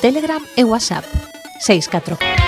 Telegram 0.00 0.40
e 0.54 0.62
WhatsApp 0.62 1.04
64. 1.58 2.47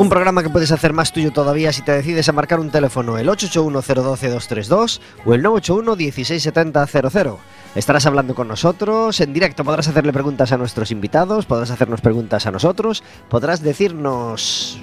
Un 0.00 0.08
programa 0.08 0.42
que 0.42 0.48
puedes 0.48 0.72
hacer 0.72 0.94
más 0.94 1.12
tuyo 1.12 1.30
todavía 1.30 1.74
si 1.74 1.82
te 1.82 1.92
decides 1.92 2.26
a 2.26 2.32
marcar 2.32 2.58
un 2.58 2.70
teléfono 2.70 3.18
el 3.18 3.28
881-012-232 3.28 4.98
o 5.26 5.34
el 5.34 5.44
981-16700. 5.44 7.36
Estarás 7.74 8.06
hablando 8.06 8.34
con 8.34 8.48
nosotros 8.48 9.20
en 9.20 9.34
directo, 9.34 9.62
podrás 9.62 9.88
hacerle 9.88 10.14
preguntas 10.14 10.52
a 10.52 10.56
nuestros 10.56 10.90
invitados, 10.90 11.44
podrás 11.44 11.70
hacernos 11.70 12.00
preguntas 12.00 12.46
a 12.46 12.50
nosotros, 12.50 13.02
podrás 13.28 13.60
decirnos 13.60 14.78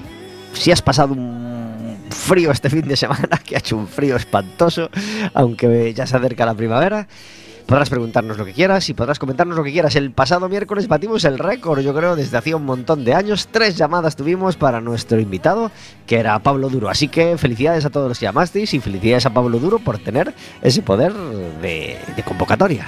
si 0.54 0.72
has 0.72 0.84
pasado 0.84 1.14
un 1.14 1.98
frío 2.12 2.52
este 2.52 2.70
fin 2.70 2.88
de 2.88 2.96
semana, 2.96 3.42
que 3.44 3.56
ha 3.56 3.60
hecho 3.60 3.76
un 3.76 3.88
frío 3.88 4.18
espantoso, 4.18 4.92
aunque 5.34 5.96
ya 5.96 6.06
se 6.06 6.16
acerca 6.16 6.46
la 6.46 6.54
primavera. 6.54 7.08
Podrás 7.68 7.90
preguntarnos 7.90 8.38
lo 8.38 8.46
que 8.46 8.54
quieras 8.54 8.88
y 8.88 8.94
podrás 8.94 9.20
comentarnos 9.20 9.58
lo 9.58 9.64
que 9.64 9.74
quieras. 9.74 9.98
El 9.98 10.12
pasado 10.12 10.48
miércoles 10.48 10.88
batimos 10.88 11.26
el 11.26 11.38
récord, 11.38 11.82
yo 11.82 11.94
creo, 11.94 12.16
desde 12.16 12.38
hacía 12.38 12.56
un 12.56 12.64
montón 12.64 13.04
de 13.04 13.14
años. 13.14 13.50
Tres 13.52 13.76
llamadas 13.76 14.16
tuvimos 14.16 14.56
para 14.56 14.80
nuestro 14.80 15.20
invitado, 15.20 15.70
que 16.06 16.18
era 16.18 16.40
Pablo 16.40 16.70
Duro. 16.70 16.88
Así 16.88 17.10
que 17.10 17.38
felicidades 17.38 17.84
a 17.84 17.90
todos 17.90 18.08
los 18.08 18.20
que 18.20 18.26
llamasteis 18.26 18.74
y 18.74 18.80
felicidades 18.80 19.26
a 19.26 19.32
Pablo 19.32 19.60
Duro 19.60 19.80
por 19.80 20.00
tener 20.00 20.34
ese 20.62 20.82
poder 20.82 21.14
de, 21.14 22.00
de 22.16 22.24
convocatoria. 22.24 22.88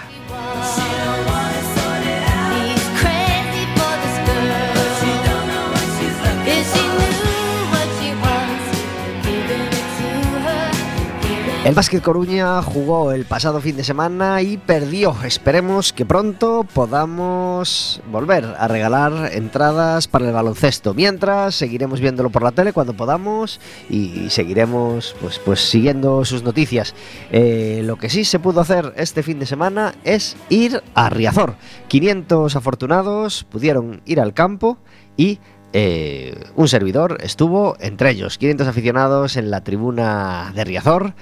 El 11.65 11.75
Básquet 11.75 12.01
Coruña 12.01 12.61
jugó 12.61 13.11
el 13.11 13.25
pasado 13.25 13.59
fin 13.59 13.75
de 13.75 13.83
semana 13.83 14.41
y 14.41 14.55
perdió. 14.55 15.13
Esperemos 15.25 15.91
que 15.91 16.05
pronto 16.05 16.65
podamos 16.73 18.01
volver 18.09 18.45
a 18.57 18.69
regalar 18.69 19.31
entradas 19.33 20.07
para 20.07 20.25
el 20.25 20.33
baloncesto. 20.33 20.93
Mientras 20.93 21.55
seguiremos 21.55 21.99
viéndolo 21.99 22.29
por 22.29 22.43
la 22.43 22.53
tele 22.53 22.71
cuando 22.71 22.93
podamos 22.93 23.59
y 23.89 24.29
seguiremos 24.29 25.17
pues, 25.19 25.37
pues 25.39 25.59
siguiendo 25.59 26.23
sus 26.23 26.43
noticias. 26.43 26.95
Eh, 27.29 27.81
lo 27.83 27.97
que 27.97 28.09
sí 28.09 28.23
se 28.23 28.39
pudo 28.39 28.61
hacer 28.61 28.93
este 28.95 29.21
fin 29.21 29.37
de 29.37 29.45
semana 29.45 29.93
es 30.05 30.37
ir 30.47 30.81
a 30.95 31.09
Riazor. 31.09 31.55
500 31.89 32.55
afortunados 32.55 33.43
pudieron 33.43 34.01
ir 34.05 34.21
al 34.21 34.33
campo 34.33 34.77
y 35.17 35.39
eh, 35.73 36.35
un 36.55 36.69
servidor 36.69 37.17
estuvo 37.21 37.75
entre 37.81 38.11
ellos, 38.11 38.37
500 38.37 38.67
aficionados 38.67 39.35
en 39.35 39.51
la 39.51 39.63
tribuna 39.63 40.53
de 40.55 40.63
Riazor 40.63 41.13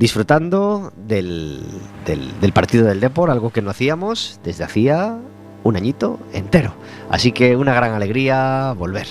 disfrutando 0.00 0.94
del, 0.96 1.62
del, 2.06 2.52
partido 2.54 2.86
del 2.86 3.00
Depor, 3.00 3.30
algo 3.30 3.50
que 3.50 3.60
no 3.60 3.68
hacíamos 3.68 4.40
desde 4.42 4.64
hacía 4.64 5.18
un 5.62 5.76
añito 5.76 6.18
entero. 6.32 6.72
Así 7.10 7.32
que 7.32 7.54
una 7.54 7.74
gran 7.74 7.92
alegría 7.92 8.72
volver. 8.72 9.06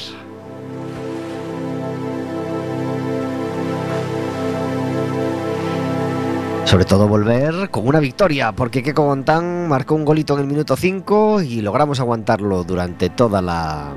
Sobre 6.66 6.86
todo 6.86 7.08
volver 7.08 7.70
con 7.70 7.88
una 7.88 8.00
victoria, 8.00 8.52
porque 8.52 8.82
Keko 8.82 9.06
Montán 9.06 9.68
marcó 9.68 9.94
un 9.94 10.06
golito 10.06 10.34
en 10.34 10.40
el 10.40 10.48
minuto 10.48 10.76
5 10.76 11.44
y 11.44 11.62
logramos 11.62 12.00
aguantarlo 12.00 12.64
durante 12.64 13.10
toda 13.10 13.44
la 13.44 13.94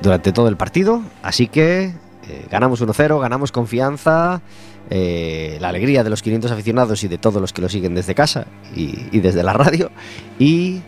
durante 0.00 0.32
todo 0.32 0.46
el 0.48 0.56
partido. 0.56 1.02
Así 1.24 1.48
que 1.48 1.92
eh, 2.28 2.46
ganamos 2.48 2.80
1-0, 2.80 3.20
ganamos 3.20 3.50
confianza 3.50 4.42
eh, 4.90 5.56
la 5.60 5.68
alegría 5.68 6.02
de 6.02 6.10
los 6.10 6.20
500 6.20 6.50
aficionados 6.50 7.04
y 7.04 7.08
de 7.08 7.16
todos 7.16 7.40
los 7.40 7.52
que 7.52 7.62
lo 7.62 7.68
siguen 7.68 7.94
desde 7.94 8.16
casa 8.16 8.46
y, 8.74 9.20
desde 9.20 9.44
la 9.44 9.52
radio, 9.52 9.92
y 10.36 10.80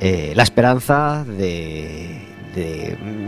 eh, 0.00 0.32
la 0.36 0.42
esperanza 0.42 1.24
de, 1.24 2.20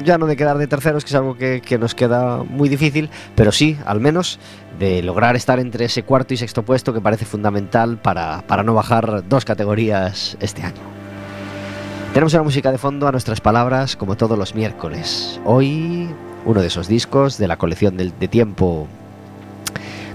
ya 0.05 0.19
no 0.19 0.27
de 0.27 0.37
quedar 0.37 0.59
de 0.59 0.67
terceros, 0.67 1.05
que 1.05 1.09
es 1.09 1.15
algo 1.15 1.37
que, 1.39 1.79
nos 1.81 1.95
queda 1.95 2.43
muy 2.43 2.69
difícil, 2.69 3.09
pero 3.35 3.51
sí, 3.51 3.79
al 3.87 4.01
menos, 4.01 4.39
de 4.79 5.03
lograr 5.03 5.37
estar 5.37 5.59
entre 5.59 5.87
ese 5.87 6.03
cuarto 6.03 6.35
y 6.35 6.37
sexto 6.37 6.65
puesto 6.65 6.93
que 6.93 7.01
parece 7.01 7.25
fundamental 7.25 7.97
para, 7.97 8.43
para 8.47 8.63
no 8.63 8.75
bajar 8.75 9.27
dos 9.27 9.47
categorías 9.47 10.37
este 10.41 10.63
año. 10.63 10.83
Tenemos 12.13 12.35
una 12.35 12.43
música 12.43 12.71
de 12.73 12.79
fondo 12.79 13.09
a 13.09 13.13
nuestras 13.13 13.41
palabras 13.41 13.97
como 13.97 14.17
todos 14.17 14.37
los 14.37 14.55
miércoles. 14.55 15.41
Hoy 15.47 16.09
uno 16.45 16.61
de 16.61 16.67
esos 16.67 16.89
discos 16.89 17.39
de 17.39 17.47
la 17.47 17.57
colección 17.57 17.97
de, 17.97 18.13
de 18.19 18.29
tiempo 18.29 18.89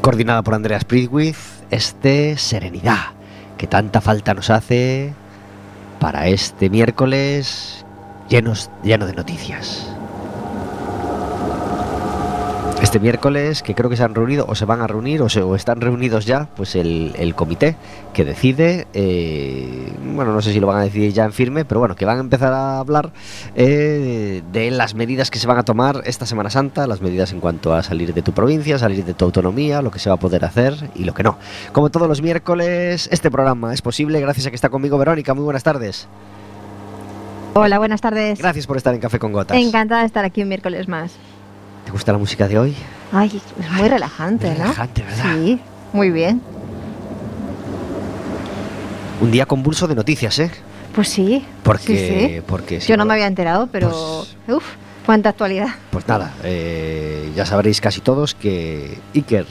coordinada 0.01 0.43
por 0.43 0.53
Andreas 0.53 0.85
Pridwith, 0.85 1.37
este 1.71 2.37
Serenidad, 2.37 3.13
que 3.57 3.67
tanta 3.67 4.01
falta 4.01 4.33
nos 4.33 4.49
hace 4.49 5.13
para 5.99 6.27
este 6.27 6.69
miércoles 6.69 7.85
lleno 8.29 9.05
de 9.05 9.13
noticias. 9.13 9.94
Este 12.85 12.99
miércoles, 12.99 13.63
que 13.63 13.73
creo 13.73 13.89
que 13.89 13.97
se 13.97 14.03
han 14.03 14.13
reunido, 14.13 14.45
o 14.47 14.53
se 14.53 14.63
van 14.65 14.79
a 14.79 14.85
reunir, 14.85 15.23
o, 15.23 15.27
se, 15.27 15.41
o 15.41 15.55
están 15.55 15.81
reunidos 15.81 16.27
ya, 16.27 16.49
pues 16.55 16.75
el, 16.75 17.13
el 17.17 17.33
comité 17.33 17.75
que 18.13 18.23
decide, 18.23 18.85
eh, 18.93 19.91
bueno, 20.13 20.33
no 20.33 20.41
sé 20.43 20.53
si 20.53 20.59
lo 20.59 20.67
van 20.67 20.77
a 20.77 20.81
decidir 20.83 21.11
ya 21.11 21.25
en 21.25 21.33
firme, 21.33 21.65
pero 21.65 21.79
bueno, 21.79 21.95
que 21.95 22.05
van 22.05 22.17
a 22.17 22.19
empezar 22.19 22.53
a 22.53 22.77
hablar 22.77 23.11
eh, 23.55 24.43
de 24.51 24.69
las 24.69 24.93
medidas 24.93 25.31
que 25.31 25.39
se 25.39 25.47
van 25.47 25.57
a 25.57 25.63
tomar 25.63 26.03
esta 26.05 26.27
Semana 26.27 26.51
Santa, 26.51 26.85
las 26.85 27.01
medidas 27.01 27.31
en 27.31 27.39
cuanto 27.39 27.73
a 27.73 27.81
salir 27.81 28.13
de 28.13 28.21
tu 28.21 28.33
provincia, 28.33 28.77
salir 28.77 29.03
de 29.03 29.15
tu 29.15 29.25
autonomía, 29.25 29.81
lo 29.81 29.89
que 29.89 29.97
se 29.97 30.09
va 30.09 30.15
a 30.15 30.19
poder 30.19 30.45
hacer 30.45 30.91
y 30.93 31.05
lo 31.05 31.15
que 31.15 31.23
no. 31.23 31.39
Como 31.73 31.89
todos 31.89 32.07
los 32.07 32.21
miércoles, 32.21 33.09
este 33.11 33.31
programa 33.31 33.73
es 33.73 33.81
posible 33.81 34.21
gracias 34.21 34.45
a 34.45 34.49
que 34.51 34.55
está 34.55 34.69
conmigo 34.69 34.99
Verónica. 34.99 35.33
Muy 35.33 35.43
buenas 35.43 35.63
tardes. 35.63 36.07
Hola, 37.55 37.79
buenas 37.79 38.01
tardes. 38.01 38.37
Gracias 38.37 38.67
por 38.67 38.77
estar 38.77 38.93
en 38.93 38.99
Café 38.99 39.17
con 39.17 39.31
Gotas. 39.31 39.57
Encantada 39.57 40.01
de 40.01 40.07
estar 40.07 40.23
aquí 40.23 40.43
un 40.43 40.49
miércoles 40.49 40.87
más. 40.87 41.13
¿Te 41.85 41.91
gusta 41.91 42.11
la 42.11 42.17
música 42.17 42.47
de 42.47 42.57
hoy? 42.57 42.75
Ay, 43.11 43.41
es 43.59 43.71
muy 43.71 43.87
relajante, 43.87 44.47
Muy 44.47 44.57
¿no? 44.57 44.63
relajante, 44.63 45.03
¿verdad? 45.03 45.23
Sí, 45.35 45.59
muy 45.93 46.09
bien. 46.09 46.41
Un 49.21 49.31
día 49.31 49.45
convulso 49.45 49.87
de 49.87 49.95
noticias, 49.95 50.37
¿eh? 50.39 50.51
Pues 50.93 51.09
sí. 51.09 51.45
Porque, 51.63 51.85
sí, 52.29 52.35
sí. 52.35 52.41
porque 52.45 52.79
Yo 52.79 52.97
no 52.97 53.05
me 53.05 53.13
había 53.13 53.27
enterado, 53.27 53.67
pero. 53.71 54.25
Uf, 54.47 54.63
cuánta 55.05 55.29
actualidad. 55.29 55.67
Pues 55.91 56.07
nada, 56.07 56.33
eh, 56.43 57.31
ya 57.35 57.45
sabréis 57.45 57.79
casi 57.81 58.01
todos 58.01 58.33
que 58.35 58.97
Iker 59.13 59.45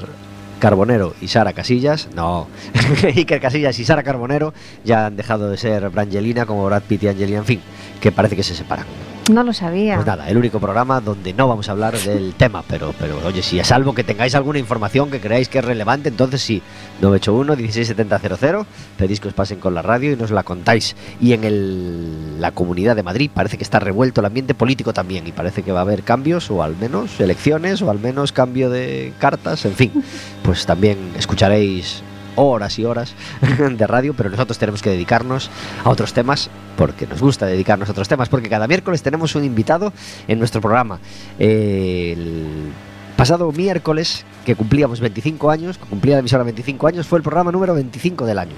Carbonero 0.59 1.15
y 1.21 1.29
Sara 1.29 1.53
Casillas, 1.53 2.09
no, 2.15 2.49
Iker 3.03 3.41
Casillas 3.41 3.79
y 3.79 3.85
Sara 3.85 4.03
Carbonero 4.03 4.55
ya 4.85 5.07
han 5.07 5.17
dejado 5.17 5.51
de 5.51 5.57
ser 5.59 5.89
Brangelina 5.91 6.47
como 6.47 6.65
Brad 6.67 6.83
Pitt 6.83 7.03
y 7.05 7.09
Angelina, 7.09 7.39
en 7.39 7.45
fin, 7.45 7.61
que 8.01 8.11
parece 8.13 8.37
que 8.37 8.43
se 8.43 8.55
separan. 8.55 8.87
No 9.31 9.43
lo 9.43 9.55
sabía. 9.55 9.95
Pues 9.95 10.07
nada, 10.07 10.29
el 10.29 10.37
único 10.37 10.61
programa 10.61 11.01
donde 11.01 11.33
no 11.33 11.49
vamos 11.49 11.69
a 11.69 11.73
hablar 11.73 11.97
del 11.99 12.35
tema, 12.37 12.63
pero, 12.69 12.95
pero 12.99 13.19
oye, 13.25 13.43
si 13.43 13.59
es 13.59 13.73
algo 13.73 13.95
que 13.95 14.05
tengáis 14.05 14.35
alguna 14.35 14.59
información 14.59 15.11
que 15.11 15.19
creáis 15.19 15.49
que 15.49 15.59
es 15.61 15.65
relevante, 15.65 16.11
entonces 16.11 16.43
sí, 16.43 16.61
981-16700, 17.01 18.67
pedís 18.99 19.21
que 19.21 19.29
os 19.29 19.35
pasen 19.35 19.61
con 19.61 19.75
la 19.75 19.83
radio 19.83 20.13
y 20.13 20.17
nos 20.17 20.31
la 20.31 20.43
contáis. 20.43 20.95
Y 21.21 21.33
en 21.33 21.45
el- 21.45 22.41
la 22.41 22.51
comunidad 22.53 22.97
de 22.97 23.03
Madrid 23.03 23.31
parece 23.33 23.57
que 23.57 23.65
está 23.65 23.79
revuelto 23.81 24.21
el 24.21 24.27
ambiente 24.27 24.55
político 24.55 24.93
también 24.93 25.27
y 25.27 25.33
parece 25.33 25.63
que 25.63 25.73
va 25.73 25.79
a 25.81 25.83
haber 25.83 26.03
cambios 26.03 26.51
o 26.51 26.63
al 26.63 26.77
menos 26.77 27.19
elecciones 27.21 27.81
o 27.83 27.91
al 27.91 27.99
menos 28.01 28.33
cambio 28.33 28.69
de 28.71 29.13
cartas, 29.19 29.65
en 29.65 29.73
fin, 29.75 29.93
pues 30.43 30.67
también 30.67 30.99
escucharéis 31.17 32.03
horas 32.37 32.79
y 32.79 32.85
horas 32.85 33.15
de 33.59 33.87
radio, 33.87 34.15
pero 34.15 34.31
nosotros 34.31 34.59
tenemos 34.59 34.83
que 34.83 34.91
dedicarnos 34.91 35.51
a 35.85 35.91
otros 35.91 36.13
temas 36.13 36.51
porque 36.77 37.07
nos 37.07 37.21
gusta 37.21 37.47
dedicarnos 37.47 37.89
a 37.89 37.93
otros 37.93 38.09
temas, 38.09 38.29
porque 38.29 38.49
cada 38.49 38.67
miércoles 38.67 39.03
tenemos 39.03 39.35
un 39.35 39.45
invitado 39.45 39.93
en 40.29 40.39
nuestro 40.39 40.61
programa. 40.61 40.99
El 41.39 42.73
pasado 43.17 43.51
miércoles, 43.53 44.25
que 44.45 44.57
cumplíamos 44.57 45.01
25 45.01 45.51
años, 45.51 45.79
que 45.79 45.85
cumplía 45.85 46.17
la 46.17 46.21
emisora 46.21 46.43
25 46.43 46.87
años, 46.87 47.07
fue 47.07 47.19
el 47.19 47.23
programa 47.23 47.53
número 47.53 47.75
25 47.75 48.27
del 48.27 48.39
año. 48.39 48.55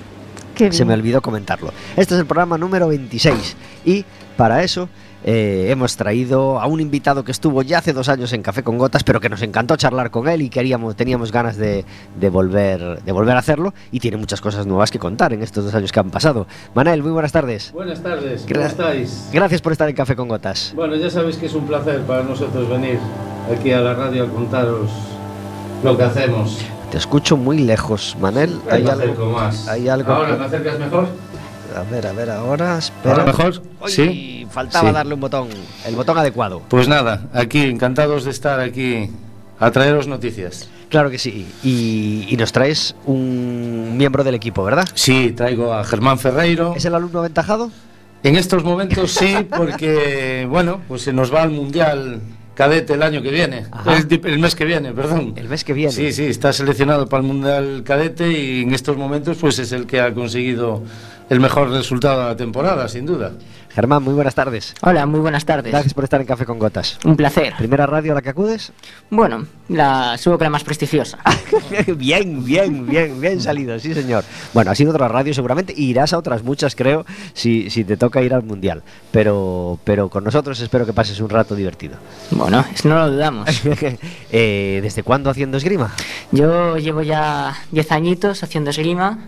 Se 0.70 0.86
me 0.86 0.94
olvidó 0.94 1.20
comentarlo. 1.20 1.72
Este 1.96 2.14
es 2.14 2.20
el 2.20 2.26
programa 2.26 2.56
número 2.56 2.88
26 2.88 3.56
y 3.84 4.06
para 4.38 4.62
eso 4.62 4.88
eh, 5.28 5.66
hemos 5.70 5.96
traído 5.96 6.60
a 6.60 6.66
un 6.66 6.80
invitado 6.80 7.24
que 7.24 7.32
estuvo 7.32 7.60
ya 7.62 7.78
hace 7.78 7.92
dos 7.92 8.08
años 8.08 8.32
en 8.32 8.42
Café 8.42 8.62
con 8.62 8.78
Gotas, 8.78 9.02
pero 9.04 9.20
que 9.20 9.28
nos 9.28 9.42
encantó 9.42 9.76
charlar 9.76 10.10
con 10.12 10.28
él 10.28 10.40
y 10.40 10.48
queríamos, 10.48 10.94
teníamos 10.96 11.32
ganas 11.32 11.56
de, 11.56 11.84
de 12.18 12.28
volver, 12.30 13.02
de 13.02 13.12
volver 13.12 13.34
a 13.34 13.40
hacerlo 13.40 13.74
y 13.90 13.98
tiene 14.00 14.16
muchas 14.16 14.40
cosas 14.40 14.66
nuevas 14.66 14.90
que 14.92 14.98
contar 15.00 15.32
en 15.32 15.42
estos 15.42 15.64
dos 15.64 15.74
años 15.74 15.90
que 15.90 15.98
han 16.00 16.10
pasado. 16.10 16.46
Manel, 16.74 17.02
muy 17.02 17.10
buenas 17.10 17.32
tardes. 17.32 17.72
Buenas 17.72 18.00
tardes, 18.02 18.42
¿cómo 18.48 18.60
Gra- 18.60 18.66
estáis? 18.68 19.28
Gracias 19.32 19.60
por 19.60 19.72
estar 19.72 19.88
en 19.88 19.96
Café 19.96 20.14
con 20.14 20.28
Gotas. 20.28 20.72
Bueno, 20.76 20.94
ya 20.94 21.10
sabéis 21.10 21.36
que 21.36 21.46
es 21.46 21.54
un 21.54 21.66
placer 21.66 22.02
para 22.02 22.22
nosotros 22.22 22.68
venir 22.68 22.98
aquí 23.52 23.72
a 23.72 23.80
la 23.80 23.94
radio 23.94 24.24
a 24.24 24.28
contaros 24.28 24.90
lo 25.82 25.96
que 25.96 26.04
hacemos. 26.04 26.60
Te 26.92 26.98
escucho 26.98 27.36
muy 27.36 27.58
lejos, 27.58 28.16
Manel. 28.20 28.60
Hay 28.70 28.84
me 28.84 28.90
algo, 28.90 29.32
más. 29.32 29.66
hay 29.66 29.88
algo 29.88 30.12
Ahora, 30.12 30.36
¿me 30.36 30.44
acercas 30.44 30.78
mejor? 30.78 31.08
A 31.76 31.82
ver, 31.90 32.06
a 32.06 32.12
ver, 32.12 32.30
ahora, 32.30 32.78
espera. 32.78 33.10
¿Ahora 33.16 33.24
mejor? 33.26 33.60
Uy, 33.84 33.90
Sí. 34.48 34.54
faltaba 34.54 34.88
Sí. 34.90 34.94
darle 34.94 35.14
un 35.14 35.20
botón, 35.20 35.48
el 35.86 35.94
botón 35.96 36.18
adecuado. 36.18 36.62
Pues 36.68 36.88
nada, 36.88 37.28
aquí, 37.32 37.62
encantados 37.64 38.24
de 38.24 38.30
estar 38.30 38.60
aquí 38.60 39.10
a 39.58 39.70
traeros 39.70 40.06
noticias. 40.06 40.68
Claro 40.88 41.10
que 41.10 41.18
sí. 41.18 41.46
Y, 41.64 42.26
y 42.28 42.36
nos 42.36 42.52
traes 42.52 42.94
un 43.06 43.96
miembro 43.96 44.22
del 44.24 44.34
equipo, 44.34 44.62
¿verdad? 44.64 44.86
Sí, 44.94 45.32
traigo 45.36 45.72
a 45.74 45.82
Germán 45.84 46.18
Ferreiro. 46.18 46.74
¿Es 46.76 46.84
el 46.84 46.94
alumno 46.94 47.18
aventajado? 47.20 47.70
En 48.22 48.36
estos 48.36 48.64
momentos 48.64 49.10
sí, 49.12 49.36
porque, 49.56 50.46
bueno, 50.50 50.80
pues 50.88 51.02
se 51.02 51.12
nos 51.12 51.32
va 51.34 51.42
al 51.42 51.50
Mundial 51.50 52.20
Cadete 52.54 52.94
el 52.94 53.02
año 53.02 53.20
que 53.20 53.30
viene. 53.30 53.66
El, 53.84 54.20
el 54.24 54.38
mes 54.38 54.54
que 54.54 54.64
viene, 54.64 54.92
perdón. 54.92 55.34
El 55.36 55.46
mes 55.48 55.62
que 55.62 55.74
viene. 55.74 55.92
Sí, 55.92 56.10
sí, 56.12 56.24
está 56.24 56.52
seleccionado 56.54 57.06
para 57.06 57.20
el 57.20 57.26
Mundial 57.26 57.82
Cadete 57.84 58.30
y 58.32 58.62
en 58.62 58.72
estos 58.72 58.96
momentos 58.96 59.36
pues 59.38 59.58
es 59.58 59.72
el 59.72 59.86
que 59.86 60.00
ha 60.00 60.14
conseguido 60.14 60.82
el 61.28 61.38
mejor 61.40 61.68
resultado 61.70 62.22
de 62.22 62.26
la 62.28 62.36
temporada, 62.36 62.88
sin 62.88 63.04
duda. 63.04 63.32
Germán, 63.76 64.02
muy 64.02 64.14
buenas 64.14 64.34
tardes. 64.34 64.74
Hola, 64.80 65.04
muy 65.04 65.20
buenas 65.20 65.44
tardes. 65.44 65.70
Gracias 65.70 65.92
por 65.92 66.04
estar 66.04 66.18
en 66.18 66.26
Café 66.26 66.46
con 66.46 66.58
Gotas. 66.58 66.98
Un 67.04 67.14
placer. 67.14 67.52
¿Primera 67.58 67.84
radio 67.84 68.12
a 68.12 68.14
la 68.14 68.22
que 68.22 68.30
acudes? 68.30 68.72
Bueno, 69.10 69.44
la 69.68 70.16
supongo 70.16 70.38
que 70.38 70.44
la 70.44 70.50
más 70.50 70.64
prestigiosa. 70.64 71.18
bien, 71.98 72.42
bien, 72.42 72.86
bien, 72.86 73.20
bien 73.20 73.38
salido, 73.38 73.78
sí 73.78 73.92
señor. 73.92 74.24
Bueno, 74.54 74.70
has 74.70 74.80
ido 74.80 74.92
a 74.92 74.94
otra 74.94 75.08
radio 75.08 75.34
seguramente, 75.34 75.74
y 75.76 75.90
irás 75.90 76.14
a 76.14 76.18
otras 76.18 76.42
muchas 76.42 76.74
creo, 76.74 77.04
si, 77.34 77.68
si 77.68 77.84
te 77.84 77.98
toca 77.98 78.22
ir 78.22 78.32
al 78.32 78.44
Mundial. 78.44 78.82
Pero, 79.10 79.78
pero 79.84 80.08
con 80.08 80.24
nosotros 80.24 80.58
espero 80.60 80.86
que 80.86 80.94
pases 80.94 81.20
un 81.20 81.28
rato 81.28 81.54
divertido. 81.54 81.98
Bueno, 82.30 82.64
no 82.84 82.94
lo 82.94 83.10
dudamos. 83.10 83.46
Eh, 84.32 84.80
¿Desde 84.82 85.02
cuándo 85.02 85.30
haciendo 85.30 85.56
esgrima? 85.56 85.94
Yo 86.32 86.76
llevo 86.76 87.02
ya 87.02 87.54
10 87.70 87.92
añitos 87.92 88.42
haciendo 88.42 88.70
esgrima. 88.70 89.18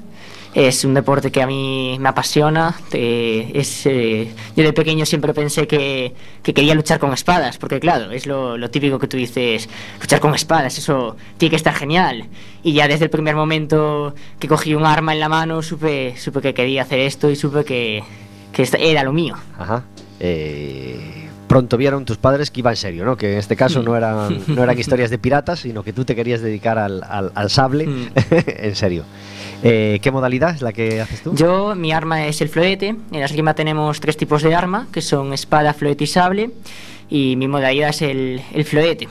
Es 0.54 0.84
un 0.84 0.94
deporte 0.94 1.30
que 1.30 1.42
a 1.42 1.46
mí 1.46 1.96
me 2.00 2.08
apasiona. 2.08 2.74
eh, 2.92 3.50
es, 3.54 3.84
eh, 3.86 4.28
yo 4.56 4.64
de 4.64 4.72
pequeño 4.72 5.04
siempre 5.06 5.32
pensé 5.34 5.66
que, 5.68 6.14
que 6.42 6.54
quería 6.54 6.74
luchar 6.74 6.98
con 6.98 7.12
espadas, 7.12 7.58
porque 7.58 7.78
claro, 7.78 8.10
es 8.10 8.26
lo, 8.26 8.56
lo 8.56 8.70
típico 8.70 8.98
que 8.98 9.06
tú 9.06 9.16
dices, 9.18 9.68
luchar 10.00 10.20
con 10.20 10.34
espadas, 10.34 10.76
eso 10.78 11.16
tiene 11.36 11.50
que 11.50 11.56
estar 11.56 11.74
genial. 11.74 12.24
Y 12.62 12.72
ya 12.72 12.88
desde 12.88 13.04
el 13.04 13.10
primer 13.10 13.36
momento 13.36 14.14
que 14.38 14.48
cogí 14.48 14.74
un 14.74 14.84
arma 14.86 15.12
en 15.12 15.20
la 15.20 15.28
mano, 15.28 15.62
supe, 15.62 16.14
supe 16.16 16.40
que 16.40 16.54
quería 16.54 16.82
hacer 16.82 17.00
esto 17.00 17.30
y 17.30 17.36
supe 17.36 17.64
que, 17.64 18.02
que 18.52 18.68
era 18.80 19.04
lo 19.04 19.12
mío. 19.12 19.36
Ajá. 19.58 19.84
Eh, 20.18 21.28
pronto 21.46 21.76
vieron 21.76 22.04
tus 22.04 22.16
padres 22.16 22.50
que 22.50 22.60
iba 22.60 22.70
en 22.70 22.76
serio, 22.76 23.04
¿no? 23.04 23.16
Que 23.16 23.32
en 23.34 23.38
este 23.38 23.54
caso 23.54 23.82
no 23.82 23.96
eran, 23.96 24.42
no 24.48 24.62
eran 24.62 24.78
historias 24.78 25.10
de 25.10 25.18
piratas, 25.18 25.60
sino 25.60 25.82
que 25.84 25.92
tú 25.92 26.04
te 26.04 26.16
querías 26.16 26.40
dedicar 26.40 26.78
al, 26.78 27.02
al- 27.08 27.32
al 27.34 27.50
sable 27.50 27.86
Mm. 27.86 28.08
en 28.46 28.74
serio. 28.74 29.04
Eh, 29.62 29.98
¿Qué 30.02 30.10
modalidad 30.10 30.54
es 30.54 30.62
la 30.62 30.72
que 30.72 31.00
haces 31.00 31.22
tú? 31.22 31.34
Yo, 31.34 31.74
mi 31.74 31.92
arma 31.92 32.26
es 32.26 32.40
el 32.40 32.48
floete. 32.48 32.88
En 32.88 33.20
la 33.20 33.24
esgrima 33.26 33.54
tenemos 33.54 34.00
tres 34.00 34.16
tipos 34.16 34.42
de 34.42 34.54
arma, 34.54 34.86
que 34.92 35.00
son 35.00 35.32
espada, 35.32 35.74
floete 35.74 36.04
y 36.04 36.06
sable. 36.06 36.50
Y 37.10 37.36
mi 37.36 37.48
modalidad 37.48 37.90
es 37.90 38.02
el, 38.02 38.40
el 38.52 38.64
floete. 38.64 39.08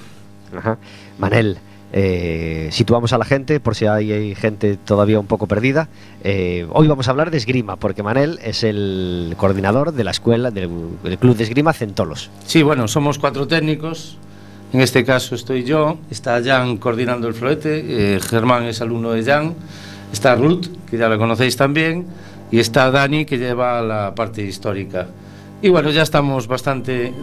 Ajá. 0.56 0.77
Manel, 1.18 1.58
eh, 1.92 2.70
situamos 2.72 3.12
a 3.13 3.18
la 3.18 3.25
gente 3.25 3.60
por 3.60 3.75
si 3.75 3.86
hay, 3.86 4.12
hay 4.12 4.36
gente 4.36 4.77
todavía 4.77 5.20
un 5.20 5.25
poco 5.25 5.48
perdida. 5.48 5.89
Eh, 6.24 6.66
hoy 6.72 6.88
vamos 6.88 7.08
a 7.08 7.12
hablar 7.12 7.32
de 7.32 7.38
esgrima, 7.38 7.75
porque 7.75 8.04
Manel 8.04 8.39
es 8.44 8.63
el 8.63 9.34
coordinador 9.38 9.94
de 9.94 10.04
la 10.04 10.12
escuela, 10.12 10.51
del, 10.51 10.70
del 11.04 11.18
club 11.18 11.36
de 11.36 11.44
esgrima 11.44 11.74
Centolos. 11.74 12.30
Sí, 12.46 12.63
bueno, 12.63 12.88
somos 12.88 13.20
cuatro 13.20 13.48
técnicos. 13.48 14.18
En 14.74 14.82
este 14.82 15.06
caso 15.06 15.34
estoy 15.34 15.63
yo, 15.63 15.98
está 16.12 16.44
Jan 16.44 16.75
coordinando 16.77 17.30
el 17.30 17.34
florete, 17.34 18.16
eh, 18.16 18.20
Germán 18.20 18.63
es 18.66 18.82
alumno 18.82 19.12
de 19.12 19.24
Jan, 19.24 19.56
está 20.12 20.36
Ruth, 20.36 20.68
que 20.90 20.98
ya 20.98 21.10
la 21.10 21.18
conocéis 21.18 21.58
también, 21.58 22.06
y 22.52 22.60
está 22.60 22.90
Dani, 22.92 23.26
que 23.26 23.38
lleva 23.38 23.82
la 23.82 24.16
parte 24.16 24.44
histórica. 24.44 25.08
Y 25.62 25.70
bueno, 25.70 25.90
ya 25.90 26.04
estamos 26.04 26.48
bastante, 26.48 27.08
eh, 27.08 27.14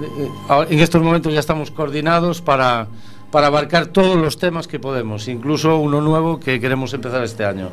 en 0.70 0.80
estos 0.80 1.02
momentos 1.02 1.32
ya 1.32 1.40
estamos 1.40 1.70
coordinados 1.70 2.42
para, 2.42 2.88
para 3.30 3.46
abarcar 3.46 3.86
todos 3.86 4.16
los 4.16 4.38
temas 4.38 4.66
que 4.66 4.80
podemos, 4.80 5.28
incluso 5.28 5.78
uno 5.78 6.00
nuevo 6.00 6.40
que 6.40 6.60
queremos 6.60 6.92
empezar 6.94 7.22
este 7.22 7.44
año. 7.44 7.68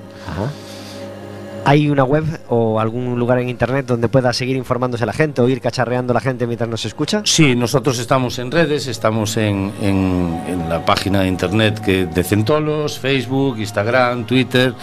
¿Hay 1.63 1.89
una 1.89 2.03
web 2.03 2.23
o 2.49 2.79
algún 2.79 3.19
lugar 3.19 3.37
en 3.39 3.47
internet 3.47 3.85
donde 3.85 4.09
pueda 4.09 4.33
seguir 4.33 4.55
informándose 4.57 5.05
la 5.05 5.13
gente 5.13 5.41
o 5.41 5.47
ir 5.49 5.61
cacharreando 5.61 6.13
la 6.13 6.19
gente 6.19 6.47
mientras 6.47 6.69
nos 6.69 6.85
escucha? 6.85 7.21
Sí, 7.23 7.55
nosotros 7.55 7.99
estamos 7.99 8.39
en 8.39 8.49
redes, 8.51 8.87
estamos 8.87 9.37
en, 9.37 9.71
en- 9.81 10.41
en 10.47 10.69
la 10.69 10.83
página 10.83 11.21
de 11.21 11.27
internet 11.27 11.79
que, 11.79 12.07
de 12.07 12.23
Centolos, 12.23 12.97
Facebook, 12.99 13.59
Instagram, 13.59 14.25
Twitter. 14.25 14.73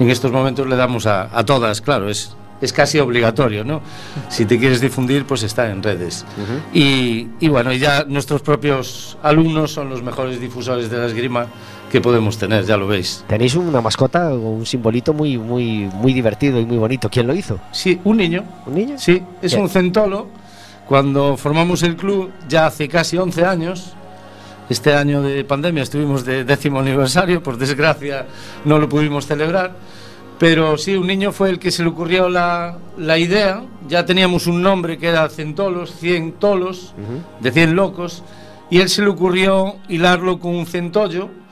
En 0.00 0.10
estos 0.10 0.32
momentos 0.32 0.66
le 0.66 0.74
damos 0.74 1.06
a, 1.06 1.28
a 1.32 1.44
todas, 1.44 1.80
claro, 1.80 2.10
es, 2.10 2.34
es 2.60 2.72
casi 2.72 2.98
obligatorio, 2.98 3.62
¿no? 3.64 3.80
Si 4.28 4.44
te 4.44 4.58
quieres 4.58 4.80
difundir, 4.80 5.24
pues 5.26 5.44
está 5.44 5.70
en 5.70 5.84
redes. 5.84 6.26
y, 6.74 7.28
y 7.38 7.48
bueno, 7.48 7.72
ya 7.72 8.04
nuestros 8.08 8.42
propios 8.42 9.16
alumnos 9.22 9.70
son 9.70 9.88
los 9.88 10.02
mejores 10.02 10.40
difusores 10.40 10.90
de 10.90 10.98
la 10.98 11.06
esgrima 11.06 11.46
que 11.94 12.00
podemos 12.00 12.36
tener, 12.36 12.64
ya 12.64 12.76
lo 12.76 12.88
veis. 12.88 13.24
Tenéis 13.28 13.54
una 13.54 13.80
mascota 13.80 14.34
o 14.34 14.50
un 14.50 14.66
simbolito 14.66 15.12
muy, 15.12 15.38
muy, 15.38 15.88
muy 15.94 16.12
divertido 16.12 16.58
y 16.58 16.66
muy 16.66 16.76
bonito. 16.76 17.08
¿Quién 17.08 17.28
lo 17.28 17.36
hizo? 17.36 17.60
Sí, 17.70 18.00
un 18.02 18.16
niño. 18.16 18.42
¿Un 18.66 18.74
niño? 18.74 18.98
Sí, 18.98 19.22
es 19.40 19.52
Bien. 19.52 19.62
un 19.62 19.68
centolo. 19.68 20.26
Cuando 20.88 21.36
formamos 21.36 21.84
el 21.84 21.94
club, 21.94 22.32
ya 22.48 22.66
hace 22.66 22.88
casi 22.88 23.16
11 23.16 23.44
años, 23.44 23.92
este 24.68 24.92
año 24.92 25.22
de 25.22 25.44
pandemia 25.44 25.84
estuvimos 25.84 26.24
de 26.24 26.42
décimo 26.42 26.80
aniversario, 26.80 27.40
por 27.44 27.58
desgracia 27.58 28.26
no 28.64 28.80
lo 28.80 28.88
pudimos 28.88 29.28
celebrar, 29.28 29.76
pero 30.40 30.76
sí, 30.76 30.96
un 30.96 31.06
niño 31.06 31.30
fue 31.30 31.48
el 31.50 31.60
que 31.60 31.70
se 31.70 31.84
le 31.84 31.90
ocurrió 31.90 32.28
la, 32.28 32.76
la 32.98 33.18
idea, 33.18 33.62
ya 33.86 34.04
teníamos 34.04 34.48
un 34.48 34.62
nombre 34.62 34.98
que 34.98 35.06
era 35.06 35.28
Centolos, 35.28 35.94
100 36.00 36.32
tolos, 36.40 36.92
de 37.38 37.52
100 37.52 37.76
locos, 37.76 38.24
y 38.68 38.80
él 38.80 38.88
se 38.88 39.02
le 39.02 39.10
ocurrió 39.10 39.76
hilarlo 39.88 40.40
con 40.40 40.56
un 40.56 40.66
centollo, 40.66 41.43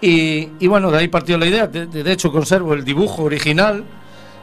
y, 0.00 0.48
y 0.60 0.66
bueno, 0.66 0.90
de 0.90 0.98
ahí 0.98 1.08
partió 1.08 1.36
la 1.38 1.46
idea, 1.46 1.66
de, 1.66 2.12
hecho 2.12 2.30
conservo 2.30 2.74
el 2.74 2.84
dibujo 2.84 3.24
original, 3.24 3.84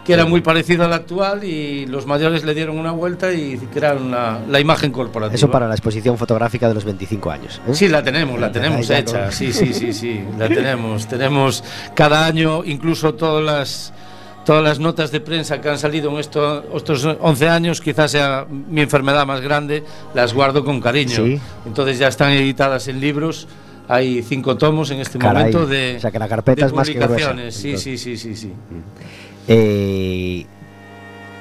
que 0.03 0.13
era 0.13 0.25
muy 0.25 0.41
parecido 0.41 0.85
al 0.85 0.93
actual 0.93 1.43
y 1.43 1.87
los 1.87 2.05
mayores 2.05 2.43
le 2.43 2.53
dieron 2.53 2.77
una 2.77 2.91
vuelta 2.91 3.33
y 3.33 3.57
crearon 3.73 4.11
la, 4.11 4.39
la 4.47 4.59
imagen 4.59 4.91
corporativa. 4.91 5.33
Eso 5.35 5.49
para 5.49 5.67
la 5.67 5.73
exposición 5.73 6.15
fotográfica 6.17 6.67
de 6.67 6.75
los 6.75 6.83
25 6.85 7.31
años. 7.31 7.59
¿eh? 7.67 7.73
Sí, 7.73 7.87
la 7.87 8.03
tenemos, 8.03 8.39
la 8.39 8.51
tenemos 8.51 8.87
hecha. 8.91 9.31
Sí, 9.31 9.51
sí, 9.51 9.73
sí, 9.73 9.93
sí, 9.93 10.21
la 10.37 10.47
tenemos. 10.47 11.07
Tenemos 11.15 11.63
cada 11.95 12.25
año, 12.27 12.63
incluso 12.65 13.15
todas 13.15 13.43
las 13.43 13.93
todas 14.45 14.63
las 14.63 14.77
notas 14.77 15.11
de 15.11 15.21
prensa 15.21 15.59
que 15.59 15.69
han 15.69 15.79
salido 15.79 16.11
en 16.11 16.17
esto- 16.19 16.63
estos 16.75 17.03
11 17.03 17.49
años, 17.49 17.81
quizás 17.81 18.11
sea 18.11 18.45
mi 18.47 18.81
enfermedad 18.81 19.25
más 19.25 19.41
grande, 19.41 19.83
las 20.13 20.35
guardo 20.35 20.63
con 20.63 20.79
cariño. 20.81 21.15
Sí. 21.15 21.39
Entonces 21.65 21.97
ya 21.97 22.09
están 22.09 22.31
editadas 22.31 22.87
en 22.87 22.99
libros. 22.99 23.47
Hay 23.87 24.23
cinco 24.23 24.57
tomos 24.57 24.89
en 24.91 24.99
este 24.99 25.19
Caray, 25.19 25.45
momento 25.45 25.67
de, 25.67 25.95
o 25.97 25.99
sea 25.99 26.11
que 26.11 26.19
la 26.19 26.27
carpeta 26.27 26.65
es 26.65 26.73
más 26.73 26.87
que 26.87 26.93
gruesa. 26.95 27.33
Sí, 27.51 27.69
entonces. 27.69 27.81
sí, 27.81 27.97
sí, 27.97 28.17
sí, 28.17 28.35
sí. 28.35 28.51
Eh, 29.47 30.45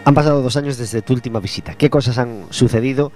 han 0.04 0.14
pasado 0.14 0.42
dos 0.42 0.56
años 0.56 0.76
desde 0.76 1.02
tu 1.02 1.14
última 1.14 1.40
visita. 1.40 1.74
¿Qué 1.74 1.88
cosas 1.88 2.18
han 2.18 2.44
sucedido, 2.50 3.12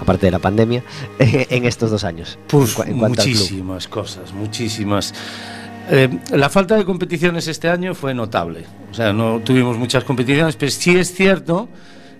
aparte 0.00 0.26
de 0.26 0.32
la 0.32 0.40
pandemia, 0.40 0.82
en 1.18 1.64
estos 1.64 1.90
dos 1.90 2.04
años? 2.04 2.38
Pues 2.48 2.76
En 2.80 2.96
muchísimas 2.96 3.86
cosas, 3.86 4.32
muchísimas. 4.32 5.14
Eh, 5.90 6.08
la 6.32 6.48
falta 6.48 6.76
de 6.76 6.84
competiciones 6.84 7.46
este 7.48 7.68
año 7.68 7.94
fue 7.94 8.14
notable. 8.14 8.64
O 8.90 8.94
sea, 8.94 9.12
no 9.12 9.40
tuvimos 9.40 9.78
muchas 9.78 10.04
competiciones, 10.04 10.56
pero 10.56 10.70
sí 10.70 10.96
es 10.96 11.14
cierto 11.14 11.68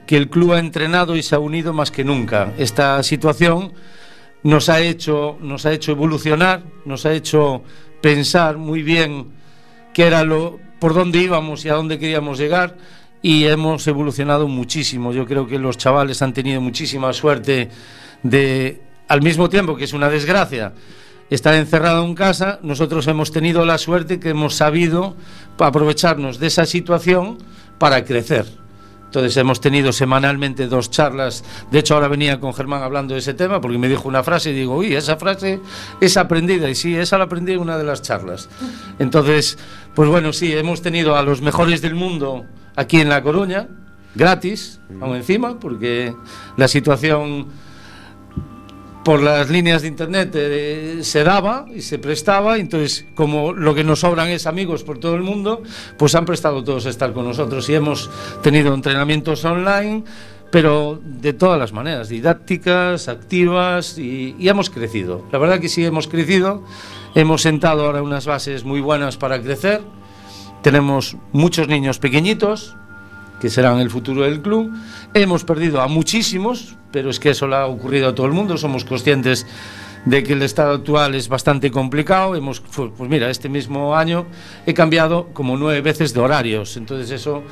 que 0.07 0.17
el 0.17 0.29
club 0.29 0.53
ha 0.53 0.59
entrenado 0.59 1.17
y 1.17 1.23
se 1.23 1.35
ha 1.35 1.39
unido 1.39 1.73
más 1.73 1.91
que 1.91 2.05
nunca. 2.05 2.53
Esta 2.59 3.03
situación 3.03 3.73
nos 4.43 4.69
ha 4.69 4.81
hecho, 4.81 5.39
nos 5.41 5.67
ha 5.67 5.73
hecho 5.73 5.93
evolucionar, 5.93 6.63
nos 6.85 7.07
ha 7.07 7.13
hecho 7.13 7.63
pensar 8.01 8.57
muy 8.57 8.83
bien 8.83 9.29
qué 9.95 10.07
era 10.07 10.25
lo, 10.25 10.59
por 10.81 10.95
dónde 10.95 11.19
íbamos 11.19 11.65
y 11.65 11.69
a 11.69 11.75
dónde 11.75 11.99
queríamos 11.99 12.39
llegar 12.39 12.77
y 13.23 13.45
hemos 13.45 13.87
evolucionado 13.87 14.49
muchísimo. 14.49 15.13
Yo 15.13 15.27
creo 15.27 15.47
que 15.47 15.59
los 15.59 15.79
chavales 15.79 16.21
han 16.23 16.33
tenido 16.33 16.61
muchísima 16.61 17.13
suerte 17.13 17.69
de, 18.23 18.83
al 19.09 19.23
mismo 19.23 19.49
tiempo 19.49 19.77
que 19.77 19.85
es 19.85 19.93
una 19.93 20.09
desgracia, 20.09 20.73
estar 21.31 21.55
encerrado 21.55 22.05
en 22.05 22.15
casa, 22.15 22.59
nosotros 22.63 23.07
hemos 23.07 23.31
tenido 23.31 23.65
la 23.65 23.79
suerte 23.79 24.19
que 24.19 24.31
hemos 24.31 24.57
sabido 24.57 25.17
aprovecharnos 25.59 26.39
de 26.39 26.49
esa 26.49 26.67
situación 26.67 27.39
para 27.79 28.05
crecer. 28.05 28.62
Entonces 29.13 29.37
hemos 29.37 29.61
tenido 29.61 29.93
semanalmente 29.93 30.69
dos 30.69 30.89
charlas. 30.89 31.45
De 31.71 31.81
hecho, 31.81 31.93
ahora 31.93 32.09
venía 32.09 32.41
con 32.41 32.55
Germán 32.55 32.83
hablando 32.83 33.13
de 33.13 33.21
ese 33.21 33.35
tema 33.35 33.61
porque 33.61 33.77
me 33.77 33.87
dijo 33.87 34.09
una 34.09 34.23
frase 34.23 34.53
y 34.53 34.55
digo, 34.55 34.75
uy, 34.75 34.95
esa 34.95 35.19
frase 35.19 35.61
es 36.01 36.17
aprendida. 36.17 36.71
Y 36.71 36.75
sí, 36.75 36.97
esa 36.97 37.19
la 37.19 37.25
aprendí 37.25 37.53
en 37.53 37.59
una 37.59 37.77
de 37.77 37.85
las 37.85 38.01
charlas. 38.01 38.49
Entonces, 38.99 39.59
pues 39.95 40.09
bueno, 40.09 40.33
sí, 40.33 40.51
hemos 40.55 40.81
tenido 40.81 41.15
a 41.15 41.23
los 41.23 41.43
mejores 41.43 41.83
del 41.83 41.95
mundo 41.95 42.47
aquí 42.75 43.03
en 43.03 43.11
La 43.11 43.23
Coruña, 43.23 43.69
gratis, 44.15 44.81
aún 44.99 45.17
encima, 45.17 45.61
porque 45.61 46.15
la 46.57 46.67
situación 46.67 47.49
por 49.05 49.21
las 49.21 49.51
líneas 49.51 49.83
de 49.83 49.89
internet 49.89 50.31
eh, 50.35 50.99
se 51.03 51.25
daba 51.25 51.67
y 51.75 51.83
se 51.83 51.99
prestaba, 51.99 52.59
entonces 52.59 53.07
como 53.15 53.53
lo 53.53 53.75
que 53.75 53.85
nos 53.85 54.01
sobran 54.01 54.29
es 54.29 54.47
amigos 54.47 54.85
por 54.85 54.99
todo 54.99 55.15
el 55.15 55.23
mundo, 55.23 55.63
pues 55.99 56.15
han 56.15 56.25
prestado 56.25 56.63
todos 56.63 56.87
a 56.87 56.91
estar 56.91 57.13
con 57.13 57.25
nosotros 57.25 57.69
y 57.69 57.75
hemos 57.75 58.11
tenido 58.43 58.73
entrenamientos 58.75 59.45
online, 59.45 60.05
pero 60.51 61.01
de 61.03 61.33
todas 61.33 61.59
las 61.59 61.73
maneras, 61.73 62.09
didácticas, 62.09 63.09
activas 63.09 63.99
y, 63.99 64.37
y 64.39 64.49
hemos 64.49 64.71
crecido. 64.71 65.25
La 65.33 65.39
verdad 65.39 65.59
que 65.59 65.69
sí 65.69 65.85
hemos 65.85 66.07
crecido, 66.07 66.63
hemos 67.15 67.43
sentado 67.43 67.87
ahora 67.87 68.03
unas 68.03 68.27
bases 68.27 68.65
muy 68.65 68.81
buenas 68.81 69.17
para 69.17 69.41
crecer, 69.43 69.81
tenemos 70.63 71.17
muchos 71.33 71.67
niños 71.67 71.99
pequeñitos, 71.99 72.77
que 73.43 73.51
serán 73.51 73.81
el 73.81 73.91
futuro 73.91 74.23
del 74.23 74.41
club. 74.41 74.73
Hemos 75.13 75.43
perdido 75.43 75.81
a 75.81 75.89
muchísimos, 75.89 76.77
pero 76.93 77.11
es 77.11 77.19
que 77.19 77.31
eso 77.31 77.49
le 77.49 77.57
ha 77.57 77.67
ocurrido 77.67 78.11
a 78.11 78.15
todo 78.15 78.25
el 78.27 78.33
mundo. 78.33 78.57
Somos 78.57 78.85
conscientes 78.85 79.45
de 80.05 80.23
que 80.23 80.35
el 80.35 80.43
estado 80.43 80.75
actual 80.75 81.17
es 81.17 81.29
bastante 81.29 81.73
complicado. 81.73 82.37
Hemos, 82.37 82.61
pues 82.61 83.11
mira, 83.11 83.29
este 83.31 83.49
mismo 83.49 83.97
año 83.97 84.27
he 84.65 84.73
cambiado 84.75 85.31
como 85.33 85.57
nueve 85.57 85.81
veces 85.81 86.15
de 86.15 86.21
horarios, 86.21 86.77
entonces 86.77 87.11
eso 87.11 87.43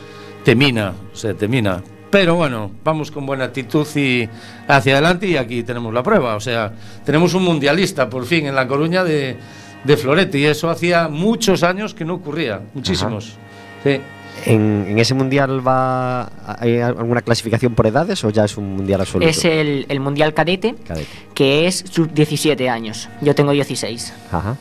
te 0.44 0.54
mina, 0.54 0.94
o 1.12 1.16
sea, 1.16 1.34
te 1.34 1.48
mina. 1.48 1.82
Pero 2.08 2.36
bueno, 2.36 2.70
vamos 2.84 3.10
con 3.10 3.26
buena 3.26 3.46
actitud 3.46 3.84
y 3.96 4.28
hacia 4.68 4.92
adelante 4.92 5.26
y 5.26 5.36
aquí 5.36 5.64
tenemos 5.64 5.92
la 5.92 6.04
prueba. 6.04 6.36
O 6.36 6.40
sea, 6.40 6.72
tenemos 7.04 7.34
un 7.34 7.42
mundialista 7.42 8.08
por 8.08 8.26
fin 8.26 8.46
en 8.46 8.54
La 8.54 8.68
Coruña 8.68 9.02
de, 9.02 9.36
de 9.82 9.96
Florete 9.96 10.38
y 10.38 10.44
eso 10.44 10.70
hacía 10.70 11.08
muchos 11.08 11.64
años 11.64 11.94
que 11.94 12.04
no 12.04 12.14
ocurría, 12.14 12.60
muchísimos. 12.74 13.36
Sí. 13.82 14.00
¿En, 14.46 14.86
en 14.88 14.98
ese 14.98 15.14
mundial 15.14 15.66
va 15.66 16.30
hay 16.58 16.78
alguna 16.80 17.22
clasificación 17.22 17.74
por 17.74 17.86
edades 17.86 18.22
o 18.24 18.30
ya 18.30 18.44
es 18.44 18.56
un 18.56 18.76
mundial 18.76 19.00
absoluto? 19.00 19.28
Es 19.28 19.44
el, 19.44 19.86
el 19.88 20.00
Mundial 20.00 20.34
Cadete, 20.34 20.74
Cadete. 20.86 21.06
que 21.34 21.66
es 21.66 21.84
sub 21.90 22.12
17 22.12 22.68
años. 22.68 23.08
Yo 23.20 23.34
tengo 23.34 23.52
16. 23.52 24.12
Ajá. 24.32 24.56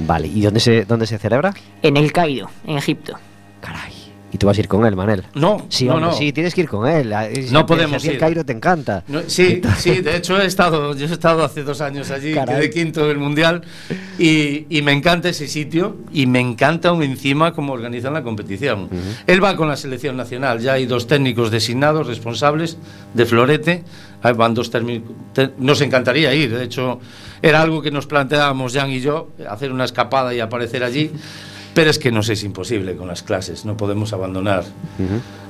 Vale, 0.00 0.26
¿y 0.28 0.40
dónde 0.40 0.60
se 0.60 0.84
dónde 0.84 1.06
se 1.06 1.18
celebra? 1.18 1.54
En 1.82 1.96
el 1.96 2.12
Cairo, 2.12 2.50
en 2.66 2.78
Egipto. 2.78 3.14
Caray. 3.60 3.92
Y 4.34 4.38
tú 4.38 4.46
vas 4.46 4.56
a 4.56 4.60
ir 4.60 4.68
con 4.68 4.86
él, 4.86 4.96
Manel. 4.96 5.24
No, 5.34 5.66
Sí, 5.68 5.84
no, 5.84 5.94
hombre, 5.94 6.08
no. 6.10 6.16
sí, 6.16 6.32
tienes 6.32 6.54
que 6.54 6.62
ir 6.62 6.68
con 6.68 6.88
él. 6.88 7.14
Si 7.34 7.52
No 7.52 7.66
podemos 7.66 8.00
ti 8.00 8.08
el 8.08 8.14
ir. 8.14 8.20
Cairo 8.20 8.44
te 8.46 8.52
encanta. 8.54 9.04
No, 9.06 9.20
sí, 9.26 9.60
sí, 9.76 10.00
de 10.00 10.16
hecho 10.16 10.40
he 10.40 10.46
estado, 10.46 10.96
yo 10.96 11.06
he 11.06 11.12
estado 11.12 11.44
hace 11.44 11.62
dos 11.62 11.82
años 11.82 12.10
allí, 12.10 12.32
Caray. 12.32 12.56
quedé 12.56 12.70
quinto 12.70 13.06
del 13.06 13.18
mundial 13.18 13.60
y, 14.18 14.66
y 14.70 14.80
me 14.82 14.92
encanta 14.92 15.28
ese 15.28 15.46
sitio 15.48 15.98
y 16.14 16.26
me 16.26 16.40
encanta 16.40 16.88
aún 16.88 17.02
encima 17.02 17.52
cómo 17.52 17.74
organizan 17.74 18.14
la 18.14 18.22
competición. 18.22 18.88
Él 19.26 19.44
va 19.44 19.54
con 19.54 19.68
la 19.68 19.76
selección 19.76 20.16
nacional, 20.16 20.60
ya 20.60 20.72
hay 20.74 20.86
dos 20.86 21.06
técnicos 21.06 21.50
designados, 21.50 22.06
responsables 22.06 22.78
de 23.12 23.26
Florete, 23.26 23.84
van 24.36 24.54
dos 24.54 24.70
nos 25.58 25.80
encantaría 25.82 26.32
ir, 26.34 26.56
de 26.56 26.64
hecho 26.64 27.00
era 27.42 27.60
algo 27.60 27.82
que 27.82 27.90
nos 27.90 28.06
planteábamos 28.06 28.72
Jan 28.72 28.90
y 28.90 29.00
yo, 29.00 29.30
hacer 29.48 29.72
una 29.72 29.84
escapada 29.84 30.32
y 30.32 30.40
aparecer 30.40 30.84
allí, 30.84 31.10
pero 31.74 31.90
es 31.90 31.98
que 31.98 32.12
nos 32.12 32.28
es 32.28 32.44
imposible 32.44 32.96
con 32.96 33.08
las 33.08 33.22
clases, 33.22 33.64
no 33.64 33.76
podemos 33.76 34.12
abandonar. 34.12 34.64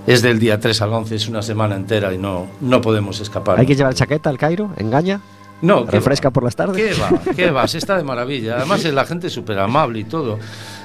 Es 0.06 0.22
del 0.22 0.38
día 0.38 0.58
3 0.58 0.82
al 0.82 0.92
11, 0.92 1.14
es 1.14 1.28
una 1.28 1.42
semana 1.42 1.76
entera 1.76 2.12
y 2.12 2.18
no, 2.18 2.46
no 2.60 2.80
podemos 2.80 3.20
escapar. 3.20 3.58
¿Hay 3.58 3.66
que 3.66 3.76
llevar 3.76 3.94
chaqueta 3.94 4.30
al 4.30 4.38
Cairo? 4.38 4.70
¿Engaña? 4.76 5.20
No, 5.62 5.86
¿qué 5.86 5.92
¿Refresca 5.92 6.28
va? 6.28 6.32
por 6.32 6.42
las 6.42 6.56
tardes? 6.56 6.76
¿Qué 6.76 7.00
va? 7.00 7.20
¿Qué 7.36 7.50
va? 7.50 7.68
Se 7.68 7.78
está 7.78 7.96
de 7.96 8.02
maravilla. 8.02 8.56
Además, 8.56 8.84
es 8.84 8.92
la 8.92 9.04
gente 9.04 9.30
súper 9.30 9.60
amable 9.60 10.00
y 10.00 10.04
todo. 10.04 10.38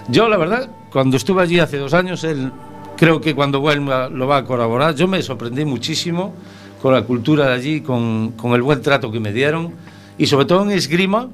Yo, 0.07 0.29
la 0.29 0.37
verdad, 0.37 0.69
cuando 0.91 1.17
estuve 1.17 1.41
allí 1.41 1.59
hace 1.59 1.77
dos 1.77 1.95
años, 1.95 2.23
él 2.23 2.51
creo 2.95 3.19
que 3.19 3.33
cuando 3.33 3.59
vuelva 3.59 4.07
lo 4.07 4.27
va 4.27 4.37
a 4.37 4.43
colaborar. 4.45 4.93
Yo 4.93 5.07
me 5.07 5.21
sorprendí 5.23 5.65
muchísimo 5.65 6.33
con 6.81 6.93
la 6.93 7.01
cultura 7.01 7.47
de 7.47 7.53
allí, 7.53 7.81
con, 7.81 8.33
con 8.33 8.53
el 8.53 8.61
buen 8.61 8.83
trato 8.83 9.11
que 9.11 9.19
me 9.19 9.33
dieron 9.33 9.73
y 10.17 10.27
sobre 10.27 10.45
todo 10.45 10.63
en 10.63 10.71
esgrima, 10.71 11.27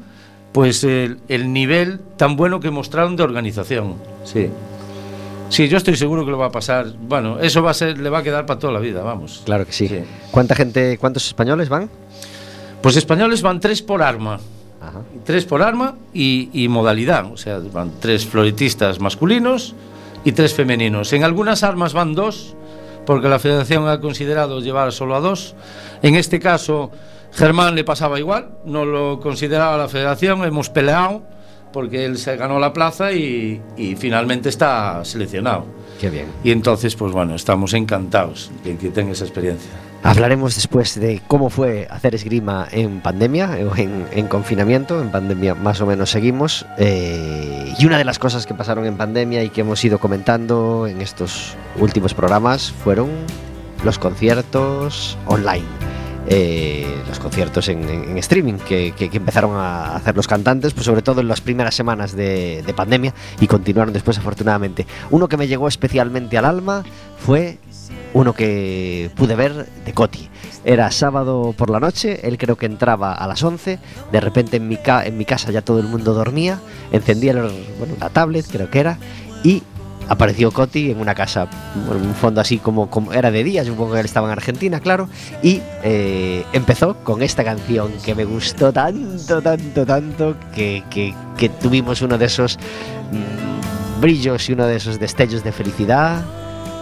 pues 0.54 0.84
el, 0.86 1.20
el 1.28 1.52
nivel 1.52 2.00
tan 2.16 2.36
bueno 2.38 2.60
que 2.62 2.72
mostraron 2.72 3.16
de 3.18 3.24
organización. 3.24 3.96
Sí. 4.24 4.50
Sí, 5.50 5.68
yo 5.68 5.78
estoy 5.78 5.96
seguro 5.98 6.26
que 6.26 6.32
lo 6.32 6.38
va 6.38 6.48
a 6.48 6.52
pasar. 6.52 6.94
Bueno, 7.00 7.40
eso 7.40 7.62
va 7.62 7.72
a 7.72 7.74
ser, 7.74 8.00
le 8.00 8.10
va 8.10 8.20
a 8.20 8.24
quedar 8.24 8.46
para 8.46 8.60
toda 8.60 8.74
la 8.74 8.80
vida, 8.80 9.04
vamos. 9.04 9.42
Claro 9.46 9.66
que 9.66 9.72
sí. 9.74 9.88
Sí. 9.88 10.00
¿Cuánta 10.32 10.56
gente, 10.56 10.98
cuántos 10.98 11.28
españoles 11.28 11.70
van? 11.70 11.90
Pues 12.82 12.96
españoles 12.96 13.42
van 13.42 13.60
tres 13.60 13.82
por 13.82 14.02
arma. 14.02 14.40
Ajá. 14.82 15.00
tres 15.26 15.46
por 15.46 15.62
arma 15.62 15.96
y, 16.14 16.50
y 16.52 16.68
modalidad. 16.68 17.32
O 17.32 17.38
sea, 17.38 17.60
van 17.72 17.92
tres 18.02 18.26
floretistas 18.26 19.00
masculinos 19.00 19.76
y 20.26 20.34
tres 20.34 20.54
femeninos. 20.54 21.14
En 21.14 21.24
algunas 21.24 21.64
armas 21.64 21.94
van 21.94 22.16
dos, 22.16 22.56
porque 23.06 23.28
la 23.30 23.40
federación 23.40 23.88
ha 23.88 24.00
considerado 24.00 24.60
llevar 24.60 24.92
solo 24.92 25.16
a 25.16 25.20
dos. 25.20 25.56
En 26.02 26.16
este 26.16 26.40
caso, 26.40 26.92
Germán 27.32 27.76
le 27.76 27.84
pasaba 27.84 28.20
igual, 28.20 28.50
no 28.66 28.86
lo 28.86 29.20
consideraba 29.20 29.78
la 29.78 29.88
federación, 29.88 30.44
hemos 30.44 30.70
peleado 30.70 31.24
porque 31.72 32.06
él 32.06 32.18
se 32.18 32.38
ganó 32.38 32.60
la 32.60 32.72
plaza 32.72 33.12
y, 33.12 33.62
y 33.76 33.96
finalmente 33.96 34.50
está 34.50 35.04
seleccionado. 35.04 35.66
Qué 36.00 36.10
bien. 36.10 36.28
Y 36.44 36.52
entonces, 36.52 36.96
pues 36.96 37.12
bueno, 37.12 37.36
estamos 37.36 37.74
encantados 37.74 38.52
de 38.64 38.76
que 38.78 38.90
tenga 38.90 39.12
esa 39.12 39.26
experiencia. 39.26 39.70
Hablaremos 40.04 40.56
después 40.56 41.00
de 41.00 41.22
cómo 41.28 41.50
fue 41.50 41.88
hacer 41.90 42.14
esgrima 42.14 42.68
en 42.72 43.00
pandemia 43.00 43.58
o 43.72 43.76
en, 43.78 44.06
en 44.12 44.28
confinamiento. 44.28 45.02
En 45.02 45.12
pandemia 45.12 45.56
más 45.56 45.80
o 45.80 45.86
menos 45.86 46.10
seguimos. 46.10 46.66
Eh, 46.78 47.74
y 47.80 47.86
una 47.86 47.98
de 47.98 48.04
las 48.04 48.20
cosas 48.20 48.46
que 48.46 48.54
pasaron 48.54 48.86
en 48.86 48.98
pandemia 48.98 49.44
y 49.44 49.50
que 49.50 49.62
hemos 49.62 49.84
ido 49.86 50.00
comentando 50.00 50.88
en 50.88 51.02
estos 51.02 51.56
últimos 51.80 52.14
programas 52.14 52.74
fueron 52.84 53.10
los 53.86 53.98
conciertos 53.98 55.18
online. 55.26 55.93
Eh, 56.28 56.88
los 57.08 57.20
conciertos 57.20 57.68
en, 57.68 58.18
streaming 58.18 58.54
que, 58.54 58.94
empezaron 59.12 59.58
a 59.58 59.96
hacer 59.96 60.16
los 60.16 60.28
cantantes, 60.28 60.74
pues 60.74 60.86
sobre 60.86 61.02
todo 61.02 61.20
en 61.22 61.28
las 61.28 61.42
primeras 61.42 61.76
semanas 61.76 62.16
de, 62.16 62.64
de 62.66 62.74
pandemia 62.74 63.14
y 63.42 63.48
continuaron 63.48 63.94
después 63.94 64.18
afortunadamente. 64.18 64.88
Uno 65.12 65.28
que 65.28 65.38
me 65.38 65.48
llegó 65.48 65.68
especialmente 65.68 66.38
al 66.38 66.46
alma 66.46 66.84
fue 67.18 67.58
uno 68.14 68.34
que 68.34 69.12
pude 69.16 69.36
ver 69.36 69.66
de 69.86 69.94
Coti. 69.94 70.30
Era 70.64 70.92
sábado 70.92 71.54
por 71.58 71.70
la 71.70 71.80
noche, 71.80 72.26
él 72.28 72.38
creo 72.38 72.56
que 72.56 72.68
entraba 72.68 73.14
a 73.14 73.28
las 73.28 73.44
11, 73.44 73.80
de 74.12 74.20
repente 74.22 74.58
en 74.58 74.68
mi, 74.68 74.78
casa 75.26 75.52
ya 75.52 75.62
todo 75.62 75.80
el 75.80 75.88
mundo 75.88 76.14
dormía, 76.14 76.60
encendía 76.92 77.32
el- 77.34 77.98
la 78.00 78.10
tablet, 78.10 78.46
creo 78.50 78.70
que 78.70 78.80
era, 78.80 78.98
y 79.44 79.64
apareció 80.10 80.52
Coti 80.52 80.92
en 80.92 81.00
una 81.00 81.16
casa, 81.16 81.48
en 81.90 82.08
un 82.08 82.16
fondo 82.16 82.42
así 82.42 82.58
como, 82.58 82.90
como 82.90 83.14
era 83.14 83.32
de 83.32 83.44
día, 83.44 83.64
supongo 83.66 83.94
que 83.94 84.00
él 84.00 84.06
estaba 84.06 84.28
en 84.28 84.34
Argentina, 84.34 84.80
claro, 84.80 85.08
y 85.42 85.62
eh, 85.84 86.44
empezó 86.54 86.96
con 87.04 87.22
esta 87.24 87.44
canción 87.44 87.92
que 88.04 88.14
me 88.16 88.26
gustó 88.26 88.72
tanto, 88.74 89.42
tanto, 89.42 89.86
tanto, 89.86 90.36
que, 90.56 90.84
que- 90.90 91.14
tuvimos 91.62 92.02
uno 92.02 92.18
de 92.18 92.26
esos 92.26 92.58
mm, 93.12 94.02
brillos 94.02 94.48
y 94.50 94.54
uno 94.54 94.66
de 94.66 94.78
esos 94.78 94.98
destellos 95.00 95.44
de 95.44 95.52
felicidad, 95.52 96.22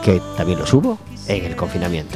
que 0.04 0.22
también 0.38 0.60
los 0.60 0.72
hubo 0.74 0.98
en 1.28 1.46
el 1.46 1.56
confinamiento. 1.56 2.16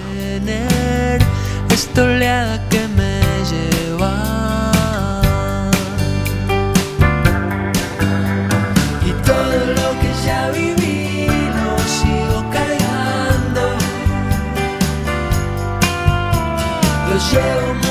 Lo 17.33 17.84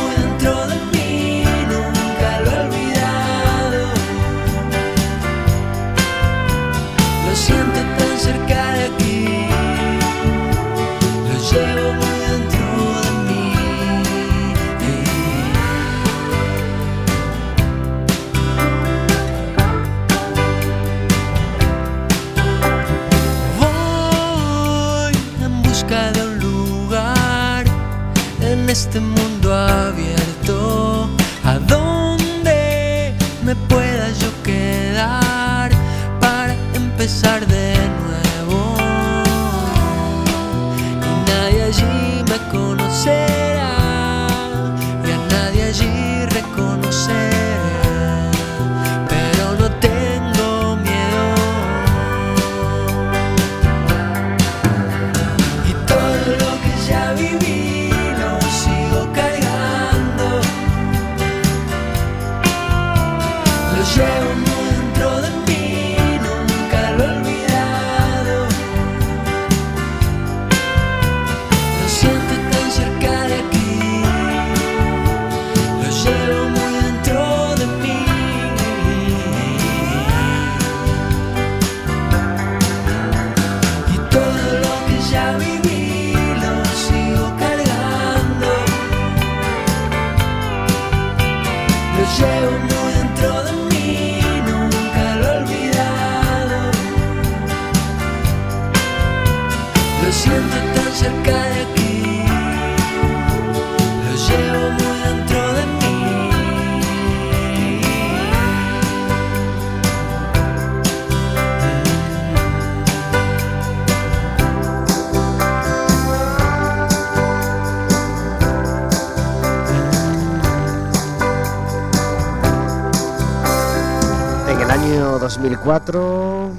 2004, 125.45 126.51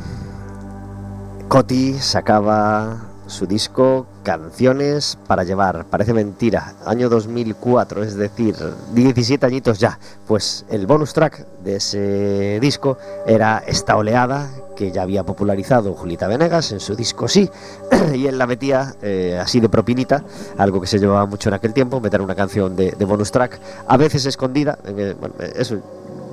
Coti 1.47 1.93
sacaba 1.93 2.97
su 3.25 3.47
disco 3.47 4.05
Canciones 4.21 5.17
para 5.25 5.43
llevar. 5.43 5.85
Parece 5.85 6.13
mentira. 6.13 6.75
Año 6.85 7.09
2004, 7.09 8.03
es 8.03 8.15
decir, 8.15 8.55
17 8.93 9.43
añitos 9.43 9.79
ya. 9.79 9.97
Pues 10.27 10.65
el 10.69 10.85
bonus 10.85 11.13
track 11.13 11.47
de 11.63 11.77
ese 11.77 12.59
disco 12.61 12.99
era 13.25 13.63
esta 13.65 13.97
oleada 13.97 14.51
que 14.75 14.91
ya 14.91 15.01
había 15.01 15.23
popularizado 15.23 15.93
Julita 15.93 16.27
Venegas 16.27 16.71
en 16.71 16.79
su 16.79 16.95
disco 16.95 17.27
Sí. 17.27 17.49
y 18.13 18.27
él 18.27 18.37
la 18.37 18.45
metía 18.45 18.93
eh, 19.01 19.39
así 19.41 19.59
de 19.59 19.69
propinita, 19.69 20.23
algo 20.57 20.79
que 20.79 20.87
se 20.87 20.99
llevaba 20.99 21.25
mucho 21.25 21.49
en 21.49 21.55
aquel 21.55 21.73
tiempo, 21.73 21.99
meter 21.99 22.21
una 22.21 22.35
canción 22.35 22.75
de, 22.75 22.93
bonus 23.05 23.31
track, 23.31 23.59
a 23.87 23.97
veces 23.97 24.27
escondida. 24.27 24.77
bueno, 24.83 25.33
eso 25.55 25.81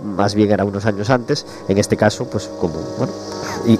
más 0.03 0.35
bien 0.35 0.51
era 0.51 0.65
unos 0.65 0.87
años 0.87 1.11
antes, 1.11 1.47
en 1.69 1.79
este 1.79 1.97
caso, 1.97 2.29
pues 2.29 2.49
como, 2.61 2.75
bueno, 2.99 3.13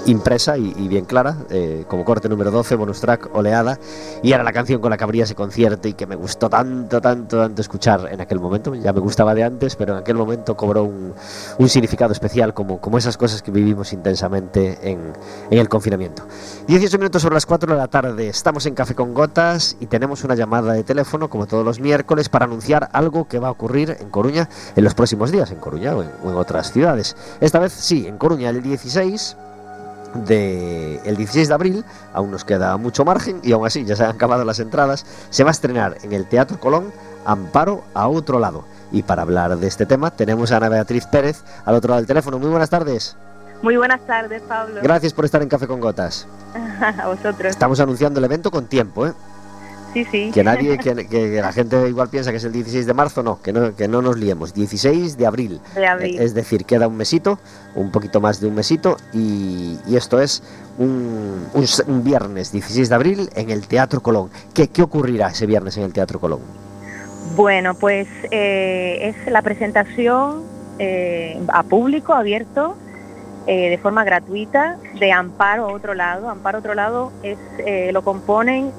impresa 0.05 0.57
y, 0.57 0.73
y 0.77 0.87
bien 0.87 1.05
clara, 1.05 1.37
eh, 1.49 1.85
como 1.87 2.05
corte 2.05 2.29
número 2.29 2.51
12, 2.51 2.75
bonus 2.75 3.01
track, 3.01 3.29
oleada, 3.33 3.79
y 4.21 4.31
era 4.31 4.43
la 4.43 4.53
canción 4.53 4.81
con 4.81 4.91
la 4.91 4.97
que 4.97 5.03
abría 5.03 5.23
ese 5.23 5.35
concierto 5.35 5.87
y 5.87 5.93
que 5.93 6.05
me 6.05 6.15
gustó 6.15 6.49
tanto, 6.49 7.01
tanto, 7.01 7.37
tanto 7.37 7.61
escuchar 7.61 8.09
en 8.11 8.21
aquel 8.21 8.39
momento, 8.39 8.73
ya 8.75 8.93
me 8.93 8.99
gustaba 8.99 9.35
de 9.35 9.43
antes, 9.43 9.75
pero 9.75 9.93
en 9.93 9.99
aquel 9.99 10.15
momento 10.15 10.55
cobró 10.55 10.83
un, 10.83 11.13
un 11.57 11.69
significado 11.69 12.13
especial 12.13 12.53
como, 12.53 12.79
como 12.79 12.97
esas 12.97 13.17
cosas 13.17 13.41
que 13.41 13.51
vivimos 13.51 13.93
intensamente 13.93 14.79
en, 14.81 15.13
en 15.49 15.57
el 15.57 15.69
confinamiento. 15.69 16.23
18 16.67 16.97
minutos 16.97 17.21
sobre 17.21 17.35
las 17.35 17.45
4 17.45 17.73
de 17.73 17.77
la 17.77 17.87
tarde, 17.87 18.27
estamos 18.27 18.65
en 18.65 18.75
Café 18.75 18.95
con 18.95 19.13
Gotas 19.13 19.75
y 19.79 19.87
tenemos 19.87 20.23
una 20.23 20.35
llamada 20.35 20.73
de 20.73 20.83
teléfono, 20.83 21.29
como 21.29 21.45
todos 21.45 21.65
los 21.65 21.79
miércoles, 21.79 22.29
para 22.29 22.45
anunciar 22.45 22.89
algo 22.93 23.27
que 23.27 23.39
va 23.39 23.49
a 23.49 23.51
ocurrir 23.51 23.97
en 23.99 24.09
Coruña 24.09 24.49
en 24.75 24.83
los 24.83 24.93
próximos 24.93 25.31
días, 25.31 25.51
en 25.51 25.59
Coruña 25.59 25.95
o 25.95 26.03
en, 26.03 26.09
o 26.23 26.29
en 26.29 26.35
otras 26.35 26.71
ciudades. 26.71 27.15
Esta 27.39 27.59
vez 27.59 27.73
sí, 27.73 28.07
en 28.07 28.17
Coruña 28.17 28.49
el 28.49 28.61
16 28.61 29.37
de 30.25 31.01
el 31.05 31.17
16 31.17 31.47
de 31.47 31.53
abril, 31.53 31.85
aún 32.13 32.31
nos 32.31 32.45
queda 32.45 32.77
mucho 32.77 33.03
margen 33.05 33.39
y 33.43 33.51
aún 33.51 33.65
así 33.65 33.83
ya 33.85 33.95
se 33.95 34.03
han 34.03 34.11
acabado 34.11 34.45
las 34.45 34.59
entradas, 34.59 35.05
se 35.29 35.43
va 35.43 35.49
a 35.49 35.51
estrenar 35.51 35.97
en 36.03 36.13
el 36.13 36.25
Teatro 36.27 36.59
Colón 36.59 36.91
Amparo 37.25 37.83
a 37.93 38.07
otro 38.07 38.39
lado. 38.39 38.65
Y 38.91 39.03
para 39.03 39.23
hablar 39.23 39.57
de 39.57 39.67
este 39.67 39.85
tema 39.85 40.11
tenemos 40.11 40.51
a 40.51 40.57
Ana 40.57 40.69
Beatriz 40.69 41.07
Pérez 41.07 41.43
al 41.65 41.75
otro 41.75 41.89
lado 41.89 42.01
del 42.01 42.07
teléfono. 42.07 42.37
Muy 42.37 42.49
buenas 42.49 42.69
tardes. 42.69 43.15
Muy 43.63 43.77
buenas 43.77 44.01
tardes, 44.05 44.41
Pablo. 44.41 44.81
Gracias 44.83 45.13
por 45.13 45.23
estar 45.25 45.41
en 45.41 45.47
Café 45.47 45.67
con 45.67 45.79
Gotas. 45.79 46.27
a 47.01 47.07
vosotros. 47.07 47.49
Estamos 47.49 47.79
anunciando 47.79 48.19
el 48.19 48.25
evento 48.25 48.51
con 48.51 48.65
tiempo, 48.65 49.07
¿eh? 49.07 49.13
Sí, 49.93 50.05
sí. 50.11 50.31
Que 50.33 50.43
nadie, 50.43 50.77
que, 50.77 51.07
que 51.07 51.41
la 51.41 51.51
gente 51.51 51.87
igual 51.87 52.09
piensa 52.09 52.31
que 52.31 52.37
es 52.37 52.43
el 52.43 52.51
16 52.51 52.85
de 52.85 52.93
marzo, 52.93 53.23
no, 53.23 53.41
que 53.41 53.53
no, 53.53 53.75
que 53.75 53.87
no 53.87 54.01
nos 54.01 54.17
liemos. 54.17 54.53
16 54.53 55.17
de 55.17 55.25
abril. 55.25 55.61
De 55.75 55.85
abril. 55.85 56.19
Es 56.19 56.33
decir, 56.33 56.65
queda 56.65 56.87
un 56.87 56.97
mesito, 56.97 57.39
un 57.75 57.91
poquito 57.91 58.19
más 58.21 58.39
de 58.39 58.47
un 58.47 58.55
mesito, 58.55 58.97
y, 59.13 59.77
y 59.87 59.95
esto 59.95 60.19
es 60.19 60.43
un, 60.77 61.47
un 61.87 62.03
viernes 62.03 62.51
16 62.51 62.89
de 62.89 62.95
abril 62.95 63.29
en 63.35 63.49
el 63.49 63.67
Teatro 63.67 64.01
Colón. 64.01 64.29
¿Qué, 64.53 64.67
¿Qué 64.67 64.81
ocurrirá 64.81 65.27
ese 65.27 65.45
viernes 65.45 65.77
en 65.77 65.83
el 65.83 65.93
Teatro 65.93 66.19
Colón? 66.19 66.41
Bueno, 67.35 67.73
pues 67.73 68.07
eh, 68.31 68.97
es 69.01 69.31
la 69.31 69.41
presentación 69.41 70.43
eh, 70.79 71.39
a 71.47 71.63
público 71.63 72.13
abierto 72.13 72.75
eh, 73.45 73.69
de 73.69 73.77
forma 73.77 74.03
gratuita 74.03 74.77
de 74.99 75.11
Amparo 75.11 75.67
Otro 75.67 75.93
Lado. 75.93 76.29
Amparo 76.29 76.59
Otro 76.59 76.73
Lado 76.75 77.11
es, 77.23 77.37
eh, 77.65 77.91
lo 77.91 78.01
componen 78.01 78.71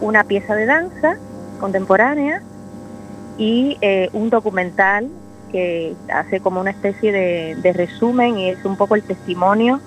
una 0.00 0.24
pieza 0.24 0.54
de 0.54 0.66
danza 0.66 1.16
contemporánea 1.60 2.42
y 3.38 3.78
eh, 3.80 4.10
un 4.12 4.30
documental 4.30 5.08
que 5.50 5.94
hace 6.12 6.40
como 6.40 6.60
una 6.60 6.70
especie 6.70 7.12
de, 7.12 7.72
resumen 7.72 8.38
y 8.38 8.50
es 8.50 8.64
un 8.64 8.76
poco 8.76 8.96
el 8.96 9.02
testimonio 9.02 9.80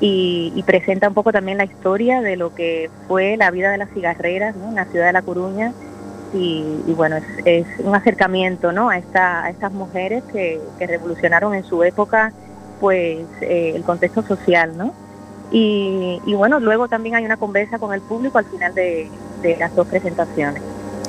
y, 0.00 0.62
presenta 0.66 1.08
un 1.08 1.14
poco 1.14 1.32
también 1.32 1.58
la 1.58 1.64
historia 1.64 2.20
de 2.20 2.36
lo 2.36 2.54
que 2.54 2.90
fue 3.08 3.36
la 3.36 3.50
vida 3.50 3.70
de 3.70 3.78
las 3.78 3.90
cigarreras 3.90 4.54
en 4.56 4.74
la 4.74 4.84
ciudad 4.86 5.06
de 5.06 5.12
La 5.12 5.22
Coruña 5.22 5.72
y, 6.34 6.92
bueno, 6.96 7.16
es, 7.44 7.66
un 7.78 7.94
acercamiento 7.94 8.72
¿no? 8.72 8.90
a 8.90 8.98
estas 8.98 9.72
mujeres 9.72 10.22
que, 10.32 10.60
que 10.78 10.86
revolucionaron 10.86 11.54
en 11.54 11.64
su 11.64 11.82
época 11.84 12.32
pues 12.80 13.26
eh, 13.40 13.72
el 13.74 13.82
contexto 13.82 14.22
social, 14.22 14.76
¿no? 14.76 14.92
Y, 15.54 16.20
y 16.26 16.34
bueno, 16.34 16.58
luego 16.58 16.88
también 16.88 17.14
hay 17.14 17.24
una 17.24 17.36
conversa 17.36 17.78
con 17.78 17.94
el 17.94 18.00
público 18.00 18.38
al 18.38 18.44
final 18.44 18.74
de, 18.74 19.08
de 19.40 19.56
las 19.56 19.72
dos 19.76 19.86
presentaciones. 19.86 20.60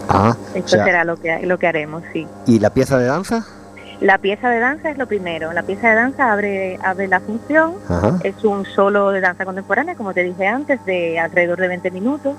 Ah, 0.08 0.38
Esto 0.54 0.66
o 0.66 0.68
sea, 0.68 0.86
será 0.86 1.04
lo 1.04 1.18
que, 1.18 1.48
lo 1.48 1.58
que 1.58 1.66
haremos, 1.66 2.04
sí. 2.14 2.28
¿y 2.46 2.60
la 2.60 2.70
pieza 2.70 3.00
de 3.00 3.08
danza? 3.08 3.44
La 4.02 4.20
pieza 4.20 4.52
de 4.52 4.60
danza 4.60 4.92
es 4.92 5.00
lo 5.00 5.08
primero. 5.08 5.52
La 5.52 5.64
pieza 5.64 5.90
de 5.90 5.96
danza 5.96 6.32
abre, 6.32 6.78
abre 6.84 7.08
la 7.08 7.22
función. 7.22 7.74
Ajá. 7.90 8.20
Es 8.24 8.44
un 8.44 8.66
solo 8.66 9.10
de 9.10 9.20
danza 9.20 9.46
contemporánea, 9.46 9.96
como 9.96 10.14
te 10.14 10.22
dije 10.22 10.46
antes, 10.46 10.84
de 10.86 11.18
alrededor 11.18 11.60
de 11.60 11.68
20 11.68 11.90
minutos. 11.90 12.36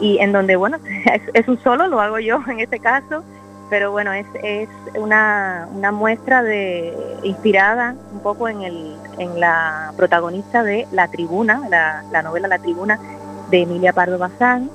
Y 0.00 0.16
en 0.20 0.32
donde, 0.32 0.56
bueno, 0.56 0.78
es, 1.12 1.20
es 1.34 1.48
un 1.48 1.62
solo, 1.62 1.86
lo 1.86 2.00
hago 2.00 2.18
yo 2.18 2.40
en 2.48 2.60
este 2.60 2.78
caso, 2.78 3.24
pero 3.68 3.90
bueno, 3.90 4.12
es, 4.12 4.26
es 4.42 4.68
una, 4.94 5.68
una 5.72 5.92
muestra 5.92 6.42
de 6.42 6.94
inspirada 7.22 7.94
un 8.12 8.20
poco 8.20 8.48
en, 8.48 8.62
el, 8.62 8.96
en 9.18 9.40
la 9.40 9.92
protagonista 9.96 10.62
de 10.62 10.86
La 10.92 11.08
Tribuna, 11.08 11.62
la, 11.68 12.04
la 12.10 12.22
novela 12.22 12.48
La 12.48 12.58
Tribuna 12.58 12.98
de 13.50 13.62
Emilia 13.62 13.92
Pardo 13.92 14.18
Bazán, 14.18 14.70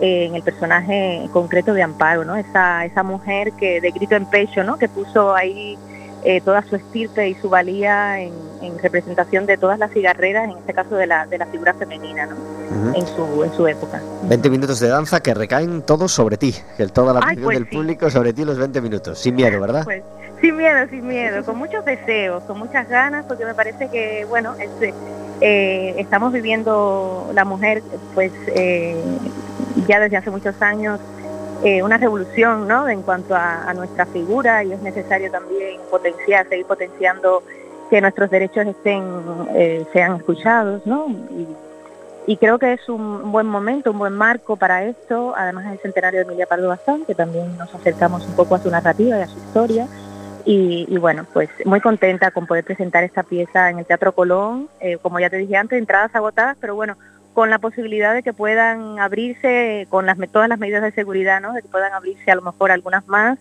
eh, 0.00 0.26
en 0.26 0.34
el 0.34 0.42
personaje 0.42 1.28
concreto 1.32 1.72
de 1.72 1.82
Amparo, 1.82 2.24
¿no? 2.24 2.34
Esa, 2.36 2.84
esa 2.84 3.02
mujer 3.02 3.52
que 3.52 3.80
de 3.80 3.90
grito 3.92 4.16
en 4.16 4.26
pecho, 4.26 4.64
¿no? 4.64 4.76
Que 4.76 4.88
puso 4.88 5.34
ahí 5.34 5.78
eh, 6.24 6.40
toda 6.40 6.62
su 6.62 6.76
estirpe 6.76 7.28
y 7.28 7.34
su 7.34 7.50
valía 7.50 8.20
en, 8.20 8.32
en 8.62 8.78
representación 8.78 9.46
de 9.46 9.58
todas 9.58 9.78
las 9.78 9.92
cigarreras, 9.92 10.50
en 10.50 10.58
este 10.58 10.72
caso 10.72 10.96
de 10.96 11.06
la, 11.06 11.26
de 11.26 11.38
la 11.38 11.46
figura 11.46 11.74
femenina, 11.74 12.26
¿no? 12.26 12.34
Ujú. 12.34 12.98
En 12.98 13.06
su, 13.06 13.44
en 13.44 13.52
su 13.52 13.66
época. 13.68 14.00
20 14.22 14.50
minutos 14.50 14.80
de 14.80 14.88
danza 14.88 15.20
que 15.20 15.34
recaen 15.34 15.82
todos 15.82 16.12
sobre 16.12 16.36
ti, 16.36 16.54
que 16.76 16.86
toda 16.88 17.12
la 17.12 17.20
atención 17.20 17.44
pues 17.44 17.58
del 17.58 17.68
sí. 17.68 17.76
público 17.76 18.10
sobre 18.10 18.32
ti 18.32 18.44
los 18.44 18.58
20 18.58 18.80
minutos, 18.80 19.18
sin 19.18 19.36
miedo, 19.36 19.60
¿verdad? 19.60 19.84
Pues, 19.84 20.02
sin 20.40 20.56
miedo, 20.56 20.88
sin 20.88 21.06
miedo, 21.06 21.44
con 21.44 21.58
muchos 21.58 21.84
deseos, 21.84 22.42
con 22.44 22.58
muchas 22.58 22.88
ganas, 22.88 23.26
porque 23.26 23.44
me 23.44 23.54
parece 23.54 23.88
que, 23.88 24.24
bueno, 24.28 24.54
este, 24.58 24.94
eh, 25.40 25.94
estamos 25.98 26.32
viviendo 26.32 27.30
la 27.34 27.44
mujer, 27.44 27.82
pues, 28.14 28.32
eh, 28.48 28.96
ya 29.86 30.00
desde 30.00 30.16
hace 30.16 30.30
muchos 30.30 30.60
años, 30.62 31.00
eh, 31.64 31.82
una 31.82 31.96
revolución, 31.96 32.68
¿no? 32.68 32.86
En 32.90 33.00
cuanto 33.00 33.34
a, 33.34 33.72
nuestra 33.72 34.04
figura 34.04 34.62
y 34.62 34.72
es 34.72 34.82
necesario 34.82 35.30
también 35.30 35.80
potenciar, 35.90 36.46
seguir 36.46 36.66
potenciando 36.66 37.42
que 37.88 38.02
nuestros 38.02 38.30
derechos 38.30 38.66
estén, 38.66 39.02
eh, 39.54 39.86
sean 39.94 40.16
escuchados, 40.16 40.84
¿no? 40.84 41.06
Y, 42.26 42.36
creo 42.36 42.58
que 42.58 42.74
es 42.74 42.86
un 42.90 43.32
buen 43.32 43.46
momento, 43.46 43.92
un 43.92 43.98
buen 43.98 44.12
marco 44.12 44.56
para 44.56 44.84
esto, 44.84 45.32
además 45.36 45.70
del 45.70 45.78
centenario 45.78 46.20
de 46.20 46.26
Emilia 46.26 46.46
Pardo 46.46 46.68
Bazán, 46.68 47.06
que 47.06 47.14
también 47.14 47.56
nos 47.56 47.74
acercamos 47.74 48.26
un 48.26 48.36
poco 48.36 48.56
a 48.56 48.58
su 48.58 48.70
narrativa 48.70 49.18
y 49.18 49.22
a 49.22 49.26
su 49.26 49.38
historia. 49.38 49.88
Y, 50.44 50.84
y 50.88 50.98
bueno, 50.98 51.24
pues 51.32 51.48
muy 51.64 51.80
contenta 51.80 52.30
con 52.30 52.46
poder 52.46 52.64
presentar 52.64 53.04
esta 53.04 53.22
pieza 53.22 53.70
en 53.70 53.78
el 53.78 53.86
Teatro 53.86 54.12
Colón, 54.12 54.68
eh, 54.80 54.98
como 55.00 55.18
ya 55.18 55.30
te 55.30 55.38
dije 55.38 55.56
antes, 55.56 55.78
entradas 55.78 56.14
agotadas, 56.14 56.58
pero 56.60 56.74
bueno, 56.74 56.96
con 57.34 57.50
la 57.50 57.58
posibilidad 57.58 58.14
de 58.14 58.22
que 58.22 58.32
puedan 58.32 58.98
abrirse 59.00 59.86
con 59.90 60.06
las, 60.06 60.16
todas 60.32 60.48
las 60.48 60.58
medidas 60.58 60.82
de 60.82 60.92
seguridad, 60.92 61.40
¿no? 61.40 61.52
De 61.52 61.60
que 61.62 61.68
puedan 61.68 61.92
abrirse 61.92 62.30
a 62.30 62.34
lo 62.36 62.42
mejor 62.42 62.70
algunas 62.70 63.06
más. 63.08 63.38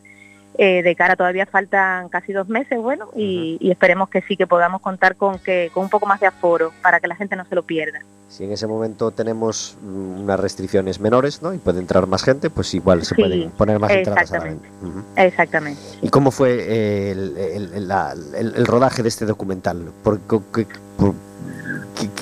eh, 0.60 0.84
de 0.84 0.95
cara 0.95 1.15
todavía 1.15 1.47
faltan 1.47 2.10
casi 2.10 2.32
dos 2.32 2.47
meses, 2.47 2.77
bueno, 2.77 3.10
y, 3.15 3.58
y 3.60 3.71
esperemos 3.71 4.08
que 4.10 4.21
sí, 4.21 4.38
que 4.38 4.45
podamos 4.45 4.82
contar 4.82 5.15
con 5.15 5.39
que 5.39 5.71
con 5.73 5.84
un 5.86 5.89
poco 5.89 6.06
más 6.06 6.19
de 6.19 6.27
aforo 6.27 6.71
para 6.84 6.99
que 6.99 7.08
la 7.08 7.15
gente 7.15 7.36
no 7.36 7.43
se 7.45 7.56
lo 7.56 7.63
pierda. 7.63 7.99
Si 8.29 8.43
en 8.43 8.51
ese 8.51 8.67
momento 8.67 9.10
tenemos 9.12 9.75
mm, 9.82 10.21
unas 10.23 10.39
restricciones 10.39 10.99
menores, 10.99 11.41
¿no? 11.41 11.53
Y 11.56 11.58
puede 11.58 11.79
entrar 11.79 12.06
más 12.06 12.23
gente, 12.23 12.51
pues 12.51 12.71
igual 12.75 13.03
se 13.03 13.15
Sí, 13.15 13.21
pueden 13.21 13.49
poner 13.51 13.79
más 13.79 13.91
entradas 13.91 14.32
a 14.32 14.38
la 14.39 15.23
exactamente. 15.23 15.82
¿Y 16.03 16.10
cómo 16.10 16.29
fue 16.29 17.12
el, 17.12 17.36
el- 17.38 17.73
el- 17.73 17.88
la- 17.88 18.13
el- 18.36 18.53
el 18.56 18.65
rodaje 18.67 19.01
de 19.01 19.10
este 19.10 19.25
documental? 19.25 19.91
¿Por, 20.03 20.19
qué, 20.19 20.65
por- 20.97 21.13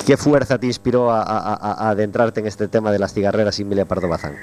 qué- 0.05 0.17
fuerza 0.17 0.57
te 0.57 0.67
inspiró 0.67 1.11
a, 1.11 1.89
adentrarte 1.89 2.39
en 2.39 2.47
este 2.47 2.67
tema 2.67 2.91
de 2.91 2.99
las 2.99 3.13
cigarreras 3.13 3.59
y 3.59 3.63
Emilia 3.63 3.85
Pardo 3.85 4.07
Bazán? 4.07 4.35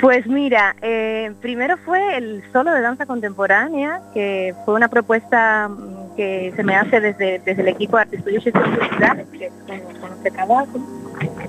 Pues 0.00 0.26
mira, 0.26 0.74
eh, 0.82 1.32
primero 1.40 1.76
fue 1.76 2.16
el 2.16 2.42
solo 2.52 2.72
de 2.72 2.80
danza 2.80 3.06
contemporánea, 3.06 4.00
que 4.12 4.52
fue 4.64 4.74
una 4.74 4.88
propuesta 4.88 5.68
mm, 5.68 6.16
que 6.16 6.52
se 6.56 6.64
me 6.64 6.74
hace 6.74 7.00
desde, 7.00 7.38
desde 7.38 7.62
el 7.62 7.68
equipo 7.68 7.96
de 7.96 8.02
Arte 8.02 8.16
Estudios 8.16 8.44
y 8.46 8.50
Culturales, 8.50 9.26
que 9.30 9.46
es 9.46 9.52
con, 10.00 10.22
que 10.22 10.30
trabajo, 10.32 10.80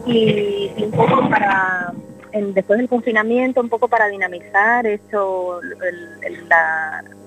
y, 0.05 0.71
un 0.77 0.91
poco 0.91 1.29
para, 1.29 1.93
después 2.31 2.77
del 2.77 2.89
confinamiento, 2.89 3.59
un 3.59 3.69
poco 3.69 3.87
para 3.87 4.07
dinamizar 4.07 4.85
esto, 4.85 5.59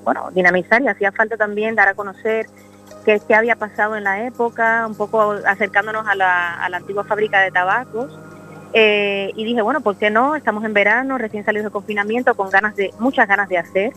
bueno, 0.05 0.31
dinamizar 0.33 0.81
y 0.83 0.87
hacía 0.89 1.11
falta 1.11 1.37
también 1.37 1.75
dar 1.75 1.89
a 1.89 1.95
conocer 1.95 2.47
qué, 3.07 3.23
qué 3.27 3.35
había 3.35 3.57
pasado 3.57 3.97
en 3.97 4.05
la 4.05 4.27
época, 4.27 4.85
un 4.87 4.97
poco 4.97 5.37
acercándonos 5.47 6.07
a 6.07 6.15
la, 6.15 6.55
a 6.63 6.69
la 6.69 6.77
antigua 6.79 7.05
fábrica 7.05 7.41
de 7.41 7.53
tabacos. 7.53 8.13
Eh, 8.75 9.33
y 9.37 9.45
dije, 9.45 9.63
bueno, 9.63 9.81
¿por 9.81 9.97
qué 9.97 10.11
no? 10.11 10.37
Estamos 10.37 10.65
en 10.65 10.75
verano, 10.75 11.17
recién 11.17 11.45
salidos 11.45 11.67
de 11.67 11.71
confinamiento, 11.71 12.35
con 12.35 12.51
ganas 12.51 12.77
de, 12.77 12.93
muchas 12.99 13.27
ganas 13.29 13.49
de 13.49 13.59
hacer. 13.59 13.93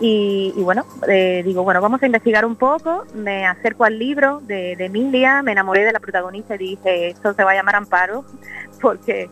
Y, 0.00 0.52
bueno, 0.56 0.86
eh, 1.08 1.42
digo, 1.44 1.62
bueno, 1.62 1.80
vamos 1.80 2.02
a 2.02 2.06
investigar 2.06 2.44
un 2.44 2.56
poco, 2.56 3.04
me 3.14 3.46
acerco 3.46 3.84
al 3.84 3.98
libro 3.98 4.40
de, 4.40 4.74
de 4.76 4.86
Emilia, 4.86 5.42
me 5.42 5.52
enamoré 5.52 5.84
de 5.84 5.92
la 5.92 6.00
protagonista 6.00 6.56
y 6.56 6.58
dije, 6.58 7.10
esto 7.10 7.32
se 7.32 7.44
va 7.44 7.52
a 7.52 7.54
llamar 7.54 7.76
Amparo, 7.76 8.24
porque, 8.80 9.30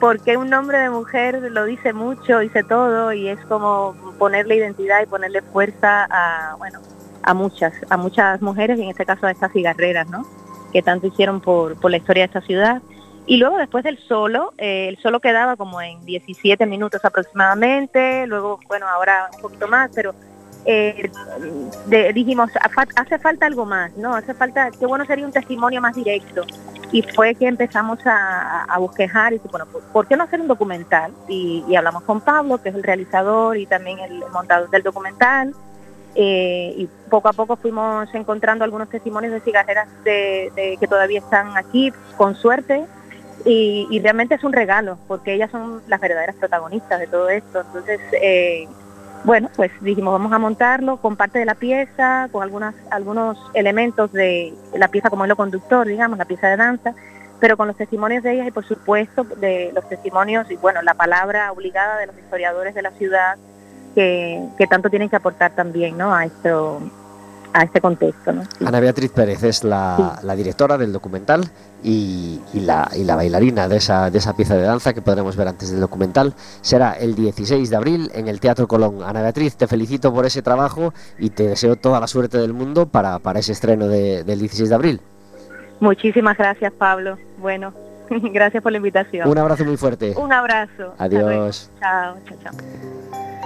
porque 0.00 0.36
un 0.36 0.48
nombre 0.48 0.78
de 0.78 0.90
mujer 0.90 1.50
lo 1.50 1.64
dice 1.64 1.92
mucho, 1.92 2.38
dice 2.38 2.62
todo, 2.64 3.12
y 3.12 3.28
es 3.28 3.40
como 3.46 3.94
ponerle 4.18 4.56
identidad 4.56 5.02
y 5.02 5.06
ponerle 5.06 5.42
fuerza 5.42 6.06
a, 6.10 6.54
bueno, 6.56 6.80
a 7.22 7.34
muchas, 7.34 7.72
a 7.90 7.96
muchas 7.96 8.40
mujeres, 8.42 8.78
y 8.78 8.82
en 8.82 8.90
este 8.90 9.04
caso 9.06 9.26
a 9.26 9.30
estas 9.30 9.52
cigarreras, 9.52 10.08
¿no? 10.08 10.24
Que 10.72 10.82
tanto 10.82 11.06
hicieron 11.06 11.40
por, 11.40 11.76
por 11.80 11.90
la 11.90 11.96
historia 11.98 12.22
de 12.22 12.26
esta 12.26 12.40
ciudad. 12.40 12.82
Y 13.26 13.36
luego 13.36 13.58
después 13.58 13.84
del 13.84 13.98
solo, 13.98 14.52
eh, 14.56 14.88
el 14.88 14.96
solo 14.98 15.20
quedaba 15.20 15.56
como 15.56 15.80
en 15.82 16.04
17 16.06 16.64
minutos 16.66 17.04
aproximadamente, 17.04 18.26
luego, 18.26 18.58
bueno, 18.68 18.86
ahora 18.88 19.28
un 19.34 19.42
poquito 19.42 19.68
más, 19.68 19.90
pero 19.94 20.14
eh, 20.64 21.10
de- 21.86 22.12
dijimos, 22.12 22.50
"Ha 22.60 22.68
fa- 22.68 22.86
hace 22.96 23.18
falta 23.18 23.46
algo 23.46 23.64
más, 23.64 23.96
¿no? 23.96 24.14
Hace 24.14 24.34
falta, 24.34 24.70
qué 24.78 24.86
bueno 24.86 25.04
sería 25.06 25.24
un 25.24 25.32
testimonio 25.32 25.80
más 25.80 25.94
directo. 25.94 26.42
Y 26.90 27.02
fue 27.02 27.34
que 27.34 27.46
empezamos 27.46 27.98
a, 28.06 28.64
a 28.64 28.78
bosquejar 28.78 29.32
y 29.34 29.40
bueno, 29.50 29.66
¿por- 29.66 29.82
¿por 29.92 30.06
qué 30.06 30.16
no 30.16 30.24
hacer 30.24 30.40
un 30.40 30.48
documental? 30.48 31.12
Y, 31.28 31.64
y 31.68 31.76
hablamos 31.76 32.02
con 32.04 32.20
Pablo, 32.22 32.60
que 32.62 32.70
es 32.70 32.74
el 32.74 32.82
realizador 32.82 33.56
y 33.56 33.66
también 33.66 33.98
el 33.98 34.22
montador 34.32 34.68
del 34.70 34.82
documental. 34.82 35.54
Eh, 36.20 36.74
y 36.76 36.88
poco 37.08 37.28
a 37.28 37.32
poco 37.32 37.54
fuimos 37.54 38.12
encontrando 38.12 38.64
algunos 38.64 38.88
testimonios 38.88 39.32
de 39.32 39.40
cigarreras 39.40 39.88
que 40.04 40.86
todavía 40.88 41.20
están 41.20 41.56
aquí, 41.56 41.92
con 42.16 42.34
suerte, 42.34 42.86
y, 43.44 44.00
realmente 44.02 44.34
es 44.34 44.44
un 44.44 44.52
regalo, 44.52 44.98
porque 45.06 45.34
ellas 45.34 45.50
son 45.50 45.82
las 45.86 46.00
verdaderas 46.00 46.36
protagonistas 46.36 47.00
de 47.00 47.06
todo 47.06 47.28
esto. 47.28 47.60
Entonces, 47.60 48.00
eh, 48.12 48.68
bueno, 49.24 49.48
pues 49.56 49.70
dijimos, 49.80 50.12
vamos 50.12 50.32
a 50.32 50.38
montarlo 50.38 50.98
con 50.98 51.16
parte 51.16 51.38
de 51.38 51.44
la 51.44 51.54
pieza, 51.54 52.28
con 52.30 52.42
algunas, 52.42 52.74
algunos 52.90 53.38
elementos 53.54 54.12
de 54.12 54.54
la 54.74 54.88
pieza 54.88 55.10
como 55.10 55.24
hilo 55.24 55.36
conductor, 55.36 55.86
digamos, 55.86 56.18
la 56.18 56.24
pieza 56.24 56.48
de 56.48 56.56
danza, 56.56 56.94
pero 57.40 57.56
con 57.56 57.68
los 57.68 57.76
testimonios 57.76 58.22
de 58.22 58.32
ellas 58.32 58.48
y 58.48 58.50
por 58.50 58.64
supuesto 58.64 59.24
de 59.24 59.70
los 59.74 59.88
testimonios 59.88 60.50
y 60.50 60.56
bueno, 60.56 60.82
la 60.82 60.94
palabra 60.94 61.52
obligada 61.52 61.98
de 61.98 62.06
los 62.06 62.18
historiadores 62.18 62.74
de 62.74 62.82
la 62.82 62.90
ciudad 62.92 63.36
que, 63.98 64.48
que 64.56 64.66
tanto 64.68 64.88
tienen 64.88 65.08
que 65.08 65.16
aportar 65.16 65.50
también 65.56 65.98
¿no? 65.98 66.14
a 66.14 66.24
esto 66.24 66.80
a 67.52 67.62
este 67.64 67.80
contexto. 67.80 68.30
¿no? 68.30 68.42
Ana 68.64 68.78
Beatriz 68.78 69.10
Pérez 69.10 69.42
es 69.42 69.64
la, 69.64 70.20
la 70.22 70.36
directora 70.36 70.78
del 70.78 70.92
documental 70.92 71.48
y, 71.82 72.40
y 72.52 72.60
la, 72.60 72.88
y 72.94 73.02
la 73.02 73.16
bailarina 73.16 73.66
de 73.68 73.78
esa, 73.78 74.08
de 74.10 74.18
esa 74.18 74.36
pieza 74.36 74.54
de 74.54 74.62
danza 74.62 74.92
que 74.92 75.02
podremos 75.02 75.34
ver 75.34 75.48
antes 75.48 75.70
del 75.72 75.80
documental. 75.80 76.34
Será 76.60 76.92
el 76.92 77.16
16 77.16 77.70
de 77.70 77.76
abril 77.76 78.10
en 78.14 78.28
el 78.28 78.38
Teatro 78.38 78.68
Colón. 78.68 79.02
Ana 79.02 79.22
Beatriz, 79.22 79.56
te 79.56 79.66
felicito 79.66 80.12
por 80.14 80.26
ese 80.26 80.42
trabajo 80.42 80.92
y 81.18 81.30
te 81.30 81.48
deseo 81.48 81.74
toda 81.74 81.98
la 81.98 82.06
suerte 82.06 82.38
del 82.38 82.52
mundo 82.52 82.86
para, 82.86 83.18
para 83.18 83.40
ese 83.40 83.52
estreno 83.52 83.88
de- 83.88 84.22
del 84.22 84.38
16 84.38 84.68
de 84.68 84.74
abril. 84.74 85.00
Muchísimas 85.80 86.36
gracias, 86.36 86.72
Pablo. 86.74 87.16
Bueno, 87.38 87.72
gracias 88.10 88.62
por 88.62 88.72
la 88.72 88.78
invitación. 88.78 89.26
Un 89.28 89.38
abrazo 89.38 89.64
muy 89.64 89.76
fuerte. 89.78 90.14
Un 90.16 90.32
abrazo. 90.32 90.94
Adiós. 90.98 91.70
Chao, 91.80 92.14
chao, 92.28 92.38
chao. 92.44 93.37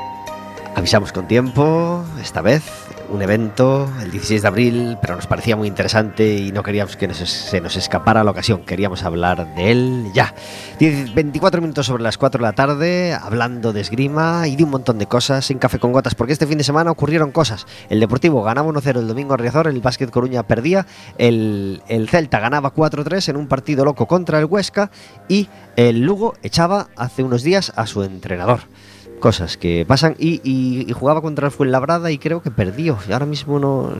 Avisamos 0.74 1.12
con 1.12 1.28
tiempo, 1.28 2.02
esta 2.20 2.40
vez, 2.40 2.62
un 3.10 3.20
evento 3.20 3.88
el 4.00 4.10
16 4.10 4.40
de 4.42 4.48
abril, 4.48 4.98
pero 5.02 5.14
nos 5.14 5.26
parecía 5.26 5.54
muy 5.54 5.68
interesante 5.68 6.34
y 6.34 6.50
no 6.50 6.62
queríamos 6.62 6.96
que 6.96 7.06
nos- 7.06 7.18
se 7.18 7.60
nos 7.60 7.76
escapara 7.76 8.24
la 8.24 8.30
ocasión, 8.30 8.62
queríamos 8.64 9.02
hablar 9.04 9.54
de 9.54 9.70
él 9.70 10.06
ya. 10.14 10.34
10, 10.78 11.14
24 11.14 11.60
minutos 11.60 11.86
sobre 11.86 12.02
las 12.02 12.16
4 12.16 12.38
de 12.38 12.42
la 12.42 12.54
tarde, 12.54 13.12
hablando 13.12 13.72
de 13.74 13.82
esgrima 13.82 14.48
y 14.48 14.56
de 14.56 14.64
un 14.64 14.70
montón 14.70 14.98
de 14.98 15.06
cosas 15.06 15.48
en 15.50 15.58
Café 15.58 15.78
con 15.78 15.92
Gotas, 15.92 16.14
porque 16.14 16.32
este 16.32 16.46
fin 16.46 16.56
de 16.58 16.64
semana 16.64 16.90
ocurrieron 16.90 17.32
cosas. 17.32 17.66
El 17.90 18.00
Deportivo 18.00 18.42
ganaba 18.42 18.66
1-0 18.66 18.98
el 18.98 19.06
domingo 19.08 19.34
a 19.34 19.36
Riazor, 19.36 19.68
el 19.68 19.80
Básquet 19.82 20.10
Coruña 20.10 20.42
perdía, 20.44 20.86
el, 21.18 21.82
el 21.88 22.08
Celta 22.08 22.40
ganaba 22.40 22.72
4-3 22.74 23.28
en 23.28 23.36
un 23.36 23.46
partido 23.46 23.84
loco 23.84 24.06
contra 24.06 24.38
el 24.38 24.46
Huesca 24.46 24.90
y 25.28 25.48
el 25.76 26.00
Lugo 26.00 26.32
echaba 26.42 26.88
hace 26.96 27.22
unos 27.22 27.42
días 27.42 27.72
a 27.76 27.86
su 27.86 28.02
entrenador 28.02 28.60
cosas 29.22 29.56
que 29.56 29.86
pasan. 29.86 30.16
Y, 30.18 30.92
jugaba 30.92 31.22
contra 31.22 31.46
el 31.46 31.52
Fuenlabrada 31.52 32.10
y 32.10 32.18
creo 32.18 32.42
que 32.42 32.50
perdió. 32.50 32.98
Y 33.08 33.12
ahora 33.12 33.24
mismo 33.24 33.58
no 33.58 33.94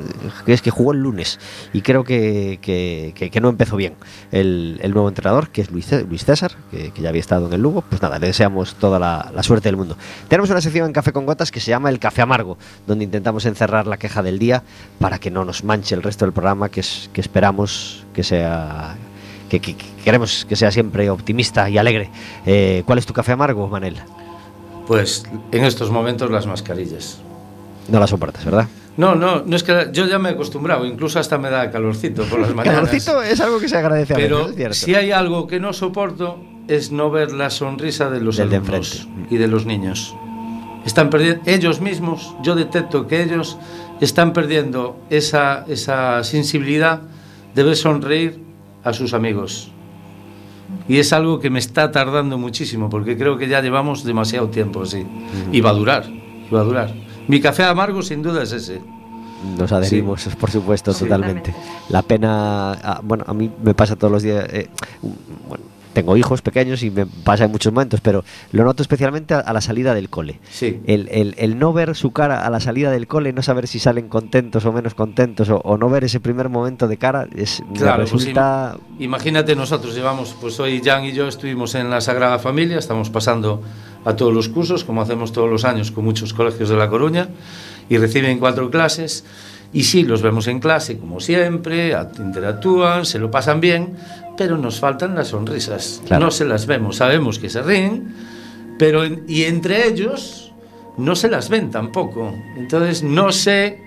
es 0.46 0.60
que 0.60 0.70
jugó 0.70 0.92
el 0.92 0.98
lunes. 0.98 1.38
Y 1.72 1.80
creo 1.80 2.04
que, 2.04 2.58
que- 2.60 3.40
no 3.40 3.48
empezó 3.48 3.76
bien 3.76 3.94
el, 4.30 4.78
nuevo 4.92 5.08
entrenador 5.08 5.48
que 5.48 5.62
es 5.62 5.70
Luis, 5.70 5.90
Luis 6.08 6.24
César 6.24 6.52
que, 6.70 6.92
ya 7.00 7.08
había 7.08 7.20
estado 7.20 7.46
en 7.46 7.54
el 7.54 7.62
Lugo. 7.62 7.82
Pues 7.88 8.02
nada 8.02 8.18
le 8.18 8.26
deseamos 8.26 8.74
toda 8.74 8.98
la, 8.98 9.42
suerte 9.42 9.68
del 9.68 9.76
mundo. 9.76 9.96
Tenemos 10.28 10.50
una 10.50 10.60
sección 10.60 10.86
en 10.86 10.92
Café 10.92 11.12
con 11.12 11.24
Gotas 11.24 11.50
que 11.50 11.60
se 11.60 11.70
llama 11.70 11.88
el 11.88 11.98
Café 11.98 12.22
Amargo 12.22 12.58
donde 12.86 13.04
intentamos 13.04 13.46
encerrar 13.46 13.86
la 13.86 13.96
queja 13.96 14.22
del 14.22 14.38
día 14.38 14.62
para 14.98 15.18
que 15.18 15.30
no 15.30 15.44
nos 15.44 15.64
manche 15.64 15.94
el 15.94 16.02
resto 16.02 16.24
del 16.24 16.32
programa 16.32 16.68
que, 16.68 16.80
es, 16.80 17.08
que 17.12 17.20
esperamos 17.20 18.04
que 18.12 18.24
sea 18.24 18.96
que 19.48 19.60
queremos 20.04 20.46
que 20.48 20.56
sea 20.56 20.70
siempre 20.70 21.10
optimista 21.10 21.68
y 21.68 21.78
alegre. 21.78 22.10
Eh, 22.46 22.82
¿cuál 22.86 22.98
es 22.98 23.06
tu 23.06 23.12
café 23.12 23.32
amargo 23.32 23.68
Manel? 23.68 23.96
Pues 24.86 25.24
en 25.52 25.64
estos 25.64 25.90
momentos 25.90 26.30
las 26.30 26.46
mascarillas. 26.46 27.18
No 27.88 27.98
la 28.00 28.06
soportas, 28.06 28.44
¿verdad? 28.44 28.68
No, 28.96 29.14
no, 29.14 29.42
no 29.44 29.56
es 29.56 29.62
que 29.62 29.88
yo 29.92 30.06
ya 30.06 30.18
me 30.18 30.28
he 30.28 30.32
acostumbrado, 30.32 30.84
incluso 30.84 31.18
hasta 31.18 31.38
me 31.38 31.48
da 31.50 31.70
calorcito 31.70 32.24
por 32.24 32.40
las 32.40 32.50
mañanas. 32.54 32.80
Calorcito 32.82 33.22
es 33.22 33.40
algo 33.40 33.58
que 33.58 33.68
se 33.68 33.76
agradece 33.76 34.12
a 34.12 34.16
Pero 34.16 34.48
es 34.50 34.56
cierto. 34.56 34.74
si 34.74 34.94
hay 34.94 35.12
algo 35.12 35.46
que 35.46 35.60
no 35.60 35.72
soporto 35.72 36.38
es 36.68 36.92
no 36.92 37.10
ver 37.10 37.32
la 37.32 37.50
sonrisa 37.50 38.10
de 38.10 38.20
los 38.20 38.36
Del 38.36 38.50
de 38.50 38.56
alumnos 38.56 39.00
enfrente. 39.06 39.34
y 39.34 39.38
de 39.38 39.48
los 39.48 39.66
niños. 39.66 40.14
Están 40.84 41.10
perdiendo, 41.10 41.42
ellos 41.46 41.80
mismos, 41.80 42.34
yo 42.42 42.54
detecto 42.54 43.06
que 43.06 43.22
ellos 43.22 43.56
están 44.00 44.32
perdiendo 44.32 44.96
esa, 45.10 45.64
esa 45.68 46.22
sensibilidad 46.24 47.00
de 47.54 47.62
ver 47.62 47.76
sonreír 47.76 48.40
a 48.84 48.92
sus 48.92 49.14
amigos. 49.14 49.70
Y 50.88 50.98
es 50.98 51.12
algo 51.12 51.38
que 51.40 51.48
me 51.50 51.58
está 51.58 51.90
tardando 51.92 52.38
muchísimo, 52.38 52.90
porque 52.90 53.16
creo 53.16 53.38
que 53.38 53.48
ya 53.48 53.60
llevamos 53.60 54.04
demasiado 54.04 54.48
tiempo 54.48 54.82
así. 54.82 55.06
Y 55.52 55.60
va 55.60 55.70
a 55.70 55.74
durar, 55.74 56.06
y 56.08 56.50
va 56.52 56.60
a 56.60 56.64
durar. 56.64 56.94
Mi 57.28 57.40
café 57.40 57.64
amargo 57.64 58.02
sin 58.02 58.22
duda 58.22 58.42
es 58.42 58.52
ese. 58.52 58.80
Nos 59.58 59.72
adherimos, 59.72 60.28
por 60.38 60.50
supuesto, 60.50 60.92
Sí. 60.92 61.04
totalmente. 61.04 61.54
La 61.88 62.02
pena, 62.02 62.72
ah, 62.72 63.00
bueno, 63.02 63.24
a 63.26 63.34
mí 63.34 63.50
me 63.62 63.74
pasa 63.74 63.96
todos 63.96 64.12
los 64.12 64.22
días, 64.22 64.46
eh, 64.52 64.68
bueno, 65.48 65.64
tengo 65.92 66.16
hijos 66.16 66.42
pequeños 66.42 66.82
y 66.82 66.90
me 66.90 67.06
pasa 67.06 67.44
en 67.44 67.50
muchos 67.52 67.72
momentos, 67.72 68.00
pero 68.00 68.24
lo 68.52 68.64
noto 68.64 68.82
especialmente 68.82 69.34
a, 69.34 69.40
a 69.40 69.52
la 69.52 69.60
salida 69.60 69.94
del 69.94 70.08
cole. 70.08 70.40
Sí. 70.50 70.80
El, 70.86 71.08
el- 71.10 71.34
el 71.38 71.58
no 71.58 71.72
ver 71.72 71.94
su 71.94 72.12
cara 72.12 72.46
a 72.46 72.50
la 72.50 72.60
salida 72.60 72.90
del 72.90 73.06
cole, 73.06 73.32
no 73.32 73.42
saber 73.42 73.66
si 73.68 73.78
salen 73.78 74.08
contentos 74.08 74.64
o 74.64 74.72
menos 74.72 74.94
contentos, 74.94 75.48
o, 75.50 75.56
o 75.58 75.76
no 75.76 75.88
ver 75.90 76.04
ese 76.04 76.20
primer 76.20 76.48
momento 76.48 76.88
de 76.88 76.96
cara, 76.96 77.26
es, 77.36 77.62
Claro, 77.74 77.98
pues 78.02 78.12
resulta... 78.12 78.76
im- 78.98 79.04
imagínate 79.04 79.54
nosotros 79.56 79.94
llevamos, 79.94 80.34
pues 80.40 80.58
hoy 80.60 80.80
Jan 80.84 81.04
y 81.04 81.12
yo 81.12 81.28
estuvimos 81.28 81.74
en 81.74 81.90
la 81.90 82.00
Sagrada 82.00 82.38
Familia, 82.38 82.78
estamos 82.78 83.10
pasando 83.10 83.62
a 84.04 84.16
todos 84.16 84.32
los 84.34 84.48
cursos, 84.48 84.84
como 84.84 85.02
hacemos 85.02 85.32
todos 85.32 85.48
los 85.50 85.64
años 85.64 85.90
con 85.92 86.04
muchos 86.04 86.32
colegios 86.34 86.68
de 86.68 86.76
La 86.76 86.88
Coruña, 86.88 87.28
y 87.88 87.98
reciben 87.98 88.38
cuatro 88.38 88.70
clases, 88.70 89.24
y 89.72 89.84
sí, 89.84 90.02
los 90.04 90.20
vemos 90.22 90.46
en 90.48 90.60
clase 90.60 90.98
como 90.98 91.18
siempre, 91.20 91.96
interactúan, 92.18 93.04
se 93.06 93.18
lo 93.18 93.30
pasan 93.30 93.60
bien, 93.60 93.94
pero 94.36 94.56
nos 94.58 94.80
faltan 94.80 95.14
las 95.14 95.28
sonrisas, 95.28 96.02
Claro. 96.06 96.26
no 96.26 96.30
se 96.30 96.44
las 96.44 96.66
vemos, 96.66 96.96
sabemos 96.96 97.38
que 97.38 97.48
se 97.48 97.62
ríen, 97.62 98.14
pero 98.78 99.04
en- 99.04 99.24
y 99.28 99.44
entre 99.44 99.86
ellos 99.88 100.52
no 100.98 101.14
se 101.16 101.28
las 101.28 101.48
ven 101.48 101.70
tampoco, 101.70 102.34
entonces 102.56 103.02
no 103.02 103.32
sé 103.32 103.80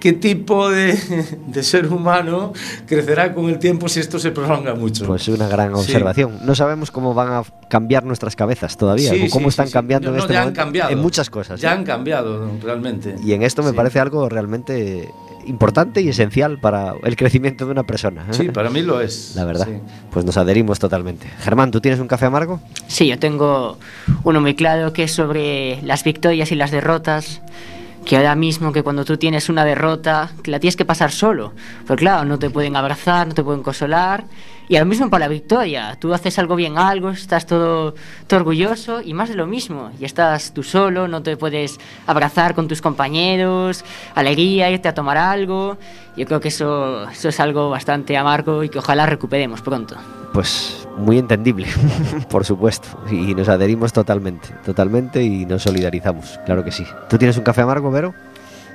qué 0.00 0.12
tipo 0.14 0.68
de, 0.70 0.98
de 1.46 1.62
ser 1.62 1.86
humano 1.86 2.52
crecerá 2.86 3.34
con 3.34 3.48
el 3.48 3.58
tiempo 3.58 3.88
si 3.88 4.00
esto 4.00 4.18
se 4.18 4.30
prolonga 4.32 4.74
mucho. 4.74 5.06
Pues 5.06 5.28
una 5.28 5.46
gran 5.46 5.70
Sí. 5.74 5.80
observación. 5.80 6.38
No 6.44 6.54
sabemos 6.54 6.90
cómo 6.90 7.14
van 7.14 7.32
a 7.32 7.42
cambiar 7.68 8.04
nuestras 8.04 8.34
cabezas 8.34 8.76
todavía, 8.76 9.10
Sí, 9.12 9.26
o 9.28 9.30
cómo 9.30 9.44
sí, 9.44 9.50
están 9.50 9.66
sí, 9.66 9.70
sí. 9.70 9.74
cambiando 9.74 10.08
No, 10.10 10.14
en 10.16 10.20
este 10.22 10.32
ya 10.32 10.38
han 10.40 10.44
momento 10.46 10.60
cambiado. 10.60 10.90
en 10.90 10.98
muchas 10.98 11.30
cosas. 11.30 11.60
Ya 11.60 11.70
¿eh? 11.70 11.74
han 11.74 11.84
cambiado 11.84 12.50
realmente. 12.62 13.14
Y 13.22 13.32
en 13.34 13.42
esto 13.42 13.62
me 13.62 13.70
Sí. 13.70 13.76
parece 13.76 14.00
algo 14.00 14.28
realmente 14.28 15.08
importante 15.46 16.00
y 16.02 16.08
esencial 16.08 16.58
para 16.60 16.94
el 17.02 17.16
crecimiento 17.16 17.64
de 17.64 17.72
una 17.72 17.82
persona. 17.84 18.26
¿eh? 18.30 18.34
Sí, 18.34 18.48
para 18.50 18.68
mí 18.70 18.82
lo 18.82 19.00
es. 19.00 19.32
La 19.36 19.44
verdad. 19.44 19.66
Sí. 19.66 19.78
Pues 20.10 20.24
nos 20.24 20.36
adherimos 20.36 20.78
totalmente. 20.78 21.26
Germán, 21.40 21.70
¿tú 21.70 21.80
tienes 21.80 21.98
un 22.00 22.08
café 22.08 22.26
amargo? 22.26 22.60
Sí, 22.88 23.06
yo 23.06 23.18
tengo 23.18 23.78
uno 24.24 24.40
muy 24.40 24.54
claro 24.54 24.92
que 24.92 25.04
es 25.04 25.12
sobre 25.12 25.80
las 25.82 26.04
victorias 26.04 26.52
y 26.52 26.56
las 26.56 26.70
derrotas. 26.70 27.40
Que 28.04 28.16
ahora 28.16 28.34
mismo, 28.34 28.72
que 28.72 28.82
cuando 28.82 29.04
tú 29.04 29.16
tienes 29.16 29.48
una 29.48 29.64
derrota, 29.64 30.32
que 30.42 30.50
la 30.50 30.58
tienes 30.58 30.76
que 30.76 30.84
pasar 30.84 31.12
solo. 31.12 31.52
Pero 31.86 31.96
claro, 31.96 32.24
no 32.24 32.38
te 32.38 32.50
pueden 32.50 32.76
abrazar, 32.76 33.28
no 33.28 33.34
te 33.34 33.44
pueden 33.44 33.62
consolar. 33.62 34.24
Y 34.70 34.76
ahora 34.76 34.84
mismo 34.84 35.10
para 35.10 35.24
la 35.24 35.28
victoria, 35.28 35.96
tú 35.98 36.14
haces 36.14 36.38
algo 36.38 36.54
bien, 36.54 36.78
algo, 36.78 37.10
estás 37.10 37.44
todo, 37.44 37.96
todo 38.28 38.38
orgulloso 38.38 39.02
y 39.02 39.14
más 39.14 39.28
de 39.28 39.34
lo 39.34 39.48
mismo. 39.48 39.90
Y 39.98 40.04
estás 40.04 40.54
tú 40.54 40.62
solo, 40.62 41.08
no 41.08 41.24
te 41.24 41.36
puedes 41.36 41.80
abrazar 42.06 42.54
con 42.54 42.68
tus 42.68 42.80
compañeros, 42.80 43.84
alegría, 44.14 44.70
irte 44.70 44.86
a 44.86 44.94
tomar 44.94 45.16
algo. 45.16 45.76
Yo 46.16 46.24
creo 46.24 46.38
que 46.38 46.48
eso, 46.48 47.10
eso 47.10 47.30
es 47.30 47.40
algo 47.40 47.68
bastante 47.68 48.16
amargo 48.16 48.62
y 48.62 48.68
que 48.68 48.78
ojalá 48.78 49.06
recuperemos 49.06 49.60
pronto. 49.60 49.96
Pues 50.32 50.86
muy 50.96 51.18
entendible, 51.18 51.66
por 52.30 52.44
supuesto. 52.44 52.86
Y 53.10 53.34
nos 53.34 53.48
adherimos 53.48 53.92
totalmente, 53.92 54.50
totalmente 54.64 55.20
y 55.20 55.46
nos 55.46 55.64
solidarizamos, 55.64 56.38
claro 56.46 56.62
que 56.64 56.70
sí. 56.70 56.86
¿Tú 57.08 57.18
tienes 57.18 57.36
un 57.36 57.42
café 57.42 57.62
amargo, 57.62 57.90
Vero? 57.90 58.14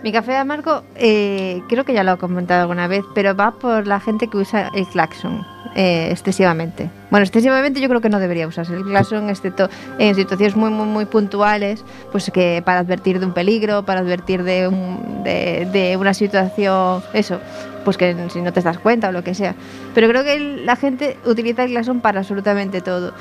Mi 0.05 0.11
café 0.11 0.37
amargo, 0.37 0.83
eh, 0.97 1.63
creo 1.67 1.83
que 1.83 1.91
ya 1.91 2.03
lo 2.03 2.13
he 2.13 2.17
comentado 2.17 2.61
alguna 2.61 2.87
vez, 2.87 3.03
pero 3.15 3.35
va 3.35 3.49
por 3.49 3.87
la 3.87 3.99
gente 3.99 4.27
que 4.27 4.37
usa 4.37 4.69
el 4.75 4.85
claxon 4.85 5.43
eh, 5.75 6.09
excesivamente. 6.11 6.91
Bueno, 7.09 7.23
excesivamente 7.23 7.81
yo 7.81 7.89
creo 7.89 8.01
que 8.01 8.09
no 8.09 8.19
debería 8.19 8.47
usarse 8.47 8.75
el 8.75 8.83
claxon, 8.83 9.31
excepto 9.31 9.67
en 9.97 10.13
situaciones 10.13 10.55
muy, 10.55 10.69
muy, 10.69 10.85
muy 10.85 11.05
puntuales, 11.05 11.83
pues 12.11 12.29
que 12.29 12.61
para 12.63 12.81
advertir 12.81 13.19
de 13.19 13.25
un 13.25 13.33
peligro, 13.33 13.83
para 13.83 14.01
advertir 14.01 14.43
de, 14.43 14.67
un- 14.67 15.23
de, 15.23 15.67
de 15.73 15.97
una 15.97 16.13
situación, 16.13 17.01
eso, 17.13 17.39
pues 17.83 17.97
que 17.97 18.15
si 18.29 18.43
no 18.43 18.53
te 18.53 18.61
das 18.61 18.77
cuenta 18.77 19.09
o 19.09 19.11
lo 19.11 19.23
que 19.23 19.33
sea. 19.33 19.55
Pero 19.95 20.07
creo 20.07 20.23
que 20.23 20.39
la 20.39 20.75
gente 20.75 21.17
utiliza 21.25 21.63
el 21.63 21.71
claxon 21.71 21.99
para 22.01 22.19
absolutamente 22.19 22.79
todo. 22.81 23.11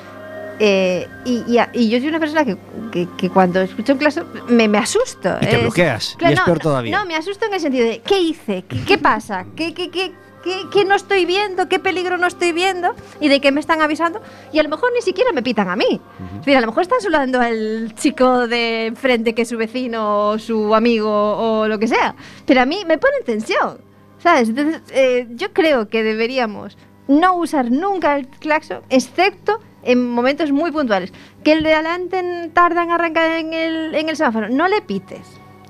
Eh, 0.60 1.08
y, 1.24 1.42
y 1.48 1.58
y 1.72 1.88
yo 1.90 1.98
soy 1.98 2.08
una 2.08 2.20
persona 2.20 2.44
que, 2.44 2.56
que- 2.92 3.08
que 3.16 3.28
cuando 3.30 3.60
escucho 3.60 3.92
un 3.94 3.98
claxon 3.98 4.26
me, 4.48 4.68
me 4.68 4.78
asusto. 4.78 5.36
Y 5.40 5.46
te 5.46 5.56
Es- 5.56 5.60
bloqueas, 5.62 6.14
Claro, 6.18 6.30
y 6.30 6.34
es 6.34 6.38
no, 6.40 6.44
peor 6.46 6.58
todavía. 6.60 6.98
No, 6.98 7.06
me 7.06 7.16
asusto 7.16 7.46
en 7.46 7.54
el 7.54 7.60
sentido 7.60 7.86
de 7.86 8.00
¿qué 8.00 8.18
hice? 8.20 8.64
¿Qué, 8.68 8.84
qué 8.84 8.98
pasa? 8.98 9.46
¿Qué, 9.56 9.74
qué, 9.74 9.90
qué, 9.90 10.12
qué, 10.44 10.56
qué 10.72 10.84
no 10.84 10.94
estoy 10.94 11.24
viendo? 11.24 11.68
¿Qué 11.68 11.78
peligro 11.80 12.18
no 12.18 12.26
estoy 12.28 12.52
viendo? 12.52 12.94
¿Y 13.20 13.28
de 13.28 13.40
qué 13.40 13.50
me 13.50 13.58
están 13.60 13.82
avisando? 13.82 14.22
Y 14.52 14.58
a 14.60 14.62
lo 14.62 14.68
mejor 14.68 14.90
ni 14.94 15.02
siquiera 15.02 15.32
me 15.32 15.42
pitan 15.42 15.68
a 15.68 15.74
mí. 15.76 16.00
Es 16.34 16.38
decir, 16.40 16.56
a 16.56 16.60
lo 16.60 16.68
mejor 16.68 16.82
están 16.82 17.00
saludando 17.00 17.40
al 17.40 17.92
chico 17.96 18.46
de 18.46 18.86
enfrente 18.86 19.34
que 19.34 19.42
es 19.42 19.48
su 19.48 19.56
vecino 19.56 20.28
o 20.30 20.38
su 20.38 20.72
amigo 20.74 21.10
o 21.10 21.66
lo 21.66 21.78
que 21.80 21.88
sea. 21.88 22.14
Pero 22.46 22.60
a 22.60 22.64
mí 22.66 22.84
me 22.86 22.98
pone 22.98 23.16
en 23.20 23.24
tensión. 23.24 23.78
¿Sabes? 24.18 24.48
Entonces, 24.50 24.80
eh, 24.92 25.26
yo 25.30 25.52
creo 25.52 25.88
que 25.90 26.02
deberíamos 26.02 26.78
no 27.08 27.34
usar 27.34 27.70
nunca 27.70 28.16
el 28.16 28.26
claxon, 28.28 28.80
excepto 28.88 29.60
en 29.84 30.08
momentos 30.10 30.50
muy 30.52 30.70
puntuales. 30.72 31.12
Que 31.42 31.52
el 31.52 31.62
de 31.62 31.74
adelante 31.74 32.50
tarda 32.52 32.82
en 32.82 32.90
arrancar 32.90 33.30
en 33.32 33.52
el, 33.54 33.94
en 33.94 34.08
el 34.08 34.16
semáforo. 34.16 34.48
No 34.48 34.68
le 34.68 34.80
pites. 34.82 35.20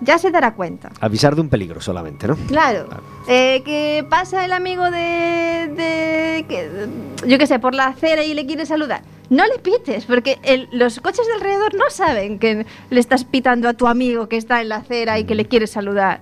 Ya 0.01 0.19
se 0.19 0.31
dará 0.31 0.55
cuenta. 0.55 0.91
Avisar 1.01 1.35
de 1.35 1.41
un 1.41 1.49
peligro 1.49 1.81
solamente, 1.81 2.27
¿no? 2.27 2.37
Claro. 2.49 2.89
Eh, 3.29 3.63
que 3.65 4.05
pasa 4.11 4.45
el 4.45 4.53
amigo 4.53 4.91
de, 4.91 5.69
de- 5.75 6.45
que, 6.49 6.89
yo 7.27 7.39
qué 7.39 7.47
sé, 7.47 7.59
por 7.59 7.75
la 7.75 7.87
acera 7.87 8.25
y 8.25 8.35
le 8.35 8.45
quiere 8.45 8.67
saludar. 8.67 9.03
No 9.31 9.45
le 9.47 9.59
pites, 9.61 10.05
porque 10.05 10.39
el- 10.43 10.69
los 10.73 11.01
coches 11.01 11.27
de 11.27 11.33
alrededor 11.35 11.75
no 11.75 11.85
saben 11.91 12.39
que 12.39 12.67
le 12.91 13.01
estás 13.01 13.25
pitando 13.25 13.69
a 13.69 13.75
tu 13.75 13.87
amigo 13.87 14.29
que 14.29 14.37
está 14.37 14.61
en 14.61 14.69
la 14.69 14.77
acera 14.77 15.19
y 15.19 15.25
que 15.25 15.35
le 15.37 15.47
quiere 15.47 15.67
saludar. 15.67 16.21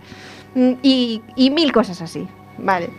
mm, 0.54 0.72
y, 0.82 1.22
y 1.34 1.50
mil 1.50 1.72
cosas 1.72 2.02
así. 2.02 2.28
Vale, 2.58 2.90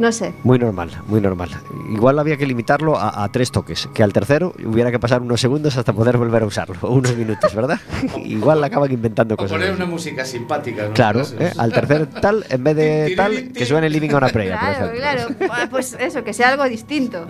no 0.00 0.10
sé. 0.10 0.32
Muy 0.42 0.58
normal, 0.58 0.90
muy 1.06 1.20
normal. 1.20 1.50
Igual 1.92 2.18
había 2.18 2.36
que 2.36 2.44
limitarlo 2.46 2.98
a, 2.98 3.22
a 3.22 3.30
tres 3.30 3.52
toques, 3.52 3.88
que 3.94 4.02
al 4.02 4.12
tercero 4.12 4.52
hubiera 4.64 4.90
que 4.90 4.98
pasar 4.98 5.20
unos 5.22 5.40
segundos 5.40 5.76
hasta 5.76 5.92
poder 5.92 6.16
volver 6.16 6.42
a 6.42 6.46
usarlo, 6.46 6.74
o 6.82 6.92
unos 6.92 7.14
minutos, 7.16 7.54
¿verdad? 7.54 7.78
Igual 8.24 8.64
acaban 8.64 8.90
inventando 8.90 9.34
O 9.34 9.36
cosas. 9.36 9.52
poner 9.52 9.68
así. 9.68 9.76
una 9.76 9.86
música 9.86 10.24
simpática. 10.24 10.88
¿no? 10.88 10.94
Claro, 10.94 11.22
¿eh? 11.38 11.52
al 11.56 11.72
tercer 11.72 12.06
tal, 12.06 12.44
en 12.48 12.64
vez 12.64 12.74
de 12.74 13.14
tal, 13.16 13.52
que 13.52 13.64
suene 13.66 13.88
Living 13.88 14.10
on 14.10 14.24
a 14.24 14.28
Prayer, 14.28 14.52
por 14.58 14.60
Claro, 14.60 14.86
ejemplo. 14.94 15.46
claro. 15.46 15.66
Pues 15.70 15.96
eso, 16.00 16.24
que 16.24 16.32
sea 16.32 16.48
algo 16.48 16.64
distinto. 16.64 17.26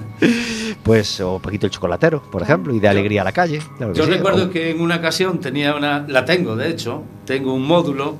Pues, 0.82 1.20
o 1.20 1.38
Paquito 1.38 1.66
el 1.66 1.72
Chocolatero, 1.72 2.22
por 2.22 2.42
ejemplo, 2.42 2.74
y 2.74 2.80
de 2.80 2.88
Alegría 2.88 3.22
a 3.22 3.24
la 3.24 3.32
calle. 3.32 3.60
claro 3.76 3.92
Yo 3.92 4.04
sí. 4.04 4.10
recuerdo 4.10 4.44
O- 4.46 4.50
que 4.50 4.70
en 4.70 4.80
una 4.80 4.96
ocasión 4.96 5.40
tenía 5.40 5.74
una, 5.74 6.04
la 6.08 6.24
tengo 6.24 6.56
de 6.56 6.68
hecho, 6.70 7.02
tengo 7.26 7.52
un 7.54 7.66
módulo 7.66 8.16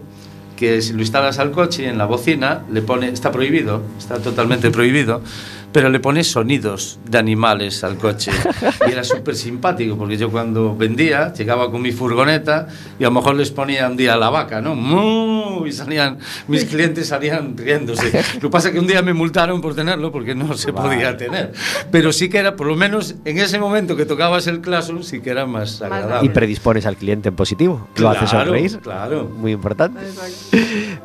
que 0.60 0.82
si 0.82 0.92
lo 0.92 1.00
instalas 1.00 1.38
al 1.38 1.52
coche 1.52 1.88
en 1.88 1.96
la 1.96 2.04
bocina 2.04 2.64
le 2.70 2.82
pone, 2.82 3.08
está 3.08 3.32
prohibido, 3.32 3.82
está 3.98 4.18
totalmente 4.18 4.70
prohibido, 4.70 5.22
pero 5.72 5.88
le 5.88 6.00
pone 6.00 6.24
sonidos 6.24 6.98
de 7.08 7.18
animales 7.18 7.84
al 7.84 7.96
coche 7.96 8.32
y 8.88 8.90
era 8.92 9.04
súper 9.04 9.36
simpático 9.36 9.96
porque 9.96 10.16
yo 10.16 10.30
cuando 10.30 10.76
vendía 10.76 11.32
llegaba 11.32 11.70
con 11.70 11.80
mi 11.82 11.92
furgoneta 11.92 12.66
y 12.98 13.04
a 13.04 13.08
lo 13.08 13.12
mejor 13.12 13.36
les 13.36 13.50
ponía 13.50 13.88
un 13.88 13.96
día 13.96 14.16
la 14.16 14.30
vaca, 14.30 14.60
¿no? 14.60 15.64
Y 15.66 15.72
salían, 15.72 16.18
mis 16.48 16.64
clientes 16.64 17.08
salían 17.08 17.56
riéndose. 17.56 18.10
Lo 18.34 18.40
que 18.40 18.48
pasa 18.50 18.68
es 18.68 18.74
que 18.74 18.80
un 18.80 18.86
día 18.86 19.02
me 19.02 19.12
multaron 19.12 19.60
por 19.60 19.74
tenerlo 19.74 20.10
porque 20.10 20.34
no 20.34 20.54
se 20.56 20.72
podía 20.72 21.16
tener, 21.16 21.52
pero 21.90 22.12
sí 22.12 22.28
que 22.28 22.38
era, 22.38 22.56
por 22.56 22.66
lo 22.66 22.76
menos 22.76 23.14
en 23.24 23.38
ese 23.38 23.58
momento 23.58 23.94
que 23.96 24.06
tocabas 24.06 24.46
el 24.46 24.60
Classroom, 24.60 25.02
sí 25.02 25.20
que 25.20 25.30
era 25.30 25.46
más 25.46 25.82
agradable. 25.82 26.26
Y 26.26 26.30
predispones 26.30 26.86
al 26.86 26.96
cliente 26.96 27.28
en 27.28 27.36
positivo, 27.36 27.88
lo 27.96 28.08
hace 28.10 28.24
Claro, 28.26 28.44
sonreír. 28.46 28.78
claro. 28.80 29.24
Muy 29.38 29.52
importante. 29.52 30.00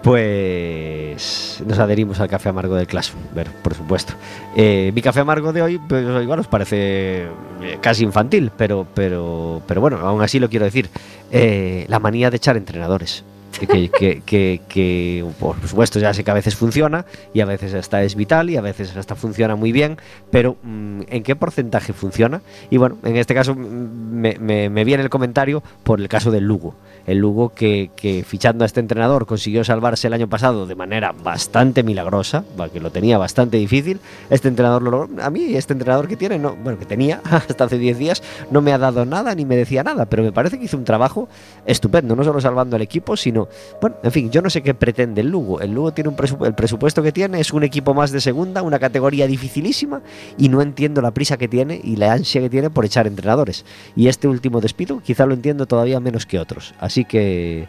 Pues 0.01 1.62
nos 1.65 1.78
adherimos 1.80 2.19
al 2.19 2.28
café 2.30 2.49
amargo 2.49 2.75
del 2.75 2.88
Classroom, 2.88 3.21
ver, 3.34 3.49
por 3.63 3.73
supuesto. 3.73 4.13
Eh, 4.58 4.91
mi 4.96 5.02
café 5.02 5.20
amargo 5.20 5.52
de 5.52 5.62
hoy, 5.62 5.80
pues 5.80 6.06
igual 6.24 6.39
os 6.39 6.48
parece 6.48 7.24
eh, 7.62 7.78
casi 7.82 8.04
infantil, 8.04 8.52
pero, 8.56 8.88
pero, 8.94 9.62
pero 9.68 9.82
bueno, 9.82 9.98
aún 9.98 10.22
así 10.22 10.39
lo 10.39 10.50
quiero 10.50 10.65
decir. 10.65 10.89
Eh, 11.32 11.86
la 11.89 12.00
manía 12.00 12.30
de 12.30 12.38
echar 12.38 12.56
entrenadores. 12.56 13.26
Que, 13.65 13.89
que, 13.89 14.22
que, 14.26 14.62
que- 14.68 15.26
por 15.39 15.56
supuesto 15.68 16.00
ya 16.00 16.13
sé 16.13 16.24
que 16.24 16.32
a 16.32 16.34
veces 16.36 16.56
funciona 16.56 17.06
y 17.34 17.39
a 17.41 17.46
veces 17.46 17.74
hasta 17.74 18.04
es 18.04 18.15
vital 18.15 18.50
y 18.50 18.58
a 18.58 18.62
veces 18.62 18.96
hasta 18.96 19.15
funciona 19.15 19.56
muy 19.56 19.72
bien, 19.72 19.98
pero 20.32 20.58
mm, 20.63 21.02
¿en 21.10 21.24
qué 21.24 21.36
porcentaje 21.36 21.94
funciona? 21.94 22.41
Y 22.70 22.78
bueno, 22.78 22.98
en 23.04 23.15
este 23.18 23.34
caso 23.34 23.56
mm, 23.56 23.58
me, 23.65 24.38
me- 24.39 24.70
me 24.70 24.84
viene 24.84 25.04
el 25.04 25.10
comentario 25.10 25.63
por 25.84 26.00
el 26.00 26.08
caso 26.10 26.32
del 26.32 26.44
Lugo. 26.46 26.76
El 27.08 27.20
Lugo 27.20 27.50
que, 27.54 27.91
fichando 28.28 28.63
a 28.63 28.65
este 28.65 28.80
entrenador 28.80 29.28
consiguió 29.28 29.63
salvarse 29.63 30.08
el 30.08 30.13
año 30.13 30.28
pasado 30.28 30.65
de 30.65 30.74
manera 30.74 31.12
bastante 31.12 31.84
milagrosa, 31.84 32.44
que 32.74 32.80
lo 32.80 32.89
tenía 32.91 33.20
bastante 33.20 33.58
difícil. 33.58 34.00
Este 34.32 34.48
entrenador 34.48 34.82
lo 34.82 34.89
logró. 34.91 35.22
A 35.24 35.30
mí 35.30 35.54
este 35.56 35.74
entrenador 35.74 36.08
que 36.08 36.18
tiene, 36.18 36.39
no, 36.39 36.56
bueno, 36.56 36.80
que 36.80 36.86
tenía 36.86 37.22
hasta 37.30 37.65
hace 37.65 37.78
10 37.78 37.98
días, 38.00 38.24
no 38.50 38.62
me 38.62 38.74
ha 38.74 38.80
dado 38.80 39.06
nada 39.06 39.36
ni 39.36 39.46
me 39.46 39.56
decía 39.56 39.84
nada, 39.84 40.08
pero 40.08 40.24
me 40.24 40.32
parece 40.32 40.58
que 40.58 40.65
hizo 40.65 40.78
un 40.78 40.84
trabajo 40.84 41.30
estupendo, 41.68 42.15
no 42.15 42.24
solo 42.24 42.41
salvando 42.41 42.76
al 42.76 42.82
equipo, 42.82 43.15
sino, 43.15 43.45
bueno, 43.82 43.98
en 44.04 44.12
fin, 44.12 44.32
yo 44.32 44.42
no 44.42 44.50
sé 44.50 44.62
qué 44.62 44.74
pretende 44.74 45.22
el 45.22 45.30
Lugo. 45.30 45.62
El 45.62 45.74
Lugo 45.74 45.92
tiene 45.94 46.10
un 46.10 46.16
presupu- 46.18 46.46
el 46.46 46.56
presupuesto 46.56 47.02
que 47.04 47.12
tiene, 47.12 47.40
es 47.40 47.52
un 47.54 47.64
equipo 47.64 47.94
más 47.94 48.12
de 48.12 48.22
segunda, 48.22 48.62
una 48.62 48.80
categoría 48.80 49.28
dificilísima, 49.28 50.02
y 50.38 50.50
no 50.50 50.62
entiendo 50.62 51.02
la 51.02 51.12
prisa 51.12 51.38
que 51.38 51.48
tiene 51.48 51.80
y 51.84 51.96
la 51.96 52.14
ansia 52.14 52.42
que 52.42 52.50
tiene 52.50 52.70
por 52.70 52.86
echar 52.86 53.08
entrenadores. 53.08 53.66
Y 53.96 54.08
este 54.08 54.28
último 54.28 54.62
despido 54.62 55.02
quizá 55.02 55.26
lo 55.26 55.34
entiendo 55.34 55.66
todavía 55.66 56.00
menos 56.00 56.26
que 56.26 56.40
otros. 56.40 56.74
Así 56.80 57.06
que 57.06 57.68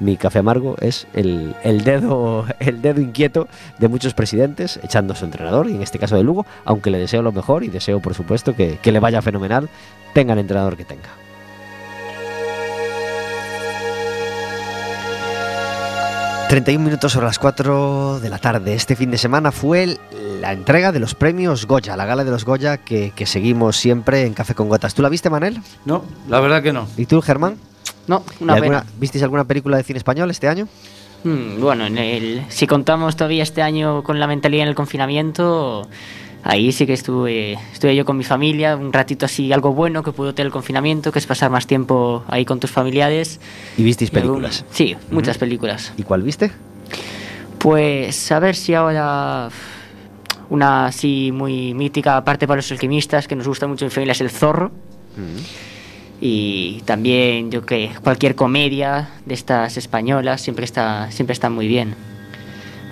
mi 0.00 0.16
café 0.16 0.40
amargo 0.40 0.76
es 0.80 1.06
el, 1.14 1.54
el 1.62 1.84
dedo 1.84 2.44
el 2.58 2.82
dedo 2.82 3.00
inquieto 3.00 3.46
de 3.78 3.88
muchos 3.88 4.12
presidentes 4.12 4.80
echando 4.82 5.12
a 5.12 5.16
su 5.16 5.24
entrenador, 5.24 5.68
y 5.68 5.74
en 5.74 5.82
este 5.82 5.98
caso 5.98 6.16
de 6.16 6.24
Lugo, 6.24 6.46
aunque 6.64 6.90
le 6.90 6.98
deseo 6.98 7.22
lo 7.22 7.32
mejor 7.32 7.64
y 7.64 7.68
deseo, 7.68 8.00
por 8.00 8.14
supuesto, 8.14 8.54
que, 8.56 8.78
que 8.82 8.92
le 8.92 9.00
vaya 9.00 9.22
fenomenal, 9.22 9.68
tenga 10.12 10.32
el 10.32 10.40
entrenador 10.40 10.76
que 10.76 10.84
tenga. 10.84 11.08
31 16.54 16.84
minutos 16.84 17.10
sobre 17.10 17.26
las 17.26 17.40
4 17.40 18.20
de 18.20 18.28
la 18.30 18.38
tarde. 18.38 18.74
Este 18.74 18.94
fin 18.94 19.10
de 19.10 19.18
semana 19.18 19.50
fue 19.50 19.82
el- 19.82 19.98
la 20.40 20.52
entrega 20.52 20.92
de 20.92 21.00
los 21.00 21.16
premios 21.16 21.66
Goya, 21.66 21.96
la 21.96 22.04
gala 22.06 22.22
de 22.22 22.30
los 22.30 22.44
Goya 22.44 22.76
que, 22.76 23.10
que 23.10 23.26
seguimos 23.26 23.76
siempre 23.76 24.24
en 24.24 24.34
Café 24.34 24.54
con 24.54 24.68
Gotas. 24.68 24.94
¿Tú 24.94 25.02
la 25.02 25.08
viste, 25.08 25.28
Manel? 25.30 25.60
No, 25.84 26.04
la 26.28 26.38
verdad 26.38 26.62
que 26.62 26.72
no. 26.72 26.86
¿Y 26.96 27.06
tú, 27.06 27.20
Germán? 27.22 27.56
No, 28.06 28.22
¿Y 28.38 28.44
una 28.44 28.54
alguna- 28.54 28.82
pena. 28.82 28.92
¿Visteis 29.00 29.24
alguna 29.24 29.42
película 29.42 29.78
de 29.78 29.82
cine 29.82 29.98
español 29.98 30.30
este 30.30 30.46
año? 30.46 30.68
Mm, 31.24 31.60
bueno, 31.60 31.86
en 31.86 31.98
el, 31.98 32.44
si 32.50 32.68
contamos 32.68 33.16
todavía 33.16 33.42
este 33.42 33.60
año 33.60 34.04
con 34.04 34.20
la 34.20 34.28
mentalidad 34.28 34.62
en 34.62 34.68
el 34.68 34.74
confinamiento, 34.76 35.88
ahí 36.44 36.70
sí 36.72 36.86
que 36.86 36.92
estuve, 36.92 37.54
estuve 37.72 37.96
yo 37.96 38.04
con 38.04 38.16
mi 38.16 38.24
familia, 38.24 38.76
un 38.76 38.92
ratito 38.92 39.24
así, 39.26 39.52
algo 39.52 39.72
bueno 39.72 40.02
que 40.02 40.12
pudo 40.12 40.34
tener 40.34 40.46
el 40.46 40.52
confinamiento, 40.52 41.10
que 41.10 41.18
es 41.18 41.26
pasar 41.26 41.50
más 41.50 41.66
tiempo 41.66 42.22
ahí 42.28 42.44
con 42.44 42.60
tus 42.60 42.70
familiares. 42.70 43.40
¿Y 43.76 43.82
visteis 43.82 44.12
Y 44.12 44.16
algún- 44.16 44.32
películas? 44.42 44.64
sí, 44.70 44.94
muchas 45.10 45.38
películas. 45.38 45.92
¿Y 45.96 46.02
cuál 46.02 46.22
viste? 46.22 46.52
Pues 47.58 48.30
a 48.30 48.38
ver 48.40 48.54
si 48.56 48.74
ahora 48.74 49.48
una 50.50 50.86
así 50.86 51.32
muy 51.32 51.72
mítica, 51.74 52.16
aparte 52.18 52.46
para 52.46 52.56
los 52.56 52.70
alquimistas, 52.70 53.26
que 53.26 53.34
nos 53.34 53.48
gusta 53.48 53.66
mucho 53.66 53.86
en 53.86 53.90
familia, 53.90 54.12
es 54.12 54.20
El 54.20 54.30
Zorro. 54.30 54.70
Y 56.20 56.82
también, 56.84 57.50
yo 57.50 57.64
que 57.66 57.90
cualquier 58.02 58.34
comedia 58.34 59.10
de 59.26 59.34
estas 59.34 59.76
españolas 59.76 60.40
siempre 60.40 60.64
está, 60.64 61.10
siempre 61.10 61.32
está 61.32 61.50
muy 61.50 61.66
bien. 61.68 61.94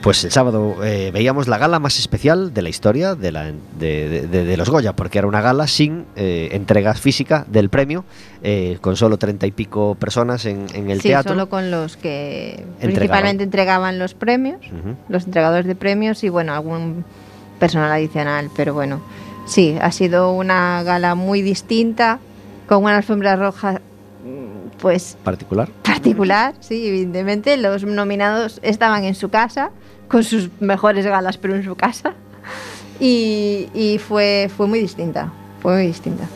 Pues 0.03 0.25
el 0.25 0.33
sábado 0.33 0.77
eh, 0.85 1.13
veíamos 1.15 1.47
la 1.47 1.59
gala 1.59 1.79
más 1.79 1.97
especial 2.01 2.53
de 2.53 2.63
la 2.63 2.69
historia 2.69 3.15
de, 3.15 3.31
la, 3.31 3.45
de, 3.79 4.09
de- 4.09 4.27
de- 4.27 4.45
de 4.45 4.57
los 4.57 4.69
Goya, 4.69 4.97
porque 4.97 5.19
era 5.19 5.29
una 5.29 5.41
gala 5.41 5.69
sin 5.69 6.07
eh, 6.17 6.49
entrega 6.53 6.95
física 6.95 7.45
del 7.49 7.69
premio, 7.69 8.05
eh, 8.43 8.79
con 8.81 8.97
solo 8.97 9.17
treinta 9.17 9.47
y 9.47 9.53
pico 9.53 9.95
personas 9.95 10.45
en, 10.45 10.67
en 10.75 10.91
el 10.91 11.01
sí, 11.01 11.09
teatro. 11.09 11.33
solo 11.35 11.49
con 11.49 11.71
los 11.71 11.97
que 11.97 12.55
Entregaban. 12.81 12.81
principalmente 12.95 13.45
entregaban 13.45 13.99
los 14.01 14.15
premios, 14.15 14.59
los 15.09 15.25
entregadores 15.27 15.67
de 15.67 15.77
premios 15.77 16.25
y 16.25 16.29
bueno, 16.31 16.53
algún 16.53 17.05
personal 17.61 17.93
adicional, 17.93 18.51
pero 18.57 18.75
bueno, 18.75 19.01
sí, 19.47 19.77
ha 19.81 19.93
sido 19.93 20.33
una 20.33 20.83
gala 20.83 21.15
muy 21.15 21.43
distinta, 21.43 22.19
con 22.67 22.83
una 22.83 22.97
alfombra 22.97 23.37
roja 23.37 23.75
mm, 24.25 24.79
pues 24.81 25.17
Particular. 25.23 25.69
particular, 25.85 26.55
sí, 26.59 26.89
evidentemente, 26.89 27.57
los 27.57 27.85
nominados 27.85 28.59
estaban 28.65 29.05
en 29.05 29.15
su 29.15 29.29
casa, 29.29 29.71
con 30.13 30.23
sus 30.23 30.51
mejores 30.61 31.05
galas, 31.07 31.39
pero 31.39 31.57
en 31.57 31.65
su 31.65 31.75
casa, 31.75 32.15
y, 33.01 33.69
y 33.75 33.99
fue, 33.99 34.49
fue 34.55 34.67
muy 34.69 34.79
distinta, 34.79 35.33
fue 35.61 35.75
muy 35.75 35.87
distinta. 35.89 36.29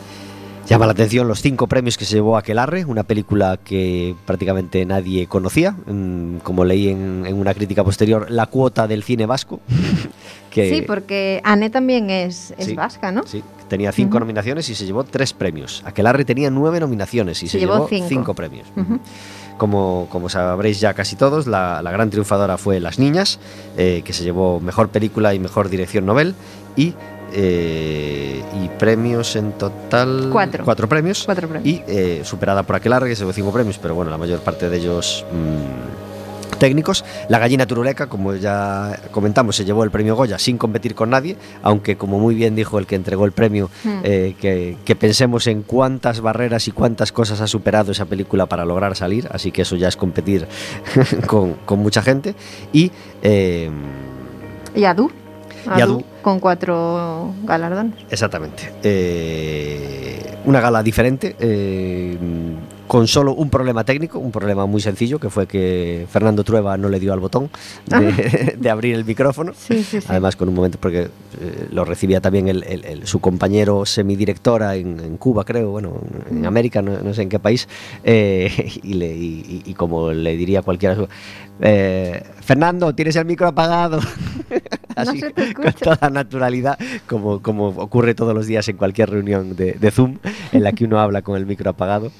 Llama 0.67 0.85
la 0.85 0.91
atención 0.91 1.29
los 1.29 1.41
cinco 1.41 1.67
premios 1.67 1.97
que 1.97 2.03
se 2.03 2.15
llevó 2.15 2.35
Aquelarre, 2.35 2.83
una 2.83 3.03
película 3.03 3.57
que 3.63 4.15
prácticamente 4.25 4.85
nadie 4.85 5.25
conocía, 5.27 5.71
mm, 5.71 6.39
como 6.43 6.65
leí 6.65 6.89
en, 6.89 7.23
en 7.25 7.39
una 7.39 7.53
crítica 7.53 7.85
posterior, 7.85 8.29
la 8.29 8.47
cuota 8.47 8.85
del 8.85 9.01
cine 9.03 9.25
vasco. 9.25 9.61
que, 10.51 10.69
Sí, 10.69 10.81
porque 10.81 11.39
Anne 11.45 11.69
también 11.69 12.09
es, 12.09 12.53
es 12.57 12.65
Sí. 12.65 12.73
vasca, 12.75 13.13
¿no? 13.13 13.23
Sí, 13.25 13.41
tenía 13.69 13.93
cinco 13.93 14.17
Ujú. 14.17 14.19
nominaciones 14.21 14.67
y 14.67 14.75
se 14.75 14.85
llevó 14.85 15.05
tres 15.05 15.31
premios. 15.31 15.83
Aquelarre 15.85 16.25
tenía 16.25 16.49
nueve 16.51 16.81
nominaciones 16.81 17.41
y 17.43 17.47
se, 17.47 17.53
Se 17.53 17.59
llevó 17.59 17.87
cinco. 17.87 18.33
premios. 18.33 18.67
Ujú. 18.75 18.99
Como, 19.57 20.07
como 20.11 20.29
sabréis 20.29 20.79
ya 20.79 20.93
casi 20.93 21.15
todos, 21.15 21.47
la, 21.47 21.81
la 21.81 21.91
gran 21.91 22.09
triunfadora 22.09 22.57
fue 22.57 22.79
Las 22.79 22.99
Niñas, 22.99 23.39
eh, 23.75 24.01
que 24.05 24.13
se 24.13 24.23
llevó 24.23 24.59
mejor 24.59 24.89
película 24.89 25.33
y 25.33 25.39
mejor 25.39 25.69
dirección 25.69 26.05
novel. 26.05 26.35
Y, 26.75 26.93
eh, 27.33 28.43
y 28.63 28.69
premios 28.79 29.35
en 29.35 29.51
total. 29.53 30.29
Cuatro. 30.31 30.63
Cuatro 30.63 30.87
premios. 30.87 31.23
Cuatro 31.25 31.47
premios. 31.47 31.67
Y 31.67 31.83
eh, 31.87 32.21
superada 32.23 32.63
por 32.63 32.75
Aquelarre, 32.75 33.09
que 33.09 33.15
se 33.15 33.21
llevó 33.21 33.33
cinco 33.33 33.51
premios, 33.51 33.77
pero 33.79 33.95
bueno, 33.95 34.11
la 34.11 34.17
mayor 34.17 34.39
parte 34.39 34.69
de 34.69 34.77
ellos. 34.77 35.25
mm, 35.31 36.06
técnicos. 36.57 37.05
La 37.29 37.39
gallina 37.39 37.65
turuleca, 37.65 38.07
como 38.07 38.35
ya 38.35 38.99
comentamos, 39.11 39.55
se 39.55 39.65
llevó 39.65 39.83
el 39.83 39.91
premio 39.91 40.15
Goya 40.15 40.37
sin 40.39 40.57
competir 40.57 40.95
con 40.95 41.09
nadie, 41.09 41.37
aunque 41.63 41.95
como 41.97 42.19
muy 42.19 42.35
bien 42.35 42.55
dijo 42.55 42.79
el 42.79 42.85
que 42.85 42.95
entregó 42.95 43.25
el 43.25 43.31
premio, 43.31 43.69
Hmm. 43.83 43.99
eh, 44.03 44.35
que, 44.39 44.77
que 44.85 44.95
pensemos 44.95 45.47
en 45.47 45.61
cuántas 45.63 46.21
barreras 46.21 46.67
y 46.67 46.71
cuántas 46.71 47.11
cosas 47.11 47.41
ha 47.41 47.47
superado 47.47 47.91
esa 47.91 48.05
película 48.05 48.45
para 48.45 48.65
lograr 48.65 48.95
salir, 48.95 49.27
así 49.31 49.51
que 49.51 49.61
eso 49.63 49.75
ya 49.75 49.87
es 49.87 49.95
competir 49.95 50.47
con, 51.27 51.53
con 51.65 51.79
mucha 51.79 52.01
gente. 52.01 52.35
Y 52.73 52.91
eh, 53.21 53.69
Y 54.75 54.83
Adu. 54.85 55.11
Y 55.77 55.81
Adu. 55.81 56.03
Con 56.21 56.39
cuatro 56.39 57.33
galardones. 57.43 57.93
Exactamente. 58.09 58.71
Eh, 58.83 60.37
una 60.45 60.61
gala 60.61 60.81
diferente. 60.83 61.35
eh, 61.39 62.17
con 62.87 63.07
solo 63.07 63.33
un 63.33 63.49
problema 63.49 63.83
técnico, 63.83 64.17
un 64.19 64.31
problema 64.31 64.65
muy 64.65 64.79
sencillo, 64.81 65.19
que 65.19 65.29
fue 65.29 65.45
que 65.47 66.05
Fernando 66.09 66.43
Trueba 66.43 66.77
no 66.77 66.89
le 66.89 66.99
dio 66.99 67.11
al 67.13 67.19
botón 67.19 67.49
de, 67.85 68.55
de 68.59 68.69
abrir 68.69 68.95
el 68.95 69.03
micrófono. 69.05 69.53
Sí, 69.55 69.83
sí, 69.83 69.99
sí. 70.01 70.07
Además, 70.09 70.35
con 70.35 70.47
un 70.49 70.55
momento, 70.55 70.77
porque 70.79 71.01
eh, 71.41 71.67
lo 71.71 71.83
recibía 71.85 72.21
también 72.21 72.47
el- 72.47 72.63
el- 72.63 72.85
el- 72.85 73.07
su 73.07 73.19
compañero 73.19 73.85
semidirectora 73.85 74.75
en, 74.75 74.99
en 74.99 75.17
Cuba, 75.17 75.43
creo, 75.43 75.71
bueno, 75.71 75.99
en 76.31 76.45
América, 76.45 76.81
no, 76.81 76.97
no 77.01 77.13
sé 77.13 77.23
en 77.23 77.29
qué 77.29 77.39
país, 77.39 77.67
eh, 78.03 78.51
y, 78.83 78.93
le- 78.93 79.15
y- 79.15 79.63
y- 79.65 79.71
y 79.71 79.73
como 79.73 80.11
le 80.11 80.37
diría 80.37 80.61
cualquiera, 80.61 80.95
eh, 81.59 82.23
Fernando, 82.41 82.93
tienes 82.95 83.15
el 83.17 83.25
micro 83.25 83.47
apagado. 83.47 83.99
Así, 84.97 85.21
te 85.33 85.53
con 85.53 85.71
toda 85.73 86.09
naturalidad, 86.09 86.77
como, 87.07 87.41
como 87.41 87.67
ocurre 87.69 88.15
todos 88.15 88.33
los 88.33 88.47
días 88.47 88.67
en 88.67 88.77
cualquier 88.77 89.09
reunión 89.09 89.55
de, 89.55 89.73
de 89.73 89.91
Zoom, 89.91 90.17
en 90.51 90.63
la 90.63 90.71
que 90.71 90.85
uno 90.85 90.99
habla 90.99 91.21
con 91.21 91.37
el 91.37 91.45
micro 91.45 91.69
apagado. 91.69 92.11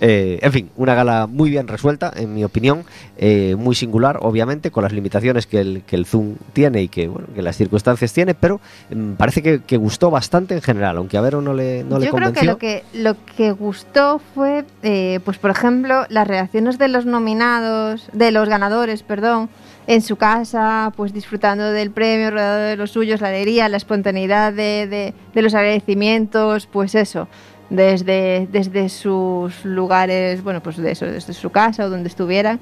Eh, 0.00 0.38
en 0.42 0.52
fin, 0.52 0.70
una 0.76 0.94
gala 0.94 1.26
muy 1.26 1.50
bien 1.50 1.68
resuelta, 1.68 2.12
en 2.14 2.34
mi 2.34 2.44
opinión, 2.44 2.84
eh, 3.16 3.56
muy 3.58 3.74
singular, 3.74 4.18
obviamente, 4.22 4.70
con 4.70 4.82
las 4.84 4.92
limitaciones 4.92 5.46
que 5.46 5.60
el, 5.60 5.82
que 5.86 5.96
el 5.96 6.06
Zoom 6.06 6.36
tiene 6.52 6.82
y 6.82 6.88
que, 6.88 7.08
bueno, 7.08 7.28
que 7.34 7.42
las 7.42 7.56
circunstancias 7.56 8.12
tiene, 8.12 8.34
pero 8.34 8.60
mm, 8.94 9.12
parece 9.12 9.42
que, 9.42 9.60
que 9.62 9.76
gustó 9.76 10.10
bastante 10.10 10.54
en 10.54 10.62
general, 10.62 10.96
aunque 10.98 11.16
a 11.16 11.20
Vero 11.20 11.40
no 11.40 11.54
le, 11.54 11.84
no 11.84 11.98
le 11.98 12.06
Yo 12.06 12.12
creo 12.12 12.28
convenció. 12.28 12.58
que 12.58 12.84
lo 12.94 13.14
que 13.14 13.20
lo 13.26 13.34
que 13.36 13.52
gustó 13.52 14.20
fue, 14.34 14.64
eh, 14.82 15.20
pues 15.24 15.38
por 15.38 15.50
ejemplo, 15.50 16.04
las 16.08 16.26
reacciones 16.26 16.78
de 16.78 16.88
los 16.88 17.06
nominados, 17.06 18.08
de 18.12 18.30
los 18.30 18.48
ganadores, 18.48 19.02
perdón, 19.02 19.48
en 19.90 20.02
su 20.02 20.14
casa, 20.14 20.92
pues 20.96 21.12
disfrutando 21.12 21.72
del 21.72 21.90
premio, 21.90 22.30
rodeado 22.30 22.60
de 22.60 22.76
los 22.76 22.92
suyos, 22.92 23.20
la 23.20 23.26
alegría, 23.28 23.68
la 23.68 23.76
espontaneidad 23.76 24.52
de, 24.52 25.12
de- 25.34 25.42
los 25.42 25.52
agradecimientos, 25.52 26.66
pues 26.68 26.94
eso, 26.94 27.26
desde, 27.70 28.46
desde 28.52 28.88
sus 28.88 29.64
lugares, 29.64 30.44
bueno, 30.44 30.62
pues 30.62 30.76
de 30.76 30.92
eso, 30.92 31.06
desde 31.06 31.32
su 31.32 31.50
casa 31.50 31.86
o 31.86 31.90
donde 31.90 32.08
estuvieran. 32.08 32.60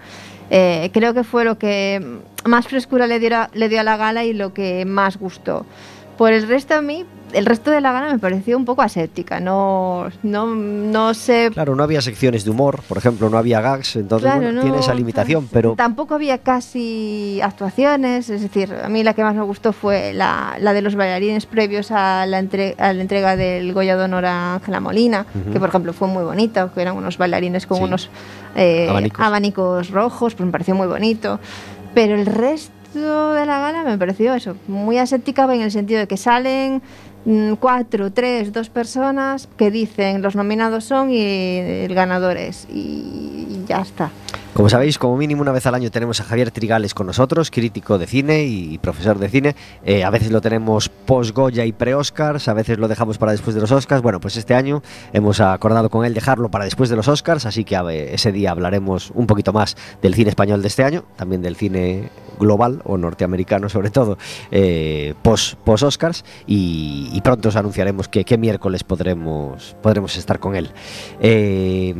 Eh, 0.48 0.88
creo 0.94 1.12
que 1.12 1.22
fue 1.22 1.44
lo 1.44 1.58
que 1.58 2.00
más 2.46 2.66
frescura 2.66 3.06
le 3.06 3.18
dio, 3.18 3.36
a- 3.36 3.50
le 3.52 3.68
dio 3.68 3.80
a 3.80 3.82
la 3.82 3.98
gala 3.98 4.24
y 4.24 4.32
lo 4.32 4.54
que 4.54 4.86
más 4.86 5.18
gustó. 5.18 5.66
Por 6.16 6.32
el 6.32 6.48
resto 6.48 6.76
a 6.76 6.80
mí, 6.80 7.04
el 7.32 7.44
resto 7.46 7.70
de 7.70 7.80
la 7.80 7.92
gala 7.92 8.10
me 8.12 8.18
pareció 8.18 8.56
un 8.56 8.64
poco 8.64 8.82
aséptica, 8.82 9.38
no, 9.40 10.08
no, 10.22 10.46
no 10.46 11.12
sé... 11.14 11.50
Claro, 11.52 11.74
no 11.76 11.82
había 11.82 12.00
secciones 12.00 12.44
de 12.44 12.50
humor, 12.50 12.80
por 12.88 12.96
ejemplo, 12.98 13.28
no 13.28 13.36
había 13.36 13.60
gags, 13.60 13.96
entonces 13.96 14.24
Claro, 14.30 14.40
bueno, 14.42 14.56
no, 14.56 14.62
tiene 14.62 14.78
esa 14.78 14.94
limitación, 14.94 15.48
pero 15.52 15.74
Tampoco 15.74 16.14
había 16.14 16.38
casi 16.38 17.40
actuaciones, 17.42 18.30
es 18.30 18.40
decir, 18.42 18.74
a 18.82 18.88
mí 18.88 19.02
la 19.02 19.14
que 19.14 19.22
más 19.22 19.34
me 19.34 19.42
gustó 19.42 19.72
fue 19.72 20.12
la, 20.14 20.56
la 20.58 20.72
de 20.72 20.82
los 20.82 20.94
bailarines 20.94 21.46
previos 21.46 21.90
a 21.90 22.24
la, 22.26 22.38
entre- 22.38 22.74
a 22.78 22.92
la 22.92 23.02
entrega 23.02 23.36
del 23.36 23.72
Goya 23.72 23.96
de 23.96 24.04
Honor 24.04 24.24
a 24.24 24.54
Ángela 24.54 24.80
Molina, 24.80 25.26
Ujú. 25.34 25.52
que 25.52 25.60
por 25.60 25.68
ejemplo 25.68 25.92
fue 25.92 26.08
muy 26.08 26.22
bonito, 26.24 26.72
que 26.72 26.80
eran 26.82 26.96
unos 26.96 27.18
bailarines 27.18 27.66
con 27.66 27.78
Sí. 27.78 27.84
unos 27.84 28.10
eh, 28.56 28.86
Abanicos. 28.88 29.24
abanicos 29.24 29.90
rojos, 29.90 30.34
pues 30.34 30.46
me 30.46 30.52
pareció 30.52 30.74
muy 30.74 30.86
bonito. 30.86 31.38
Pero 31.94 32.14
el 32.14 32.26
resto 32.26 33.34
de 33.34 33.44
la 33.46 33.58
gala 33.60 33.82
me 33.84 33.98
pareció 33.98 34.34
eso, 34.34 34.56
muy 34.66 34.98
aséptica 34.98 35.44
en 35.54 35.60
el 35.60 35.70
sentido 35.70 36.00
de 36.00 36.06
que 36.08 36.16
salen 36.16 36.80
cuatro, 37.60 38.12
tres, 38.12 38.52
dos 38.52 38.70
personas 38.70 39.48
que 39.56 39.70
dicen 39.70 40.22
los 40.22 40.34
nominados 40.34 40.84
son 40.84 41.10
y 41.10 41.20
el 41.20 41.94
ganador 41.94 42.36
es. 42.36 42.66
Y, 42.72 43.46
y 43.48 43.64
ya 43.66 43.80
está. 43.80 44.10
Como 44.58 44.68
sabéis, 44.68 44.98
como 44.98 45.16
mínimo 45.16 45.40
una 45.40 45.52
vez 45.52 45.64
al 45.66 45.76
año 45.76 45.88
tenemos 45.92 46.20
a 46.20 46.24
Javier 46.24 46.50
Trigales 46.50 46.92
con 46.92 47.06
nosotros, 47.06 47.48
crítico 47.52 47.96
de 47.96 48.08
cine 48.08 48.42
y 48.42 48.76
profesor 48.78 49.16
de 49.20 49.28
cine. 49.28 49.54
Eh, 49.84 50.02
a 50.02 50.10
veces 50.10 50.32
lo 50.32 50.40
tenemos 50.40 50.88
post-Goya 50.88 51.64
y 51.64 51.70
pre-Oscars, 51.70 52.48
a 52.48 52.54
veces 52.54 52.76
lo 52.76 52.88
dejamos 52.88 53.18
para 53.18 53.30
después 53.30 53.54
de 53.54 53.60
los 53.60 53.70
Oscars. 53.70 54.02
Bueno, 54.02 54.18
pues 54.18 54.36
este 54.36 54.54
año 54.54 54.82
hemos 55.12 55.38
acordado 55.40 55.90
con 55.90 56.04
él 56.04 56.12
dejarlo 56.12 56.50
para 56.50 56.64
después 56.64 56.90
de 56.90 56.96
los 56.96 57.06
Oscars, 57.06 57.46
así 57.46 57.62
que 57.62 57.80
ver, 57.80 58.08
ese 58.12 58.32
día 58.32 58.50
hablaremos 58.50 59.12
un 59.14 59.28
poquito 59.28 59.52
más 59.52 59.76
del 60.02 60.14
cine 60.14 60.30
español 60.30 60.60
de 60.60 60.66
este 60.66 60.82
año, 60.82 61.04
también 61.14 61.40
del 61.40 61.54
cine 61.54 62.10
global 62.40 62.82
o 62.82 62.98
norteamericano 62.98 63.68
sobre 63.68 63.90
todo, 63.90 64.18
eh, 64.50 65.14
post- 65.22 65.54
post-Oscars 65.62 66.24
y, 66.48 67.20
pronto 67.22 67.50
os 67.50 67.54
anunciaremos 67.54 68.08
que, 68.08 68.24
qué 68.24 68.36
miércoles 68.36 68.82
podremos, 68.82 69.76
podremos 69.80 70.16
estar 70.16 70.40
con 70.40 70.56
él. 70.56 70.72
Eh, 71.20 71.94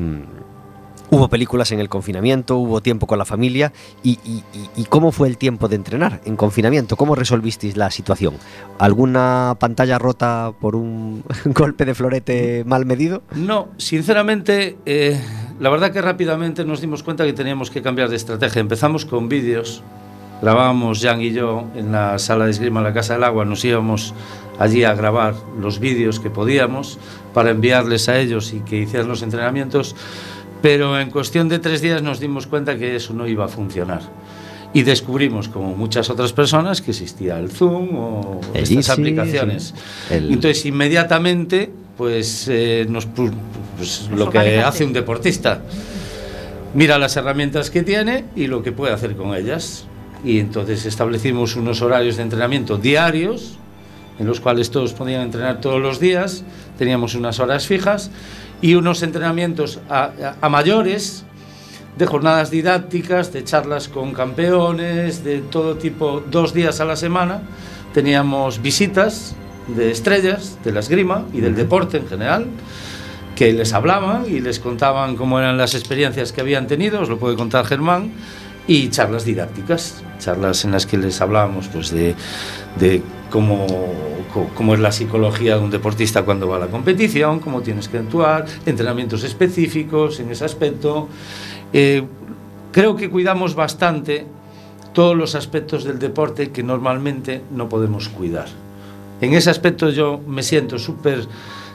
Hubo 1.11 1.29
películas 1.29 1.73
en 1.73 1.81
el 1.81 1.89
confinamiento, 1.89 2.59
hubo 2.59 2.83
tiempo 2.83 3.07
con 3.07 3.19
la 3.19 3.25
familia. 3.25 3.73
¿Y, 4.03 4.19
y- 4.25 4.43
y- 4.77 4.85
cómo 4.85 5.11
fue 5.11 5.29
el 5.29 5.39
tiempo 5.39 5.67
de 5.69 5.77
entrenar 5.77 6.21
en 6.27 6.37
confinamiento? 6.37 6.97
¿Cómo 6.97 7.15
resolvisteis 7.15 7.77
la 7.79 7.91
situación? 7.91 8.35
¿Alguna 8.79 9.57
pantalla 9.59 9.99
rota 9.99 10.53
por 10.61 10.77
un 10.77 11.25
golpe 11.47 11.87
de 11.87 11.95
florete 11.95 12.63
mal 12.67 12.85
medido? 12.85 13.23
No, 13.35 13.69
sinceramente, 13.79 14.77
eh, 14.85 15.19
la 15.61 15.71
verdad 15.71 15.93
que 15.93 16.03
rápidamente 16.03 16.65
nos 16.67 16.81
dimos 16.83 17.03
cuenta 17.03 17.25
que 17.25 17.33
teníamos 17.33 17.71
que 17.71 17.81
cambiar 17.81 18.11
de 18.11 18.17
estrategia. 18.17 18.61
Empezamos 18.61 19.07
con 19.07 19.31
vídeos, 19.31 19.83
grabábamos 20.43 21.01
Jan 21.03 21.23
y 21.23 21.33
yo 21.33 21.65
en 21.75 21.91
la 21.91 22.19
sala 22.19 22.45
de 22.45 22.51
esgrima 22.51 22.81
de 22.83 22.89
la 22.89 22.95
Casa 22.95 23.15
del 23.15 23.25
Agua, 23.25 23.47
nos 23.47 23.65
íbamos 23.65 24.13
allí 24.59 24.85
a 24.85 24.93
grabar 24.95 25.35
los 25.61 25.79
vídeos 25.79 26.21
que 26.21 26.31
podíamos 26.31 26.99
para 27.33 27.51
enviarles 27.51 28.09
a 28.09 28.19
ellos 28.19 28.53
y 28.53 28.61
que 28.61 28.77
hicieran 28.77 29.09
los 29.09 29.23
entrenamientos, 29.23 29.95
pero 30.63 30.99
en 31.01 31.11
cuestión 31.11 31.49
de 31.49 31.59
tres 31.59 31.81
días 31.81 32.03
nos 32.03 32.21
dimos 32.21 32.47
cuenta 32.47 32.77
que 32.77 32.97
eso 32.97 33.13
no 33.15 33.27
iba 33.27 33.45
a 33.45 33.49
funcionar. 33.49 34.03
Y 34.75 34.83
descubrimos, 34.83 35.49
como 35.49 35.75
muchas 35.75 36.11
otras 36.11 36.33
personas, 36.33 36.83
que 36.83 36.91
existía 36.91 37.39
el 37.39 37.51
Zoom 37.51 37.89
o 37.97 38.41
El 38.53 38.63
estas 38.65 38.69
Jitsi, 38.77 38.91
aplicaciones. 38.93 39.75
El- 40.11 40.31
Entonces, 40.33 40.67
inmediatamente, 40.67 41.71
pues, 41.97 42.47
eh, 42.49 42.85
nos 42.89 43.09
pu- 43.09 43.33
pues, 43.77 44.09
lo 44.15 44.29
que 44.29 44.61
hace 44.61 44.85
un 44.85 44.93
deportista. 44.93 45.63
Mira 46.75 46.99
las 46.99 47.17
herramientas 47.17 47.71
que 47.71 47.83
tiene 47.83 48.25
y 48.37 48.47
lo 48.47 48.63
que 48.63 48.73
puede 48.73 48.93
hacer 48.93 49.17
con 49.17 49.35
ellas. 49.35 49.87
Y 50.23 50.39
entonces 50.39 50.85
establecimos 50.85 51.57
unos 51.57 51.81
horarios 51.81 52.17
de 52.17 52.25
entrenamiento 52.25 52.77
diarios, 52.77 53.57
en 54.19 54.27
los 54.27 54.41
cuales 54.41 54.71
todos 54.71 54.93
podían 54.93 55.23
entrenar 55.23 55.61
todos 55.61 55.81
los 55.81 55.99
días, 56.01 56.45
teníamos 56.77 57.15
unas 57.15 57.39
horas 57.41 57.67
fijas 57.67 58.11
y 58.63 58.75
unos 58.75 59.03
entrenamientos 59.03 59.81
a, 59.89 60.05
a- 60.05 60.35
a 60.41 60.49
mayores 60.49 61.25
de 61.97 62.07
jornadas 62.07 62.51
didácticas, 62.51 63.33
de 63.33 63.43
charlas 63.45 63.89
con 63.89 64.13
campeones, 64.13 65.25
de 65.25 65.39
todo 65.41 65.77
tipo, 65.77 66.23
dos 66.31 66.55
días 66.55 66.81
a 66.81 66.85
la 66.85 66.97
semana. 66.97 67.43
Teníamos 67.93 68.63
visitas 68.63 69.35
de 69.67 69.91
estrellas, 69.91 70.59
de 70.65 70.73
la 70.73 70.81
esgrima 70.81 71.25
y 71.33 71.41
del 71.41 71.55
deporte 71.57 71.97
en 71.99 72.07
general, 72.09 72.47
que 73.35 73.53
les 73.53 73.73
hablaban 73.73 74.25
y 74.29 74.41
les 74.41 74.61
contaban 74.61 75.17
cómo 75.17 75.39
eran 75.39 75.57
las 75.59 75.75
experiencias 75.75 76.33
que 76.33 76.41
habían 76.41 76.67
tenido, 76.67 77.01
os 77.01 77.09
lo 77.09 77.19
puede 77.19 77.37
contar 77.37 77.65
Germán, 77.67 78.13
y 78.67 78.89
charlas 78.91 79.25
didácticas, 79.25 80.03
charlas 80.19 80.65
en 80.65 80.73
las 80.73 80.87
que 80.87 80.99
les 80.99 81.21
hablábamos 81.21 81.69
pues, 81.69 81.91
de, 81.91 82.15
de 82.79 83.03
cómo, 83.31 83.67
cómo 84.55 84.75
es 84.75 84.81
la 84.81 84.93
psicología 84.93 85.57
de 85.57 85.65
un 85.65 85.71
deportista 85.71 86.23
cuando 86.23 86.49
va 86.49 86.57
a 86.57 86.61
la 86.61 86.67
competición, 86.69 87.41
cómo 87.41 87.63
tienes 87.63 87.89
que 87.89 87.99
actuar, 87.99 88.47
entrenamientos 88.67 89.25
específicos 89.25 90.21
en 90.21 90.31
ese 90.31 90.45
aspecto. 90.45 91.09
Eh, 91.73 92.05
creo 92.73 92.97
que 92.97 93.11
cuidamos 93.11 93.55
bastante 93.55 94.27
todos 94.93 95.17
los 95.17 95.35
aspectos 95.35 95.85
del 95.85 95.99
deporte 95.99 96.51
que 96.51 96.63
normalmente 96.63 97.43
no 97.51 97.69
podemos 97.69 98.09
cuidar. 98.09 98.47
En 99.21 99.35
ese 99.35 99.51
aspecto 99.51 99.91
yo 99.91 100.21
me 100.27 100.43
siento 100.43 100.79
súper 100.79 101.27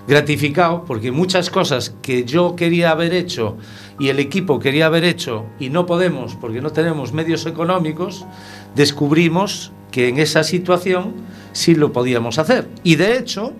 gratificado 0.07 0.83
porque 0.85 1.11
muchas 1.11 1.49
cosas 1.49 1.93
que 2.01 2.25
yo 2.25 2.55
quería 2.55 2.91
haber 2.91 3.13
hecho 3.13 3.57
y 3.99 4.09
el 4.09 4.19
equipo 4.19 4.59
quería 4.59 4.87
haber 4.87 5.03
hecho 5.03 5.45
y 5.59 5.69
no 5.69 5.85
podemos 5.85 6.35
porque 6.35 6.61
no 6.61 6.71
tenemos 6.71 7.13
medios 7.13 7.45
económicos, 7.45 8.25
descubrimos 8.75 9.71
que 9.91 10.09
en 10.09 10.19
esa 10.19 10.43
situación 10.43 11.13
sí 11.51 11.75
lo 11.75 11.93
podíamos 11.93 12.39
hacer. 12.39 12.67
Y 12.83 12.95
de 12.95 13.17
hecho, 13.17 13.53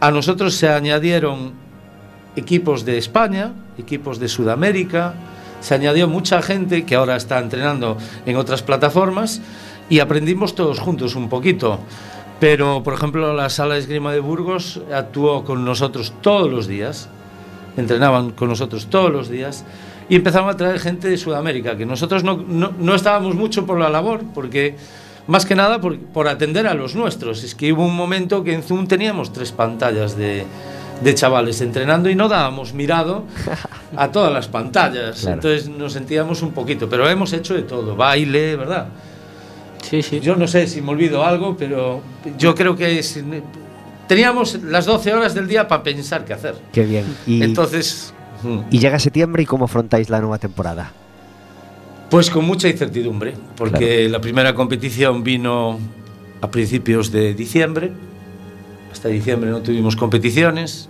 a 0.00 0.10
nosotros 0.10 0.54
se 0.54 0.68
añadieron 0.68 1.52
equipos 2.36 2.84
de 2.84 2.98
España, 2.98 3.52
equipos 3.78 4.18
de 4.18 4.28
Sudamérica, 4.28 5.14
se 5.60 5.74
añadió 5.74 6.08
mucha 6.08 6.42
gente 6.42 6.84
que 6.84 6.94
ahora 6.94 7.16
está 7.16 7.38
entrenando 7.38 7.96
en 8.26 8.36
otras 8.36 8.62
plataformas 8.62 9.40
y 9.88 10.00
aprendimos 10.00 10.54
todos 10.54 10.78
juntos 10.78 11.14
un 11.14 11.28
poquito. 11.28 11.78
Pero, 12.40 12.82
por 12.82 12.94
ejemplo, 12.94 13.32
la 13.32 13.48
sala 13.48 13.74
de 13.74 13.80
esgrima 13.80 14.12
de 14.12 14.20
Burgos 14.20 14.80
actuó 14.92 15.44
con 15.44 15.64
nosotros 15.64 16.12
todos 16.20 16.50
los 16.50 16.66
días, 16.66 17.08
entrenaban 17.76 18.30
con 18.30 18.48
nosotros 18.48 18.86
todos 18.88 19.10
los 19.10 19.28
días 19.28 19.64
y 20.08 20.16
empezaron 20.16 20.48
a 20.48 20.56
traer 20.56 20.78
gente 20.78 21.08
de 21.08 21.16
Sudamérica, 21.16 21.76
que 21.76 21.86
nosotros 21.86 22.22
no, 22.24 22.36
no- 22.36 22.72
no 22.78 22.94
estábamos 22.94 23.34
mucho 23.34 23.64
por 23.66 23.78
la 23.78 23.88
labor, 23.88 24.20
porque 24.34 24.76
más 25.26 25.46
que 25.46 25.54
nada 25.54 25.80
por, 25.80 25.98
por 25.98 26.28
atender 26.28 26.66
a 26.66 26.74
los 26.74 26.94
nuestros. 26.94 27.42
Es 27.44 27.54
que 27.54 27.72
hubo 27.72 27.84
un 27.86 27.96
momento 27.96 28.44
que 28.44 28.52
en 28.52 28.62
Zoom 28.62 28.86
teníamos 28.86 29.32
tres 29.32 29.50
pantallas 29.52 30.16
de, 30.16 30.44
de 31.02 31.14
chavales 31.14 31.60
entrenando 31.62 32.10
y 32.10 32.14
no 32.14 32.28
dábamos 32.28 32.74
mirado 32.74 33.24
a 33.96 34.12
todas 34.12 34.30
las 34.32 34.48
pantallas. 34.48 35.20
Claro. 35.20 35.34
Entonces 35.36 35.68
nos 35.70 35.94
sentíamos 35.94 36.42
un 36.42 36.52
poquito, 36.52 36.88
pero 36.88 37.08
hemos 37.08 37.32
hecho 37.32 37.54
de 37.54 37.62
todo, 37.62 37.96
baile, 37.96 38.56
¿verdad? 38.56 38.88
Sí, 39.82 40.02
sí. 40.02 40.20
Yo 40.20 40.36
no 40.36 40.46
sé 40.46 40.66
si 40.66 40.80
me 40.82 40.90
olvido 40.92 41.24
algo, 41.24 41.56
pero 41.56 42.00
yo 42.38 42.54
creo 42.54 42.76
que 42.76 42.98
es- 42.98 43.22
teníamos 44.06 44.62
las 44.62 44.86
12 44.86 45.14
horas 45.14 45.34
del 45.34 45.48
día 45.48 45.68
para 45.68 45.82
pensar 45.82 46.24
qué 46.24 46.32
hacer. 46.32 46.54
Qué 46.72 46.84
bien. 46.84 47.04
Y, 47.26 47.42
Entonces, 47.42 48.14
Mm. 48.44 48.58
Y 48.70 48.78
llega 48.78 48.98
septiembre 48.98 49.42
y 49.42 49.46
cómo 49.46 49.64
afrontáis 49.64 50.10
la 50.10 50.20
nueva 50.20 50.38
temporada. 50.38 50.92
Pues 52.10 52.30
con 52.30 52.44
mucha 52.44 52.68
incertidumbre, 52.68 53.34
porque 53.56 54.08
la 54.08 54.20
primera 54.20 54.54
competición 54.54 55.24
vino 55.24 55.80
a 56.40 56.50
principios 56.50 57.10
de 57.10 57.34
diciembre. 57.34 57.92
Hasta 58.92 59.08
diciembre 59.08 59.50
no 59.50 59.62
tuvimos 59.62 59.96
competiciones. 59.96 60.88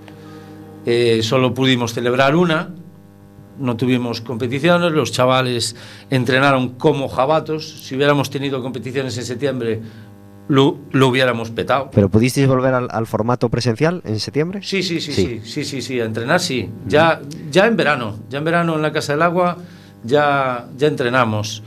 Eh, 0.84 1.20
solo 1.22 1.54
pudimos 1.54 1.94
celebrar 1.94 2.34
una. 2.36 2.74
No 3.58 3.76
tuvimos 3.76 4.20
competiciones. 4.20 4.92
Los 4.92 5.12
chavales 5.12 5.76
entrenaron 6.10 6.70
como 6.70 7.08
jabatos. 7.08 7.86
Si 7.86 7.94
hubiéramos 7.94 8.28
tenido 8.28 8.60
competiciones 8.60 9.16
en 9.16 9.24
septiembre, 9.24 9.80
lo, 10.48 10.78
lo 10.92 11.08
hubiéramos 11.08 11.50
petado. 11.50 11.90
¿Pero 11.92 12.08
pudisteis 12.10 12.46
volver 12.46 12.74
al, 12.74 12.88
al 12.90 13.06
formato 13.06 13.48
presencial 13.48 14.02
en 14.04 14.20
septiembre? 14.20 14.60
Sí, 14.62 14.82
sí, 14.82 15.00
sí, 15.00 15.12
Sí. 15.12 15.40
sí, 15.42 15.50
sí, 15.50 15.64
sí, 15.64 15.82
sí, 15.82 16.00
a 16.00 16.04
entrenar 16.04 16.40
sí. 16.40 16.70
Ya, 16.86 17.20
ya 17.50 17.66
en 17.66 17.76
verano, 17.76 18.18
ya 18.28 18.38
en 18.38 18.44
verano 18.44 18.74
en 18.76 18.82
la 18.82 18.92
Casa 18.92 19.12
del 19.12 19.22
Agua 19.22 19.56
ya, 20.04 20.66
ya 20.76 20.86
entrenamos. 20.88 21.62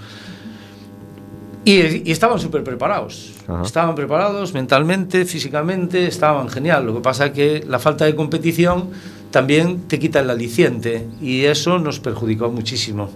Y, 1.65 2.07
y 2.09 2.11
estaban 2.11 2.39
súper 2.39 2.63
preparados. 2.63 3.33
Ajá. 3.47 3.61
Estaban 3.63 3.93
preparados 3.95 4.53
mentalmente, 4.53 5.25
físicamente, 5.25 6.07
estaban 6.07 6.47
genial. 6.47 6.85
Lo 6.85 6.93
que 6.93 7.01
pasa 7.01 7.33
que 7.33 7.63
la 7.67 7.79
falta 7.79 8.05
de 8.05 8.15
competición 8.15 8.89
también 9.31 9.81
te 9.89 9.99
quita 9.99 10.21
el 10.21 10.29
aliciente 10.29 11.05
y 11.21 11.43
eso 11.43 11.77
nos 11.79 11.99
perjudicó 11.99 12.49
muchísimo. 12.49 13.09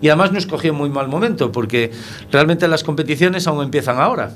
Y 0.00 0.08
además 0.08 0.30
nos 0.30 0.46
cogió 0.46 0.72
muy 0.72 0.90
mal 0.90 1.08
momento 1.08 1.50
porque 1.50 1.90
realmente 2.30 2.68
las 2.68 2.84
competiciones 2.84 3.48
aún 3.48 3.64
empiezan 3.64 3.98
ahora. 3.98 4.32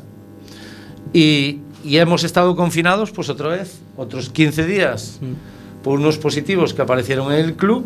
Y, 1.13 1.61
y 1.85 1.97
hemos 1.99 2.25
estado 2.25 2.55
confinados, 2.57 3.11
pues 3.11 3.29
otra 3.29 3.49
vez, 3.49 3.81
otros 3.97 4.31
15 4.31 4.67
días, 4.67 5.21
por 5.83 5.99
unos 5.99 6.17
positivos 6.19 6.75
que 6.75 6.83
aparecieron 6.83 7.33
en 7.33 7.41
el 7.45 7.55
club. 7.55 7.85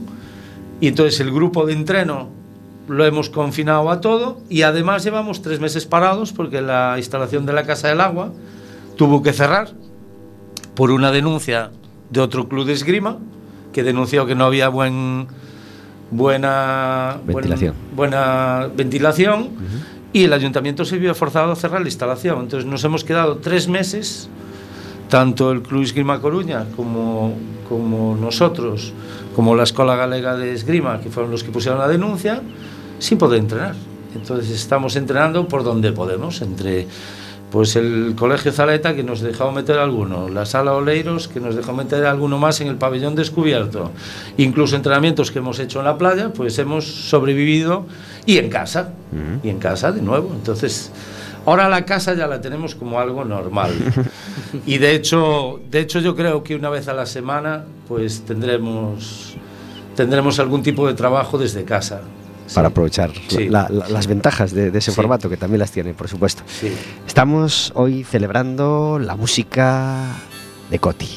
Y 0.80 0.88
entonces 0.88 1.18
el 1.20 1.32
grupo 1.32 1.64
de 1.66 1.72
entreno 1.72 2.28
lo 2.88 3.04
hemos 3.04 3.30
confinado 3.30 3.90
a 3.90 4.00
todo. 4.00 4.38
Y 4.48 4.62
además 4.62 5.02
llevamos 5.04 5.42
tres 5.42 5.58
meses 5.60 5.86
parados 5.86 6.32
porque 6.32 6.60
la 6.60 6.94
instalación 6.98 7.46
de 7.46 7.52
la 7.52 7.64
Casa 7.64 7.88
del 7.88 8.00
Agua 8.00 8.32
tuvo 8.96 9.22
que 9.22 9.32
cerrar 9.32 9.70
por 10.74 10.90
una 10.90 11.10
denuncia 11.10 11.70
de 12.10 12.20
otro 12.20 12.48
club 12.48 12.66
de 12.66 12.74
esgrima 12.74 13.18
que 13.72 13.82
denunció 13.82 14.26
que 14.26 14.34
no 14.34 14.44
había 14.44 14.68
buen, 14.68 15.26
buena 16.10 17.16
buen- 17.24 17.36
Ventilación. 17.36 17.74
buena 17.94 18.68
ventilación 18.74 19.48
y 20.16 20.24
el 20.24 20.32
ayuntamiento 20.32 20.86
se 20.86 20.96
vio 20.96 21.14
forzado 21.14 21.52
a 21.52 21.56
cerrar 21.56 21.82
la 21.82 21.88
instalación. 21.88 22.40
Entonces 22.40 22.64
nos 22.66 22.82
hemos 22.84 23.04
quedado 23.04 23.36
tres 23.36 23.68
meses, 23.68 24.30
tanto 25.10 25.52
el 25.52 25.60
Club 25.60 25.82
Esgrima 25.82 26.22
Coruña 26.22 26.64
como, 26.74 27.34
como 27.68 28.16
nosotros, 28.16 28.94
como 29.34 29.54
la 29.54 29.64
Escuela 29.64 29.94
Galega 29.94 30.34
de 30.34 30.54
Esgrima, 30.54 31.02
que 31.02 31.10
fueron 31.10 31.30
los 31.30 31.44
que 31.44 31.50
pusieron 31.50 31.78
la 31.78 31.86
denuncia, 31.86 32.40
sin 32.98 33.18
poder 33.18 33.40
entrenar. 33.40 33.74
Entonces 34.14 34.48
estamos 34.52 34.96
entrenando 34.96 35.46
por 35.48 35.64
donde 35.64 35.92
podemos, 35.92 36.40
entre 36.40 36.86
pues 37.56 37.74
el 37.74 38.12
Colegio 38.14 38.52
Zaleta 38.52 38.94
que 38.94 39.02
nos 39.02 39.22
dejó 39.22 39.50
meter 39.50 39.78
alguno, 39.78 40.28
la 40.28 40.44
Sala 40.44 40.74
Oleiros 40.74 41.26
que 41.26 41.40
nos 41.40 41.56
dejó 41.56 41.72
meter 41.72 42.04
alguno 42.04 42.36
más 42.36 42.60
en 42.60 42.68
el 42.68 42.76
pabellón 42.76 43.14
descubierto, 43.14 43.92
incluso 44.36 44.76
entrenamientos 44.76 45.30
que 45.30 45.38
hemos 45.38 45.58
hecho 45.58 45.78
en 45.78 45.86
la 45.86 45.96
playa, 45.96 46.34
pues 46.34 46.58
hemos 46.58 46.84
sobrevivido 46.84 47.86
y 48.26 48.36
en 48.36 48.50
casa, 48.50 48.92
y 49.42 49.48
en 49.48 49.58
casa 49.58 49.90
de 49.90 50.02
nuevo. 50.02 50.32
Entonces, 50.34 50.92
ahora 51.46 51.70
la 51.70 51.86
casa 51.86 52.12
ya 52.12 52.26
la 52.26 52.42
tenemos 52.42 52.74
como 52.74 53.00
algo 53.00 53.24
normal. 53.24 53.72
y 54.66 54.76
de 54.76 54.94
hecho, 54.94 55.58
de 55.70 55.80
hecho 55.80 56.00
yo 56.00 56.14
creo 56.14 56.44
que 56.44 56.56
una 56.56 56.68
vez 56.68 56.88
a 56.88 56.92
la 56.92 57.06
semana 57.06 57.64
pues 57.88 58.20
tendremos 58.26 59.34
tendremos 59.96 60.38
algún 60.40 60.62
tipo 60.62 60.86
de 60.86 60.92
trabajo 60.92 61.38
desde 61.38 61.64
casa. 61.64 62.02
Para 62.54 62.68
aprovechar 62.68 63.10
Sí. 63.28 63.48
la- 63.48 63.68
la- 63.70 63.88
las 63.88 64.06
ventajas 64.06 64.52
de, 64.52 64.70
de 64.70 64.78
ese 64.78 64.90
Sí. 64.90 64.94
formato, 64.96 65.28
que 65.28 65.36
también 65.36 65.58
las 65.60 65.70
tiene, 65.72 65.94
por 65.94 66.08
supuesto. 66.08 66.42
Sí. 66.46 66.72
Estamos 67.06 67.72
hoy 67.74 68.04
celebrando 68.04 68.98
la 69.00 69.16
música 69.16 70.04
de 70.70 70.78
Coti. 70.78 71.08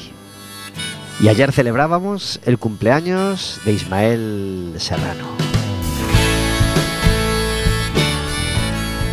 Y 1.20 1.28
ayer 1.28 1.52
celebrábamos 1.52 2.40
el 2.46 2.58
cumpleaños 2.58 3.60
de 3.64 3.72
Ismael 3.74 4.74
Serrano. 4.78 5.28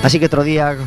Así 0.04 0.20
que 0.20 0.28
otro 0.28 0.44
día, 0.44 0.78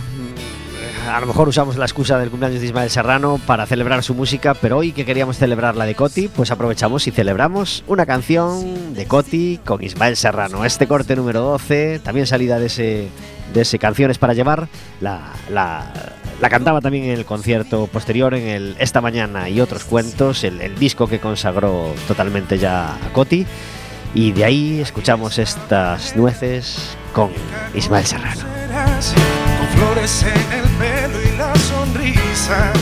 a 1.08 1.20
lo 1.20 1.26
mejor 1.26 1.48
usamos 1.48 1.76
la 1.76 1.84
excusa 1.84 2.18
del 2.18 2.30
cumpleaños 2.30 2.60
de 2.60 2.66
Ismael 2.66 2.90
Serrano 2.90 3.40
para 3.46 3.66
celebrar 3.66 4.02
su 4.02 4.14
música, 4.14 4.54
pero 4.54 4.78
hoy 4.78 4.92
que 4.92 5.04
queríamos 5.04 5.38
celebrar 5.38 5.76
la 5.76 5.84
de 5.86 5.94
Coti, 5.94 6.28
pues 6.28 6.50
aprovechamos 6.50 7.06
y 7.06 7.10
celebramos 7.10 7.82
una 7.86 8.06
canción 8.06 8.94
de 8.94 9.06
Coti 9.06 9.58
con 9.64 9.82
Ismael 9.82 10.16
Serrano. 10.16 10.64
Este 10.64 10.86
corte 10.86 11.16
número 11.16 11.40
12, 11.42 12.00
también 12.00 12.26
salida 12.26 12.58
de 12.58 12.66
ese, 12.66 13.08
de 13.52 13.60
ese 13.60 13.78
Canciones 13.78 14.18
para 14.18 14.34
llevar, 14.34 14.68
la, 15.00 15.32
la- 15.50 15.92
la 16.40 16.48
cantaba 16.48 16.80
también 16.80 17.04
en 17.04 17.10
el 17.10 17.26
concierto 17.26 17.86
posterior, 17.86 18.32
en 18.34 18.48
el 18.48 18.76
Esta 18.78 19.02
Mañana 19.02 19.50
y 19.50 19.60
otros 19.60 19.84
cuentos, 19.84 20.42
el, 20.42 20.60
el 20.62 20.74
disco 20.78 21.06
que 21.06 21.18
consagró 21.20 21.92
totalmente 22.08 22.56
ya 22.58 22.94
a 22.94 23.12
Coti. 23.12 23.46
Y 24.14 24.32
de 24.32 24.44
ahí 24.46 24.80
escuchamos 24.80 25.38
estas 25.38 26.16
nueces 26.16 26.96
con 27.12 27.30
Ismael 27.74 28.06
Serrano. 28.06 28.40
Flores 29.74 30.22
en 30.22 30.52
el 30.52 30.68
pelo 30.78 31.22
y 31.22 31.36
la 31.36 31.54
sonrisa, 31.56 32.72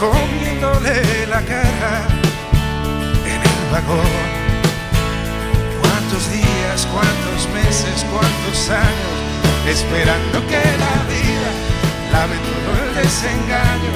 comiéndole 0.00 1.26
la 1.26 1.40
cara 1.42 2.06
en 3.24 3.40
el 3.52 3.70
vagón. 3.72 4.18
Cuántos 5.80 6.30
días, 6.30 6.86
cuántos 6.92 7.48
meses, 7.54 8.06
cuántos 8.12 8.70
años, 8.70 9.14
esperando 9.68 10.46
que 10.46 10.62
la 10.84 10.96
vida 11.12 11.50
lave 12.12 12.36
todo 12.48 12.70
el 12.84 12.94
desengaño. 13.02 13.92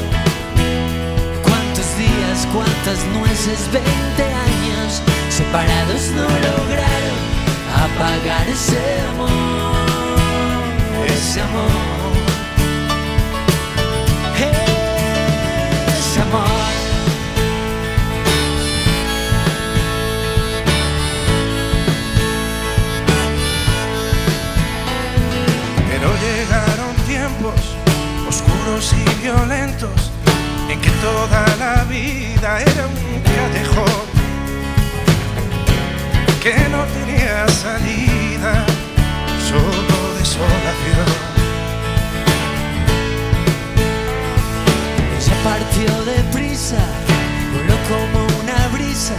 ¿Cuántos 1.43 1.97
días, 1.97 2.47
cuántas 2.53 3.05
nueces, 3.17 3.69
20 3.73 4.23
años 4.23 5.03
separados 5.31 6.11
no 6.15 6.23
lograron 6.25 7.19
apagar 7.85 8.49
ese 8.49 9.01
amor, 9.11 9.82
ese 11.33 11.41
amor? 11.41 11.63
Pero 25.89 26.09
llegaron 26.21 26.95
tiempos 27.07 27.55
oscuros 28.29 28.93
y 28.93 29.23
violentos 29.23 30.13
en 30.69 30.81
que 30.83 30.91
toda 31.01 31.47
la 31.59 31.85
vida 31.85 32.61
era 32.61 32.87
un 32.87 33.23
callejón 33.23 34.03
que 36.43 36.69
no 36.69 36.85
tenía 36.85 37.49
salida, 37.49 38.67
solo 39.49 39.92
voló 47.53 47.77
como 47.89 48.27
una 48.41 48.69
brisa, 48.69 49.15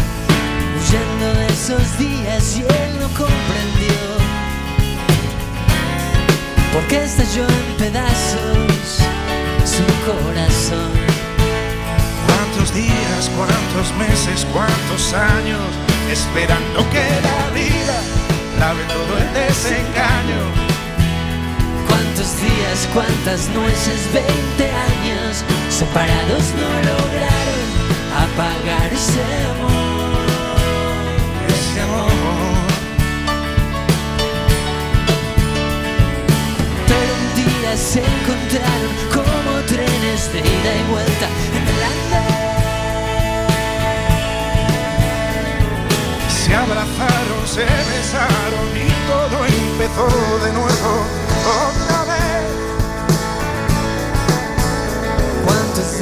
huyendo 0.77 1.33
de 1.39 1.47
esos 1.47 1.97
días 1.97 2.57
y 2.57 2.61
él 2.61 2.99
no 2.99 3.07
comprendió. 3.09 3.99
Porque 6.73 7.03
estalló 7.03 7.47
en 7.47 7.77
pedazos 7.77 9.03
su 9.65 9.85
corazón. 10.05 10.91
Cuántos 12.27 12.73
días, 12.73 13.31
cuántos 13.35 13.95
meses, 13.97 14.45
cuántos 14.51 15.13
años, 15.13 15.69
esperando 16.11 16.79
que 16.91 17.05
la 17.29 17.49
vida 17.53 17.97
lave 18.59 18.83
todo 18.85 19.17
el 19.17 19.33
desengaño. 19.33 20.41
Cuántos 21.87 22.39
días, 22.41 22.87
cuántas 22.93 23.49
nueces, 23.49 23.99
20 24.13 24.71
años, 24.71 25.43
separados 25.83 26.45
no 26.59 26.69
lograron 26.89 27.69
apagar 28.23 28.89
ese 28.93 29.23
amor, 29.51 30.27
Ese 31.55 31.81
amor. 31.81 32.11
Pero 36.87 37.11
un 37.19 37.27
día 37.41 37.71
se 37.75 37.99
encontraron 37.99 38.95
como 39.15 39.51
trenes 39.71 40.21
de 40.31 40.39
ida 40.39 40.71
y 40.81 40.83
vuelta 40.91 41.27
en 41.57 41.63
el 41.73 41.79
andén. 41.91 42.31
Se 46.29 46.51
abrazaron, 46.55 47.41
se 47.45 47.65
besaron 47.91 48.67
y 48.85 48.89
todo 49.11 49.37
empezó 49.45 50.07
de 50.45 50.51
nuevo 50.53 50.91
otra 51.59 51.72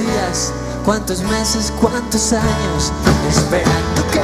días, 0.02 0.54
cuántos 0.86 1.22
meses, 1.24 1.72
cuántos 1.80 2.34
años 2.34 2.92
esperando 3.30 4.02
que 4.12 4.20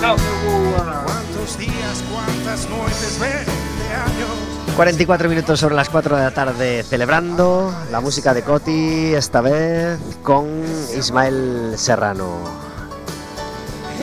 ¿Cuántos 0.00 1.58
días, 1.58 2.02
cuántas 2.10 2.68
noches, 2.68 3.18
20 3.20 3.38
años? 3.40 4.76
44 4.76 5.28
minutos 5.28 5.60
sobre 5.60 5.74
las 5.74 5.90
4 5.90 6.16
de 6.16 6.22
la 6.22 6.30
tarde 6.32 6.82
celebrando 6.82 7.72
la 7.90 8.00
música 8.00 8.32
de 8.34 8.42
Coti, 8.42 9.14
esta 9.14 9.42
vez 9.42 9.98
con 10.22 10.48
Ismael 10.96 11.74
Serrano. 11.76 12.38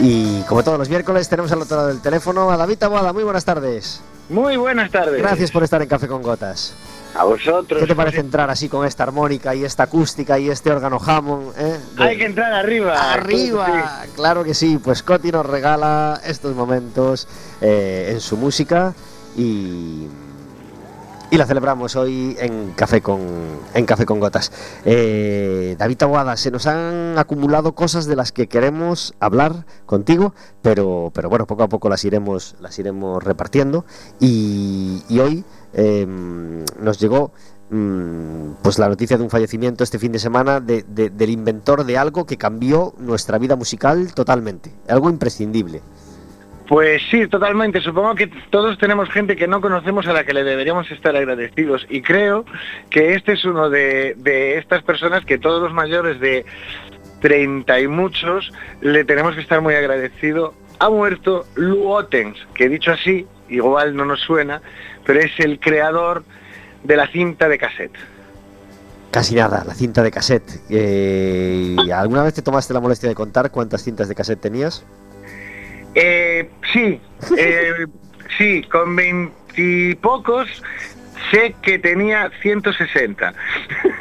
Y 0.02 0.42
como 0.44 0.64
todos 0.64 0.78
los 0.78 0.88
miércoles 0.88 1.28
tenemos 1.28 1.52
al 1.52 1.62
otro 1.64 1.78
lado 1.78 1.90
del 1.90 2.00
teléfono 2.00 2.52
a 2.52 2.58
David 2.58 2.78
Taboada. 2.78 3.12
Muy 3.12 3.24
buenas 3.24 3.44
tardes. 3.44 4.02
Muy 4.30 4.56
buenas 4.56 4.92
tardes. 4.92 5.20
Gracias 5.20 5.52
por 5.52 5.64
estar 5.64 5.82
en 5.82 5.90
Café 5.90 6.08
con 6.08 6.22
Gotas. 6.22 6.74
A 7.16 7.24
vosotros. 7.26 7.82
¿Qué 7.82 7.88
te 7.88 7.96
parece 7.96 8.20
entrar 8.20 8.50
así 8.50 8.70
con 8.70 8.86
esta 8.86 9.04
armónica 9.04 9.54
y 9.56 9.66
esta 9.66 9.84
acústica 9.84 10.38
y 10.40 10.50
este 10.50 10.72
órgano 10.72 11.00
Hammond? 11.06 11.54
eh? 11.58 11.80
De- 11.98 12.04
Hay 12.04 12.18
que 12.18 12.26
entrar 12.26 12.54
arriba. 12.54 13.14
Arriba, 13.14 14.04
claro 14.16 14.44
que 14.44 14.54
sí. 14.54 14.78
Pues 14.82 15.04
Coti 15.04 15.32
nos 15.32 15.46
regala 15.46 16.22
estos 16.26 16.56
momentos 16.56 17.28
eh, 17.62 18.10
en 18.14 18.20
su 18.22 18.38
música 18.38 18.94
y, 19.36 20.08
y 21.32 21.38
la 21.38 21.46
celebramos 21.46 21.96
hoy 21.96 22.36
en 22.40 22.72
Café 22.72 23.02
con, 23.02 23.20
en 23.76 23.86
Café 23.86 24.06
con 24.06 24.20
Gotas. 24.20 24.52
Eh, 24.84 25.76
David 25.78 25.98
Taboada, 25.98 26.36
se 26.38 26.50
nos 26.50 26.66
han 26.66 27.20
acumulado 27.20 27.76
cosas 27.76 28.08
de 28.08 28.16
las 28.16 28.32
que 28.32 28.48
queremos 28.48 29.14
hablar 29.20 29.66
contigo, 29.86 30.34
pero, 30.64 31.12
pero 31.14 31.30
bueno, 31.30 31.46
poco 31.46 31.62
a 31.64 31.70
poco 31.70 31.88
las 31.88 32.04
iremos, 32.04 32.56
las 32.60 32.80
iremos 32.80 33.24
repartiendo. 33.24 33.86
Y, 34.20 35.04
hoy 35.20 35.46
eh, 35.74 36.08
nos 36.80 37.00
llegó 37.00 37.32
mm, 37.70 38.54
pues 38.64 38.80
la 38.80 38.90
noticia 38.90 39.16
de 39.18 39.24
un 39.24 39.30
fallecimiento 39.30 39.84
este 39.84 40.00
fin 40.00 40.12
de 40.12 40.18
semana 40.20 40.60
de- 40.60 40.84
de- 40.88 41.12
del 41.12 41.30
inventor 41.30 41.84
de 41.86 41.96
algo 42.00 42.26
que 42.26 42.38
cambió 42.38 42.96
nuestra 42.98 43.38
vida 43.38 43.56
musical 43.56 44.14
totalmente, 44.16 44.74
algo 44.88 45.12
imprescindible. 45.12 45.82
Pues 46.70 47.02
sí, 47.10 47.28
totalmente. 47.28 47.82
Supongo 47.82 48.14
que 48.14 48.28
todos 48.28 48.78
tenemos 48.78 49.10
gente 49.10 49.36
que 49.36 49.48
no 49.48 49.60
conocemos 49.60 50.06
a 50.06 50.14
la 50.14 50.24
que 50.24 50.36
le 50.36 50.44
deberíamos 50.44 50.90
estar 50.92 51.16
agradecidos. 51.16 51.88
Y 51.90 52.04
creo 52.04 52.46
que 52.92 53.16
este 53.16 53.34
es 53.34 53.44
uno 53.44 53.72
de, 53.72 54.16
estas 54.56 54.84
personas 54.84 55.26
que 55.26 55.40
todos 55.40 55.64
los 55.64 55.74
mayores 55.74 56.20
de 56.20 56.46
30 57.22 57.80
y 57.80 57.88
muchos 57.88 58.54
le 58.82 59.04
tenemos 59.04 59.34
que 59.34 59.42
estar 59.42 59.62
muy 59.62 59.74
agradecido. 59.74 60.54
Ha 60.78 60.92
muerto 60.92 61.48
Lou 61.56 61.90
Ottens, 61.90 62.38
que 62.54 62.70
dicho 62.70 62.92
así, 62.92 63.26
igual 63.50 63.96
no 63.96 64.06
nos 64.06 64.22
suena, 64.22 64.62
pero 65.08 65.22
es 65.22 65.32
el 65.40 65.60
creador 65.60 66.24
de 66.84 66.96
la 66.96 67.08
cinta 67.08 67.50
de 67.50 67.58
cassette. 67.58 67.98
Casi 69.10 69.34
nada, 69.34 69.64
la 69.66 69.74
cinta 69.74 70.04
de 70.04 70.12
cassette. 70.12 70.62
Eh, 70.70 71.76
¿Alguna 71.92 72.22
vez 72.22 72.36
te 72.36 72.44
tomaste 72.44 72.76
la 72.76 72.80
molestia 72.80 73.10
de 73.10 73.16
contar 73.16 73.50
cuántas 73.50 73.84
cintas 73.84 74.08
de 74.08 74.14
cassette 74.14 74.40
tenías? 74.40 74.86
Eh, 76.02 76.50
sí, 76.72 77.02
eh, 77.38 77.86
sí, 78.38 78.64
con 78.64 78.96
veintipocos 78.96 80.48
sé 81.32 81.54
que 81.62 81.78
tenía 81.78 82.32
160. 82.42 83.34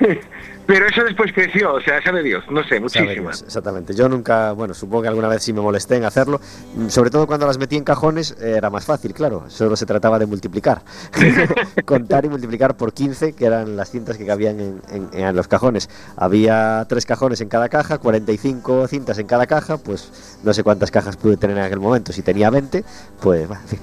Pero 0.69 0.87
eso 0.87 1.03
después 1.03 1.33
creció, 1.33 1.73
o 1.73 1.81
sea, 1.81 2.03
sabe 2.03 2.23
Dios, 2.23 2.45
no 2.51 2.63
sé, 2.63 2.79
muchísimas. 2.79 3.41
Exactamente. 3.41 3.95
Yo 3.95 4.07
nunca, 4.07 4.53
bueno, 4.53 4.75
supongo 4.75 5.01
que 5.01 5.09
alguna 5.09 5.27
vez 5.29 5.43
sí 5.43 5.55
me 5.55 5.63
molesté 5.63 5.97
en 5.97 6.05
hacerlo. 6.05 6.43
Mm, 6.77 6.89
Sobre 6.89 7.09
todo 7.09 7.27
cuando 7.27 7.47
las 7.47 7.57
metí 7.57 7.77
en 7.77 7.85
cajones 7.85 8.37
eh, 8.39 8.55
era 8.59 8.69
más 8.69 8.85
fácil, 8.85 9.15
claro. 9.15 9.45
Solo 9.49 9.77
se 9.77 9.87
trataba 9.87 10.19
de 10.19 10.27
multiplicar. 10.27 10.83
Contar 11.87 12.27
y 12.27 12.29
multiplicar 12.29 12.77
por 12.77 12.93
15, 12.93 13.33
que 13.33 13.47
eran 13.47 13.77
las 13.79 13.91
cintas 13.91 14.19
que 14.19 14.27
cabían 14.27 14.61
en, 14.61 14.83
en- 14.91 15.09
en 15.13 15.35
los 15.35 15.49
cajones. 15.49 15.89
Había 16.17 16.85
tres 16.87 17.07
cajones 17.07 17.41
en 17.41 17.49
cada 17.49 17.71
caja, 17.71 17.97
45 17.97 18.89
cintas 18.89 19.19
en 19.19 19.27
cada 19.27 19.47
caja, 19.47 19.79
pues 19.79 20.39
no 20.45 20.53
sé 20.53 20.63
cuántas 20.65 20.91
cajas 20.91 21.17
pude 21.17 21.39
tener 21.39 21.57
en 21.57 21.65
aquel 21.65 21.81
momento. 21.81 22.13
Si 22.13 22.21
tenía 22.21 22.51
20, 22.51 22.85
pues, 23.23 23.49
en 23.51 23.59
fin. 23.69 23.79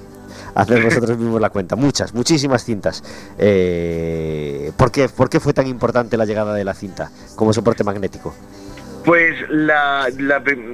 Haced 0.56 0.82
vosotros 0.82 1.18
mismos 1.18 1.40
la 1.40 1.50
cuenta. 1.50 1.76
Muchas, 1.76 2.14
muchísimas 2.14 2.64
cintas. 2.64 3.04
Eh, 3.38 4.72
¿por, 4.76 4.90
qué, 4.90 5.08
¿Por 5.08 5.28
qué 5.28 5.38
fue 5.38 5.52
tan 5.52 5.66
importante 5.66 6.16
la 6.16 6.24
llegada 6.24 6.54
de 6.54 6.64
la 6.64 6.72
cinta 6.72 7.10
como 7.36 7.52
soporte 7.52 7.84
magnético? 7.84 8.34
Pues 9.04 9.36
la, 9.50 10.08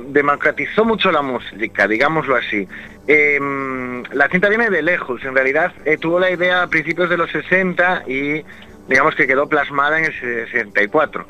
democratizó 0.08 0.84
mucho 0.84 1.10
la 1.10 1.20
música, 1.20 1.86
digámoslo 1.86 2.36
así. 2.36 2.66
Em, 3.06 4.04
la 4.12 4.28
cinta 4.28 4.48
viene 4.48 4.70
de 4.70 4.80
lejos, 4.82 5.22
en 5.24 5.34
realidad 5.34 5.72
eh, 5.84 5.98
tuvo 5.98 6.20
la 6.20 6.30
idea 6.30 6.62
a 6.62 6.68
principios 6.68 7.10
de 7.10 7.16
los 7.16 7.30
60 7.30 8.04
y 8.06 8.42
digamos 8.88 9.16
que 9.16 9.26
quedó 9.26 9.48
plasmada 9.48 9.98
en 9.98 10.06
el 10.06 10.12
64. 10.18 11.26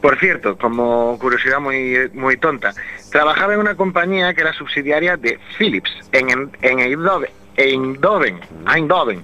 Por 0.00 0.18
cierto, 0.18 0.56
como 0.56 1.18
curiosidad 1.18 1.58
muy, 1.58 2.08
muy 2.14 2.36
tonta, 2.36 2.72
trabajaba 3.10 3.54
en 3.54 3.60
una 3.60 3.74
compañía 3.74 4.32
que 4.32 4.42
era 4.42 4.52
subsidiaria 4.52 5.16
de 5.16 5.38
Philips, 5.58 5.90
en, 6.12 6.30
en, 6.30 6.50
en. 6.62 6.78
Eindhoven, 7.56 8.40
Eindhoven. 8.72 9.22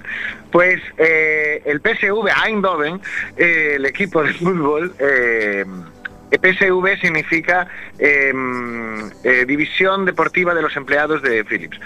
Pues 0.50 0.80
eh, 0.98 1.62
el 1.64 1.80
PSV 1.80 2.28
Eindhoven, 2.46 3.00
eh, 3.36 3.74
el 3.76 3.86
equipo 3.86 4.22
de 4.22 4.34
fútbol, 4.34 4.94
eh, 4.98 5.64
PSV 6.30 7.00
significa 7.00 7.68
eh, 7.98 8.32
División 9.46 10.04
Deportiva 10.04 10.54
de 10.54 10.62
los 10.62 10.76
Empleados 10.76 11.22
de 11.22 11.44
Philips. 11.44 11.78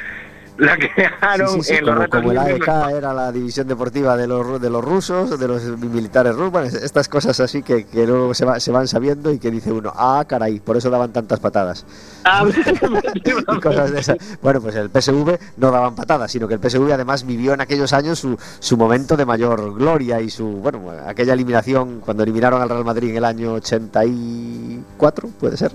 La 0.59 0.77
crearon 0.79 1.49
Sí, 1.49 1.55
sí, 1.57 1.63
sí, 1.65 1.75
en 1.75 1.85
los 1.87 1.95
como, 1.95 2.01
ratos 2.05 2.21
como 2.21 2.33
el 2.33 2.39
libres, 2.39 2.69
AEK 2.69 2.91
era 2.97 3.13
la 3.13 3.31
división 3.31 3.69
deportiva 3.69 4.17
de 4.17 4.27
los, 4.27 4.59
de 4.61 4.71
los 4.71 4.83
rusos, 4.85 5.39
de 5.39 5.49
los 5.49 5.63
militares 5.79 6.35
rusos, 6.35 6.73
estas 6.75 7.09
cosas 7.09 7.39
así 7.41 7.63
que, 7.63 7.85
que 7.85 8.07
luego 8.07 8.33
se, 8.33 8.45
va- 8.47 8.59
se 8.59 8.71
van 8.73 8.89
sabiendo 8.89 9.31
y 9.33 9.39
que 9.39 9.51
dice 9.51 9.71
uno, 9.71 9.93
ah, 9.95 10.25
caray, 10.27 10.61
por 10.61 10.77
eso 10.79 10.89
daban 10.89 11.13
tantas 11.13 11.41
patadas. 11.41 11.85
Ah, 12.25 12.45
Y 13.15 13.61
cosas 13.61 13.91
de 13.93 14.01
esas. 14.01 14.17
Bueno, 14.43 14.61
pues 14.63 14.75
el 14.77 14.89
PSV 14.91 15.39
no 15.59 15.71
daban 15.71 15.95
patadas, 15.95 16.31
sino 16.33 16.49
que 16.49 16.55
el 16.55 16.61
PSV 16.61 16.91
además 16.93 17.27
vivió 17.27 17.53
en 17.53 17.61
aquellos 17.61 17.93
años 17.93 18.19
su, 18.19 18.39
su 18.59 18.77
momento 18.77 19.17
de 19.17 19.27
mayor 19.27 19.75
gloria 19.75 20.21
y 20.21 20.31
su, 20.31 20.47
bueno, 20.47 20.91
aquella 21.07 21.35
eliminación 21.35 22.01
cuando 22.01 22.23
eliminaron 22.23 22.63
al 22.63 22.69
Real 22.71 22.85
Madrid 22.85 23.11
en 23.11 23.17
el 23.17 23.25
año 23.25 23.53
84, 23.55 25.29
puede 25.39 25.57
ser. 25.57 25.73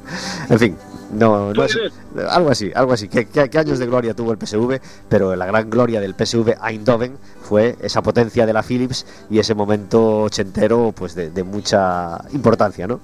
En 0.49 0.59
fin, 0.59 0.75
no, 1.14 1.53
no 1.53 1.64
es, 1.64 1.78
algo 2.30 2.49
así, 2.49 2.72
algo 2.74 2.93
así. 2.93 3.07
¿Qué, 3.07 3.28
qué, 3.28 3.49
qué 3.49 3.57
años 3.57 3.80
de 3.80 3.86
gloria 3.86 4.14
tuvo 4.14 4.32
el 4.32 4.38
PSV? 4.38 4.80
Pero 5.09 5.36
la 5.36 5.45
gran 5.45 5.70
gloria 5.70 5.99
del 5.99 6.14
PSV 6.14 6.55
Eindhoven 6.64 7.18
fue 7.41 7.76
esa 7.82 8.01
potencia 8.01 8.45
de 8.45 8.53
la 8.53 8.64
Philips 8.64 9.05
y 9.30 9.39
ese 9.39 9.55
momento 9.55 10.24
ochentero, 10.24 10.93
pues 10.95 11.16
de, 11.16 11.30
de 11.30 11.43
mucha 11.43 12.20
importancia, 12.34 12.88
¿no? 12.88 12.99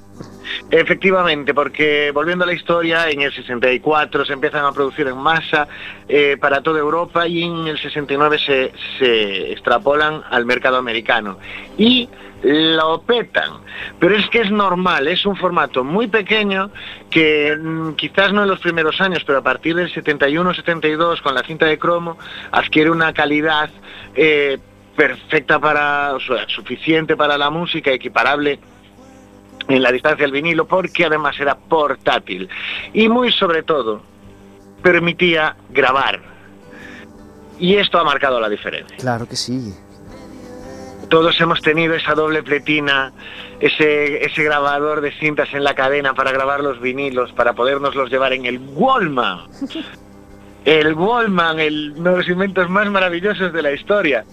Efectivamente, 0.71 1.53
porque 1.53 2.11
volviendo 2.13 2.43
a 2.43 2.47
la 2.47 2.53
historia, 2.53 3.09
en 3.09 3.21
el 3.21 3.33
64 3.33 4.25
se 4.25 4.33
empiezan 4.33 4.65
a 4.65 4.71
producir 4.71 5.07
en 5.07 5.17
masa 5.17 5.67
eh, 6.07 6.37
para 6.39 6.61
toda 6.61 6.79
Europa 6.79 7.27
y 7.27 7.43
en 7.43 7.67
el 7.67 7.77
69 7.77 8.37
se, 8.39 8.71
se 8.97 9.51
extrapolan 9.51 10.21
al 10.29 10.45
mercado 10.45 10.77
americano. 10.77 11.37
Y 11.77 12.09
lo 12.43 13.01
petan. 13.01 13.61
Pero 13.99 14.15
es 14.15 14.29
que 14.29 14.41
es 14.41 14.51
normal, 14.51 15.07
es 15.07 15.25
un 15.25 15.35
formato 15.35 15.83
muy 15.83 16.07
pequeño 16.07 16.71
que 17.09 17.55
mm, 17.55 17.93
quizás 17.93 18.33
no 18.33 18.43
en 18.43 18.49
los 18.49 18.59
primeros 18.59 18.99
años, 19.01 19.23
pero 19.25 19.39
a 19.39 19.43
partir 19.43 19.75
del 19.75 19.91
71-72 19.93 21.21
con 21.21 21.33
la 21.33 21.43
cinta 21.43 21.65
de 21.65 21.77
cromo 21.77 22.17
adquiere 22.51 22.91
una 22.91 23.13
calidad 23.13 23.69
eh, 24.15 24.59
perfecta 24.95 25.59
para, 25.59 26.13
o 26.13 26.19
sea, 26.19 26.47
suficiente 26.47 27.15
para 27.15 27.37
la 27.37 27.49
música, 27.49 27.91
equiparable 27.91 28.59
en 29.67 29.83
la 29.83 29.91
distancia 29.91 30.23
del 30.23 30.31
vinilo 30.31 30.65
porque 30.65 31.05
además 31.05 31.37
era 31.39 31.55
portátil 31.55 32.47
y 32.93 33.09
muy 33.09 33.31
sobre 33.31 33.63
todo 33.63 34.01
permitía 34.81 35.55
grabar. 35.69 36.21
Y 37.59 37.75
esto 37.75 37.99
ha 37.99 38.03
marcado 38.03 38.39
la 38.39 38.49
diferencia. 38.49 38.97
Claro 38.97 39.27
que 39.27 39.35
sí. 39.35 39.73
Todos 41.09 41.39
hemos 41.39 41.61
tenido 41.61 41.93
esa 41.93 42.13
doble 42.13 42.43
pletina, 42.43 43.13
ese, 43.59 44.25
ese 44.25 44.43
grabador 44.43 45.01
de 45.01 45.11
cintas 45.11 45.49
en 45.53 45.63
la 45.63 45.73
cadena 45.73 46.13
para 46.13 46.31
grabar 46.31 46.61
los 46.61 46.81
vinilos, 46.81 47.31
para 47.31 47.53
podernoslos 47.53 48.09
llevar 48.09 48.33
en 48.33 48.45
el 48.45 48.59
Wallman. 48.59 49.47
El 50.65 50.95
Wallman, 50.95 51.61
el, 51.61 51.93
uno 51.95 52.11
de 52.11 52.17
los 52.17 52.27
inventos 52.27 52.69
más 52.69 52.89
maravillosos 52.89 53.53
de 53.53 53.61
la 53.61 53.71
historia. 53.71 54.25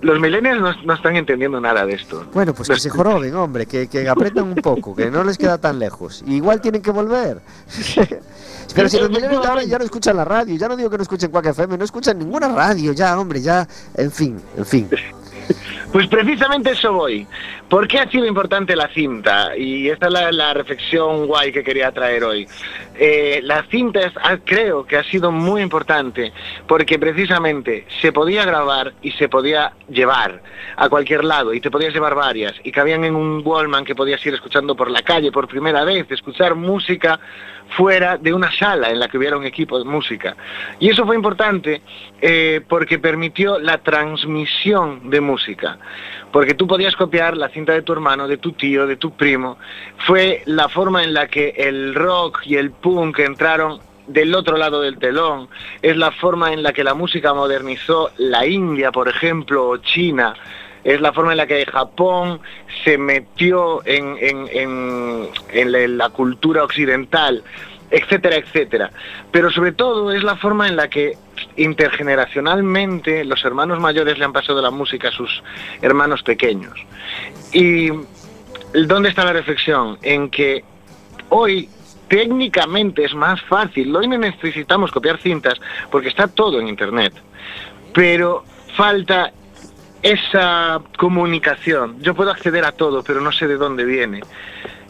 Los 0.00 0.20
millennials 0.20 0.60
no, 0.60 0.72
no 0.84 0.94
están 0.94 1.16
entendiendo 1.16 1.60
nada 1.60 1.84
de 1.84 1.94
esto. 1.94 2.24
Bueno, 2.32 2.54
pues 2.54 2.68
que 2.68 2.78
se 2.78 2.88
joroben, 2.88 3.34
hombre, 3.34 3.66
que, 3.66 3.88
que 3.88 4.08
aprendan 4.08 4.44
un 4.44 4.54
poco, 4.54 4.94
que 4.94 5.10
no 5.10 5.24
les 5.24 5.36
queda 5.36 5.58
tan 5.58 5.80
lejos. 5.80 6.22
Igual 6.28 6.60
tienen 6.60 6.82
que 6.82 6.92
volver. 6.92 7.40
Pero 8.76 8.88
si 8.88 8.98
los 9.00 9.10
millennials 9.10 9.44
ahora 9.44 9.64
ya 9.64 9.76
no 9.76 9.84
escuchan 9.84 10.16
la 10.16 10.24
radio, 10.24 10.56
ya 10.56 10.68
no 10.68 10.76
digo 10.76 10.88
que 10.88 10.98
no 10.98 11.02
escuchen 11.02 11.32
Quack 11.32 11.46
FM, 11.46 11.76
no 11.76 11.84
escuchan 11.84 12.16
ninguna 12.16 12.48
radio, 12.48 12.92
ya, 12.92 13.18
hombre, 13.18 13.40
ya, 13.40 13.66
en 13.96 14.12
fin, 14.12 14.40
en 14.56 14.64
fin. 14.64 14.88
Pues 15.92 16.06
precisamente 16.06 16.70
eso 16.70 16.92
voy. 16.92 17.26
¿Por 17.68 17.86
qué 17.86 17.98
ha 17.98 18.10
sido 18.10 18.26
importante 18.26 18.74
la 18.74 18.88
cinta? 18.88 19.56
Y 19.56 19.88
esta 19.88 20.06
es 20.06 20.34
la, 20.34 20.54
reflexión 20.54 21.26
guay 21.26 21.52
que 21.52 21.62
quería 21.62 21.92
traer 21.92 22.24
hoy. 22.24 22.48
Eh, 22.94 23.40
la 23.42 23.64
cinta 23.64 24.00
es- 24.00 24.12
ah, 24.22 24.38
creo 24.44 24.86
que 24.86 24.96
ha 24.96 25.04
sido 25.04 25.30
muy 25.30 25.60
importante 25.60 26.32
porque 26.66 26.98
precisamente 26.98 27.86
se 28.00 28.10
podía 28.10 28.44
grabar 28.44 28.94
y 29.02 29.10
se 29.12 29.28
podía 29.28 29.72
llevar 29.88 30.42
a 30.76 30.88
cualquier 30.88 31.24
lado 31.24 31.52
y 31.52 31.60
te 31.60 31.70
podías 31.70 31.92
llevar 31.92 32.14
varias 32.14 32.54
y 32.64 32.72
cabían 32.72 33.04
en 33.04 33.14
un 33.14 33.42
Wallman 33.44 33.84
que 33.84 33.94
podías 33.94 34.24
ir 34.24 34.34
escuchando 34.34 34.74
por 34.74 34.90
la 34.90 35.02
calle 35.02 35.30
por 35.30 35.46
primera 35.46 35.84
vez, 35.84 36.10
escuchar 36.10 36.54
música 36.54 37.20
fuera 37.76 38.18
de 38.18 38.32
una 38.32 38.52
sala 38.52 38.90
en 38.90 38.98
la 38.98 39.08
que 39.08 39.18
hubiera 39.18 39.36
un 39.36 39.44
equipo 39.44 39.78
de 39.78 39.84
música. 39.84 40.36
Y 40.78 40.90
eso 40.90 41.06
fue 41.06 41.16
importante 41.16 41.82
eh, 42.20 42.60
porque 42.68 42.98
permitió 42.98 43.58
la 43.58 43.78
transmisión 43.78 45.10
de 45.10 45.20
música. 45.20 45.31
Porque 46.30 46.54
tú 46.54 46.66
podías 46.66 46.96
copiar 46.96 47.36
la 47.36 47.48
cinta 47.48 47.72
de 47.72 47.82
tu 47.82 47.92
hermano, 47.92 48.26
de 48.26 48.36
tu 48.36 48.52
tío, 48.52 48.86
de 48.86 48.96
tu 48.96 49.12
primo. 49.12 49.58
Fue 50.06 50.42
la 50.46 50.68
forma 50.68 51.02
en 51.02 51.14
la 51.14 51.28
que 51.28 51.54
el 51.56 51.94
rock 51.94 52.42
y 52.44 52.56
el 52.56 52.70
punk 52.70 53.18
entraron 53.20 53.80
del 54.06 54.34
otro 54.34 54.56
lado 54.56 54.80
del 54.80 54.98
telón. 54.98 55.48
Es 55.80 55.96
la 55.96 56.10
forma 56.10 56.52
en 56.52 56.62
la 56.62 56.72
que 56.72 56.84
la 56.84 56.94
música 56.94 57.34
modernizó 57.34 58.10
la 58.18 58.46
India, 58.46 58.90
por 58.92 59.08
ejemplo, 59.08 59.68
o 59.68 59.76
China. 59.78 60.34
Es 60.84 61.00
la 61.00 61.12
forma 61.12 61.32
en 61.32 61.38
la 61.38 61.46
que 61.46 61.64
Japón 61.64 62.40
se 62.82 62.98
metió 62.98 63.82
en, 63.84 64.16
en 64.20 65.98
la 65.98 66.08
cultura 66.10 66.64
occidental, 66.64 67.44
etcétera, 67.92 68.36
etcétera. 68.36 68.90
Pero 69.30 69.50
sobre 69.50 69.72
todo 69.72 70.10
es 70.12 70.24
la 70.24 70.36
forma 70.36 70.66
en 70.66 70.76
la 70.76 70.88
que 70.88 71.16
intergeneracionalmente 71.56 73.24
los 73.24 73.44
hermanos 73.44 73.78
mayores 73.78 74.18
le 74.18 74.24
han 74.24 74.32
pasado 74.32 74.60
la 74.62 74.70
música 74.70 75.08
a 75.08 75.12
sus 75.12 75.42
hermanos 75.82 76.22
pequeños. 76.22 76.74
Y 77.52 77.90
¿dónde 78.72 79.10
está 79.10 79.24
la 79.24 79.34
reflexión? 79.34 79.98
En 80.02 80.30
que 80.30 80.64
hoy 81.28 81.68
técnicamente 82.08 83.04
es 83.04 83.14
más 83.14 83.40
fácil, 83.42 83.94
hoy 83.94 84.08
no 84.08 84.18
necesitamos 84.18 84.90
copiar 84.90 85.18
cintas 85.18 85.60
porque 85.90 86.08
está 86.08 86.28
todo 86.28 86.60
en 86.60 86.68
internet, 86.68 87.12
pero 87.94 88.44
falta 88.74 89.32
esa 90.02 90.80
comunicación. 90.98 92.02
Yo 92.02 92.14
puedo 92.14 92.30
acceder 92.30 92.64
a 92.64 92.72
todo, 92.72 93.02
pero 93.02 93.20
no 93.20 93.32
sé 93.32 93.46
de 93.46 93.56
dónde 93.56 93.84
viene. 93.84 94.20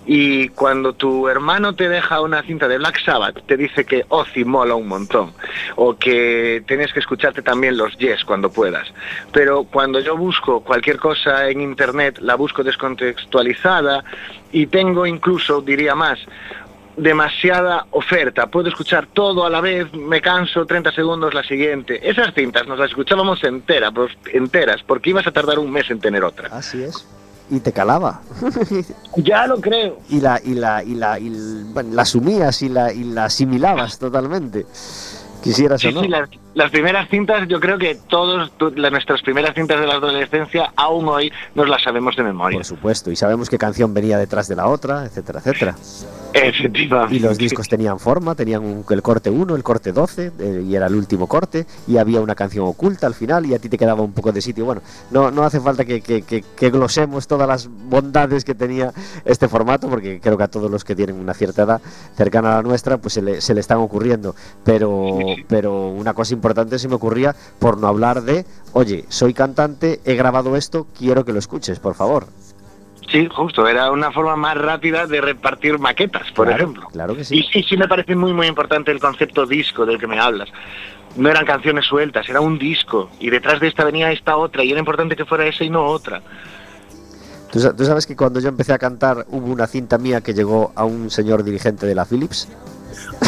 Y 0.04 0.48
cuando 0.48 0.94
tu 0.94 1.28
hermano 1.28 1.74
te 1.74 1.88
deja 1.88 2.20
una 2.20 2.42
cinta 2.42 2.66
de 2.66 2.78
Black 2.78 3.04
Sabbath, 3.04 3.46
te 3.46 3.56
dice 3.56 3.84
que 3.84 4.04
Ozzy 4.08 4.44
mola 4.44 4.74
un 4.74 4.88
montón, 4.88 5.32
o 5.76 5.96
que 5.96 6.62
tienes 6.66 6.92
que 6.92 7.00
escucharte 7.00 7.42
también 7.42 7.76
los 7.76 7.96
Yes 7.98 8.24
cuando 8.24 8.50
puedas. 8.50 8.88
Pero 9.32 9.64
cuando 9.64 10.00
yo 10.00 10.16
busco 10.16 10.60
cualquier 10.60 10.98
cosa 10.98 11.48
en 11.48 11.60
internet, 11.60 12.18
la 12.20 12.34
busco 12.34 12.64
descontextualizada 12.64 14.04
y 14.50 14.66
tengo 14.66 15.06
incluso, 15.06 15.60
diría 15.60 15.94
más, 15.94 16.18
demasiada 16.96 17.86
oferta. 17.90 18.48
Puedo 18.48 18.68
escuchar 18.68 19.06
todo 19.12 19.46
a 19.46 19.50
la 19.50 19.60
vez, 19.60 19.92
me 19.94 20.20
canso, 20.20 20.66
30 20.66 20.92
segundos 20.92 21.32
la 21.32 21.42
siguiente. 21.42 22.08
Esas 22.08 22.34
cintas 22.34 22.66
nos 22.66 22.78
las 22.78 22.90
escuchábamos 22.90 23.42
entera, 23.44 23.90
pues, 23.90 24.12
enteras, 24.32 24.82
porque 24.82 25.10
ibas 25.10 25.26
a 25.26 25.32
tardar 25.32 25.58
un 25.58 25.70
mes 25.70 25.90
en 25.90 26.00
tener 26.00 26.24
otra. 26.24 26.48
Así 26.48 26.82
es. 26.82 27.06
Y 27.50 27.60
te 27.60 27.72
calaba. 27.72 28.20
Ya 29.16 29.46
lo 29.46 29.60
creo. 29.60 29.98
y 30.08 30.20
la 30.20 30.40
y 30.42 30.54
la 30.54 30.82
y 30.82 30.94
la 30.94 31.18
y 31.18 31.26
l- 31.26 31.64
bueno, 31.72 31.90
la 31.94 32.02
asumías 32.02 32.62
y 32.62 32.68
la 32.70 32.92
y 32.92 33.04
la 33.04 33.26
asimilabas 33.26 33.98
totalmente. 33.98 34.64
Quisieras 35.42 35.80
Sí, 35.80 35.88
o 35.88 35.92
no. 35.92 36.00
sí, 36.02 36.08
las, 36.08 36.30
las 36.54 36.70
primeras 36.70 37.08
cintas, 37.08 37.48
yo 37.48 37.60
creo 37.60 37.78
que 37.78 37.94
todos, 38.08 38.52
nuestras 38.76 39.22
primeras 39.22 39.54
cintas 39.54 39.80
de 39.80 39.86
la 39.86 39.94
adolescencia, 39.94 40.72
aún 40.76 41.08
hoy 41.08 41.32
nos 41.54 41.68
las 41.68 41.82
sabemos 41.82 42.14
de 42.16 42.22
memoria. 42.24 42.58
Por 42.58 42.64
supuesto, 42.66 43.10
y 43.10 43.16
sabemos 43.16 43.48
qué 43.48 43.58
canción 43.58 43.94
venía 43.94 44.18
detrás 44.18 44.48
de 44.48 44.56
la 44.56 44.66
otra, 44.68 45.04
etcétera, 45.06 45.38
etcétera. 45.40 45.74
Efectivamente. 46.34 47.14
Y 47.14 47.18
los 47.18 47.36
discos 47.38 47.68
tenían 47.68 47.98
forma, 47.98 48.34
tenían 48.34 48.62
un- 48.64 48.84
el 48.88 49.02
corte 49.02 49.30
1, 49.30 49.54
el 49.56 49.62
corte 49.62 49.92
12, 49.92 50.32
eh, 50.38 50.64
y 50.66 50.74
era 50.74 50.86
el 50.86 50.94
último 50.94 51.26
corte, 51.26 51.66
y 51.86 51.96
había 51.98 52.20
una 52.20 52.34
canción 52.34 52.66
oculta 52.66 53.06
al 53.06 53.14
final, 53.14 53.46
y 53.46 53.54
a 53.54 53.58
ti 53.58 53.68
te 53.68 53.78
quedaba 53.78 54.02
un 54.02 54.12
poco 54.12 54.32
de 54.32 54.40
sitio. 54.40 54.64
Bueno, 54.64 54.82
no, 55.10 55.30
no 55.30 55.42
hace 55.44 55.60
falta 55.60 55.84
que, 55.84 56.00
que- 56.00 56.22
que- 56.22 56.42
que 56.56 56.70
glosemos 56.70 57.26
todas 57.26 57.48
las 57.48 57.68
bondades 57.68 58.44
que 58.44 58.54
tenía 58.54 58.92
este 59.24 59.48
formato, 59.48 59.88
porque 59.88 60.20
creo 60.20 60.36
que 60.36 60.44
a 60.44 60.48
todos 60.48 60.70
los 60.70 60.84
que 60.84 60.94
tienen 60.94 61.16
una 61.16 61.34
cierta 61.34 61.62
edad 61.62 61.80
cercana 62.16 62.52
a 62.52 62.56
la 62.56 62.62
nuestra, 62.62 62.96
pues 62.98 63.14
se 63.14 63.22
le, 63.22 63.40
se 63.40 63.54
le 63.54 63.60
están 63.60 63.78
ocurriendo. 63.78 64.34
Pero, 64.64 65.06
pero 65.48 65.88
una 65.88 66.12
cosa 66.14 66.32
importante 66.34 66.41
se 66.78 66.88
me 66.88 66.94
ocurría 66.94 67.34
por 67.58 67.78
no 67.78 67.86
hablar 67.86 68.22
de, 68.22 68.44
oye, 68.72 69.04
soy 69.08 69.32
cantante, 69.34 70.00
he 70.04 70.14
grabado 70.14 70.56
esto, 70.56 70.86
quiero 70.98 71.24
que 71.24 71.32
lo 71.32 71.38
escuches, 71.38 71.78
por 71.78 71.94
favor. 71.94 72.26
Sí, 73.10 73.28
justo, 73.34 73.66
era 73.68 73.90
una 73.90 74.10
forma 74.10 74.36
más 74.36 74.56
rápida 74.56 75.06
de 75.06 75.20
repartir 75.20 75.78
maquetas, 75.78 76.30
por 76.32 76.46
Claro, 76.46 76.62
ejemplo. 76.64 76.88
Claro 76.92 77.14
que 77.16 77.24
sí. 77.24 77.38
Y 77.38 77.42
sí, 77.42 77.62
sí 77.68 77.76
me 77.76 77.86
parece 77.88 78.16
muy, 78.16 78.32
muy 78.32 78.46
importante 78.46 78.90
el 78.90 79.00
concepto 79.00 79.44
disco 79.46 79.84
del 79.84 79.98
que 79.98 80.06
me 80.06 80.18
hablas. 80.18 80.48
No 81.16 81.28
eran 81.28 81.44
canciones 81.44 81.84
sueltas, 81.84 82.26
era 82.30 82.40
un 82.40 82.58
disco. 82.58 83.10
Y 83.20 83.28
detrás 83.28 83.60
de 83.60 83.68
esta 83.68 83.84
venía 83.84 84.10
esta 84.12 84.36
otra. 84.38 84.64
Y 84.64 84.70
era 84.70 84.78
importante 84.78 85.14
que 85.14 85.26
fuera 85.26 85.46
esa 85.46 85.62
y 85.62 85.68
no 85.68 85.84
otra. 85.84 86.22
¿Tú, 87.50 87.60
sa- 87.60 87.76
tú 87.76 87.84
sabes 87.84 88.06
que 88.06 88.16
cuando 88.16 88.40
yo 88.40 88.48
empecé 88.48 88.72
a 88.72 88.78
cantar 88.78 89.26
hubo 89.28 89.52
una 89.52 89.66
cinta 89.66 89.98
mía 89.98 90.22
que 90.22 90.32
llegó 90.32 90.72
a 90.74 90.86
un 90.86 91.10
señor 91.10 91.44
dirigente 91.44 91.84
de 91.84 91.94
la 91.94 92.06
Philips. 92.06 92.48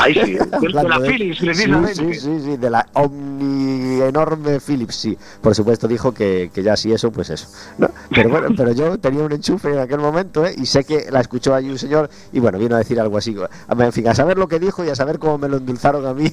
Ahí 0.00 0.14
sí, 0.14 0.32
de 0.60 0.68
la 0.72 1.00
Philips, 1.00 1.38
Sí, 1.38 1.46
precisamente. 1.46 1.94
Sí, 1.94 2.14
sí, 2.14 2.40
sí, 2.40 2.56
de 2.56 2.70
la 2.70 2.86
omni 2.94 4.00
enorme 4.02 4.60
Philips, 4.60 4.94
sí. 4.94 5.18
Por 5.40 5.54
supuesto 5.54 5.88
dijo 5.88 6.12
que, 6.12 6.50
que 6.52 6.62
ya 6.62 6.76
sí 6.76 6.92
eso, 6.92 7.10
pues 7.10 7.30
eso. 7.30 7.48
¿no? 7.78 7.88
Pero 8.10 8.28
bueno, 8.28 8.48
pero 8.56 8.72
yo 8.72 8.98
tenía 8.98 9.22
un 9.22 9.32
enchufe 9.32 9.70
en 9.70 9.78
aquel 9.78 9.98
momento, 9.98 10.46
¿eh? 10.46 10.54
Y 10.56 10.66
sé 10.66 10.84
que 10.84 11.06
la 11.10 11.20
escuchó 11.20 11.54
allí 11.54 11.70
un 11.70 11.78
señor 11.78 12.10
y 12.32 12.40
bueno, 12.40 12.58
vino 12.58 12.74
a 12.74 12.78
decir 12.78 13.00
algo 13.00 13.18
así. 13.18 13.36
En 13.68 13.92
fin, 13.92 14.08
a 14.08 14.14
saber 14.14 14.38
lo 14.38 14.48
que 14.48 14.58
dijo 14.58 14.84
y 14.84 14.90
a 14.90 14.94
saber 14.94 15.18
cómo 15.18 15.38
me 15.38 15.48
lo 15.48 15.56
endulzaron 15.58 16.06
a 16.06 16.14
mí. 16.14 16.30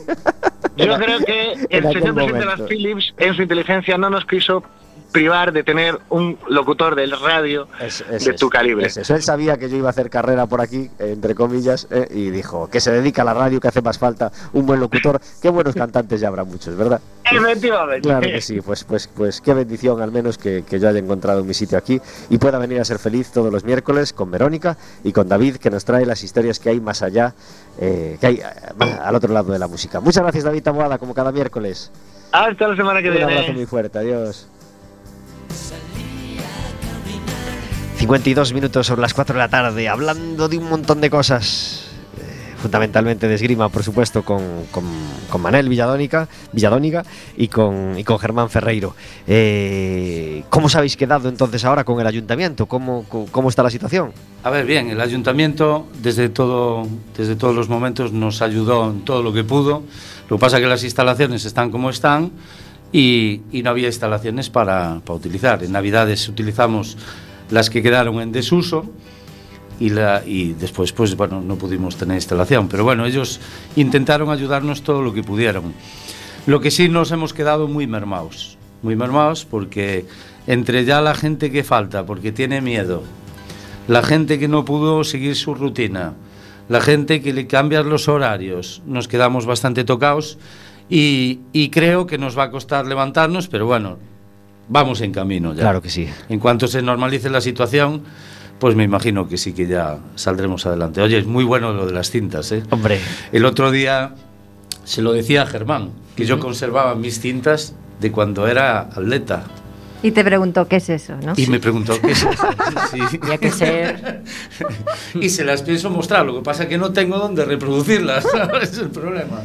Yo 0.78 0.98
creo 0.98 1.20
que 1.20 1.54
el 1.70 1.84
señor 1.84 2.16
presidente 2.16 2.40
de 2.40 2.46
las. 2.46 2.62
Philips, 2.62 3.14
en 3.18 3.34
su 3.36 3.42
inteligencia, 3.42 3.98
no 3.98 4.10
nos 4.10 4.26
quiso 4.26 4.64
privar 5.12 5.52
de 5.52 5.64
tener 5.64 6.00
un 6.10 6.38
locutor 6.48 6.96
del 6.96 7.12
radio 7.20 7.68
Es- 7.80 8.04
es 8.10 8.26
de 8.26 8.34
tu 8.34 8.50
calibre. 8.50 8.88
es 8.88 8.98
eso. 8.98 9.14
Él 9.16 9.22
sabía 9.22 9.58
que 9.58 9.70
yo 9.70 9.78
iba 9.78 9.88
a 9.88 9.92
hacer 9.92 10.10
carrera 10.10 10.46
por 10.46 10.62
aquí, 10.62 10.90
entre 11.00 11.36
comillas, 11.36 11.88
eh, 11.92 12.08
y 12.12 12.30
dijo 12.30 12.70
que 12.70 12.80
se 12.80 12.92
dedica 12.92 13.22
a 13.22 13.26
la 13.26 13.34
radio, 13.34 13.60
que 13.60 13.68
hace 13.68 13.82
más 13.82 13.98
falta 14.00 14.32
un 14.54 14.66
buen 14.66 14.80
locutor. 14.80 15.20
Qué 15.42 15.50
buenos 15.50 15.76
cantantes 15.76 16.20
ya 16.22 16.28
habrá 16.30 16.44
muchos, 16.44 16.76
¿verdad? 16.76 17.02
Efectivamente. 17.30 18.02
Claro 18.02 18.22
que 18.28 18.42
sí, 18.42 18.62
pues, 18.62 18.84
pues, 18.84 19.08
pues 19.08 19.42
qué 19.42 19.54
bendición 19.54 20.02
al 20.02 20.12
menos 20.12 20.38
que, 20.38 20.64
que 20.68 20.80
yo 20.80 20.90
haya 20.90 21.00
encontrado 21.00 21.44
mi 21.44 21.54
sitio 21.54 21.78
aquí 21.78 22.02
y 22.30 22.38
pueda 22.38 22.58
venir 22.58 22.80
a 22.80 22.86
ser 22.86 23.00
feliz 23.00 23.32
todos 23.32 23.52
los 23.52 23.64
miércoles 23.64 24.14
con 24.14 24.32
Verónica 24.32 24.78
y 25.04 25.12
con 25.12 25.28
David 25.30 25.58
que 25.58 25.70
nos 25.70 25.86
trae 25.86 26.06
las 26.06 26.24
historias 26.24 26.60
que 26.60 26.70
hay 26.70 26.80
más 26.82 27.02
allá, 27.02 27.34
eh, 27.80 28.18
que 28.20 28.28
hay 28.28 28.36
eh, 28.38 28.98
al 29.02 29.16
otro 29.16 29.34
lado 29.34 29.52
de 29.54 29.60
la 29.60 29.68
música. 29.68 30.00
Muchas 30.00 30.24
gracias 30.24 30.44
David 30.44 30.64
Taboada, 30.64 30.98
como 30.98 31.14
cada 31.14 31.32
miércoles. 31.32 31.92
Hasta 32.34 32.68
la 32.68 32.76
semana 32.76 33.02
que 33.02 33.10
Un 33.10 33.18
abrazo 33.18 33.40
viene. 33.42 33.54
muy 33.54 33.66
fuerte, 33.66 33.98
adiós. 34.00 34.48
52 38.02 38.54
minutos 38.54 38.88
sobre 38.88 39.02
las 39.02 39.14
4 39.14 39.34
de 39.34 39.40
la 39.40 39.48
tarde, 39.50 39.88
hablando 39.88 40.50
de 40.50 40.58
un 40.58 40.68
montón 40.68 41.02
de 41.02 41.10
cosas. 41.12 41.86
eh, 42.18 42.56
Fundamentalmente 42.60 43.28
de 43.28 43.36
esgrima, 43.36 43.70
por 43.70 43.84
supuesto, 43.84 44.24
con, 44.24 44.42
con, 44.72 44.84
con 45.30 45.40
Manel 45.40 45.70
Villadónica, 45.70 46.28
Villadónica 46.52 47.04
y 47.38 47.48
con, 47.48 47.94
y 48.00 48.04
con 48.04 48.18
Germán 48.18 48.50
Ferreiro. 48.50 48.96
Eh, 49.28 50.44
¿Cómo 50.50 50.66
os 50.66 50.76
habéis 50.76 50.98
quedado 50.98 51.30
entonces 51.30 51.64
ahora 51.64 51.84
con 51.84 52.02
el 52.02 52.08
ayuntamiento? 52.08 52.66
¿Cómo, 52.66 53.06
cómo, 53.32 53.50
está 53.50 53.62
la 53.62 53.70
situación? 53.70 54.14
A 54.44 54.50
ver, 54.50 54.66
bien, 54.66 54.90
el 54.90 55.00
ayuntamiento 55.00 55.88
desde, 56.02 56.30
todo, 56.30 56.88
desde 57.16 57.36
todos 57.36 57.56
los 57.56 57.70
momentos 57.70 58.12
nos 58.12 58.42
ayudó 58.42 58.90
en 58.90 59.06
todo 59.06 59.22
lo 59.22 59.32
que 59.32 59.44
pudo. 59.44 59.84
Lo 60.28 60.38
que 60.38 60.42
pasa 60.42 60.58
es 60.58 60.64
que 60.64 60.70
las 60.70 60.84
instalaciones 60.84 61.46
están 61.46 61.70
como 61.70 61.92
están 61.92 62.32
y, 62.92 63.42
y 63.52 63.64
no 63.64 63.70
había 63.70 63.88
instalaciones 63.88 64.50
para, 64.50 65.02
para 65.06 65.18
utilizar. 65.18 65.64
En 65.64 65.72
Navidades 65.72 66.28
utilizamos 66.28 66.98
las 67.50 67.70
que 67.70 67.82
quedaron 67.82 68.20
en 68.22 68.32
desuso 68.32 68.86
y, 69.80 69.90
la, 69.90 70.24
y 70.26 70.54
después 70.54 70.92
pues 70.92 71.16
bueno, 71.16 71.42
no 71.42 71.56
pudimos 71.56 71.98
tener 71.98 72.16
instalación. 72.16 72.68
Pero 72.68 72.84
bueno, 72.84 73.06
ellos 73.06 73.40
intentaron 73.76 74.30
ayudarnos 74.30 74.84
todo 74.84 75.02
lo 75.02 75.14
que 75.14 75.24
pudieron. 75.24 75.74
Lo 76.46 76.60
que 76.60 76.72
sí 76.72 76.90
nos 76.90 77.12
hemos 77.12 77.34
quedado 77.34 77.68
muy 77.68 77.88
mermados, 77.88 78.58
muy 78.82 78.96
mermados 78.96 79.46
porque 79.46 80.06
entre 80.48 80.86
ya 80.86 81.02
la 81.02 81.14
gente 81.14 81.52
que 81.52 81.64
falta, 81.64 82.06
porque 82.06 82.32
tiene 82.32 82.62
miedo, 82.62 83.04
la 83.88 84.02
gente 84.04 84.40
que 84.40 84.48
no 84.48 84.66
pudo 84.66 85.04
seguir 85.04 85.36
su 85.36 85.54
rutina, 85.54 86.14
la 86.68 86.82
gente 86.82 87.22
que 87.22 87.34
le 87.34 87.48
cambian 87.48 87.90
los 87.90 88.08
horarios, 88.08 88.82
nos 88.86 89.08
quedamos 89.08 89.46
bastante 89.46 89.84
tocados 89.84 90.38
y, 90.92 91.40
y 91.54 91.70
creo 91.70 92.06
que 92.06 92.18
nos 92.18 92.38
va 92.38 92.44
a 92.44 92.52
costar 92.52 92.86
levantarnos, 92.86 93.48
pero 93.48 93.66
bueno, 93.66 93.98
vamos 94.68 95.02
en 95.02 95.12
camino 95.14 95.54
ya. 95.54 95.62
Claro 95.62 95.82
que 95.82 95.90
sí. 95.90 96.08
En 96.30 96.40
cuanto 96.40 96.68
se 96.68 96.82
normalice 96.82 97.30
la 97.30 97.42
situación, 97.42 98.04
pues 98.60 98.76
me 98.76 98.84
imagino 98.84 99.28
que 99.28 99.38
sí 99.38 99.54
que 99.54 99.66
ya 99.68 99.98
saldremos 100.16 100.66
adelante. 100.66 101.02
Oye, 101.02 101.18
es 101.18 101.26
muy 101.26 101.44
bueno 101.46 101.74
lo 101.74 101.86
de 101.86 101.94
las 101.94 102.12
cintas, 102.12 102.52
¿eh? 102.52 102.62
Hombre, 102.70 103.00
El 103.32 103.46
otro 103.46 103.72
día 103.72 104.14
se 104.84 105.02
lo 105.02 105.14
decía 105.14 105.44
a 105.44 105.46
Germán, 105.46 105.92
que 106.16 106.26
yo 106.26 106.40
conservaba 106.40 106.94
mis 106.94 107.20
cintas 107.20 107.74
de 108.00 108.12
cuando 108.12 108.48
era 108.48 108.82
atleta. 108.82 109.46
Y 110.04 110.12
te 110.12 110.24
preguntó, 110.24 110.68
¿qué 110.68 110.78
es 110.78 110.90
eso? 110.90 111.16
¿no? 111.24 111.34
Y 111.38 111.48
me 111.48 111.60
preguntó 111.60 112.00
qué 112.02 112.12
es 112.12 112.24
eso. 112.24 112.30
Sí. 112.92 113.18
Tenía 113.20 113.38
que 113.38 113.52
ser. 113.52 114.24
y 115.14 115.30
se 115.30 115.46
las 115.46 115.62
pienso 115.62 115.90
mostrar, 115.90 116.26
lo 116.26 116.36
que 116.36 116.42
pasa 116.42 116.64
es 116.64 116.70
que 116.70 116.78
no 116.78 116.92
tengo 116.92 117.18
dónde 117.18 117.46
reproducirlas, 117.46 118.26
¿sabes? 118.32 118.74
Es 118.74 118.78
el 118.80 118.90
problema. 118.90 119.42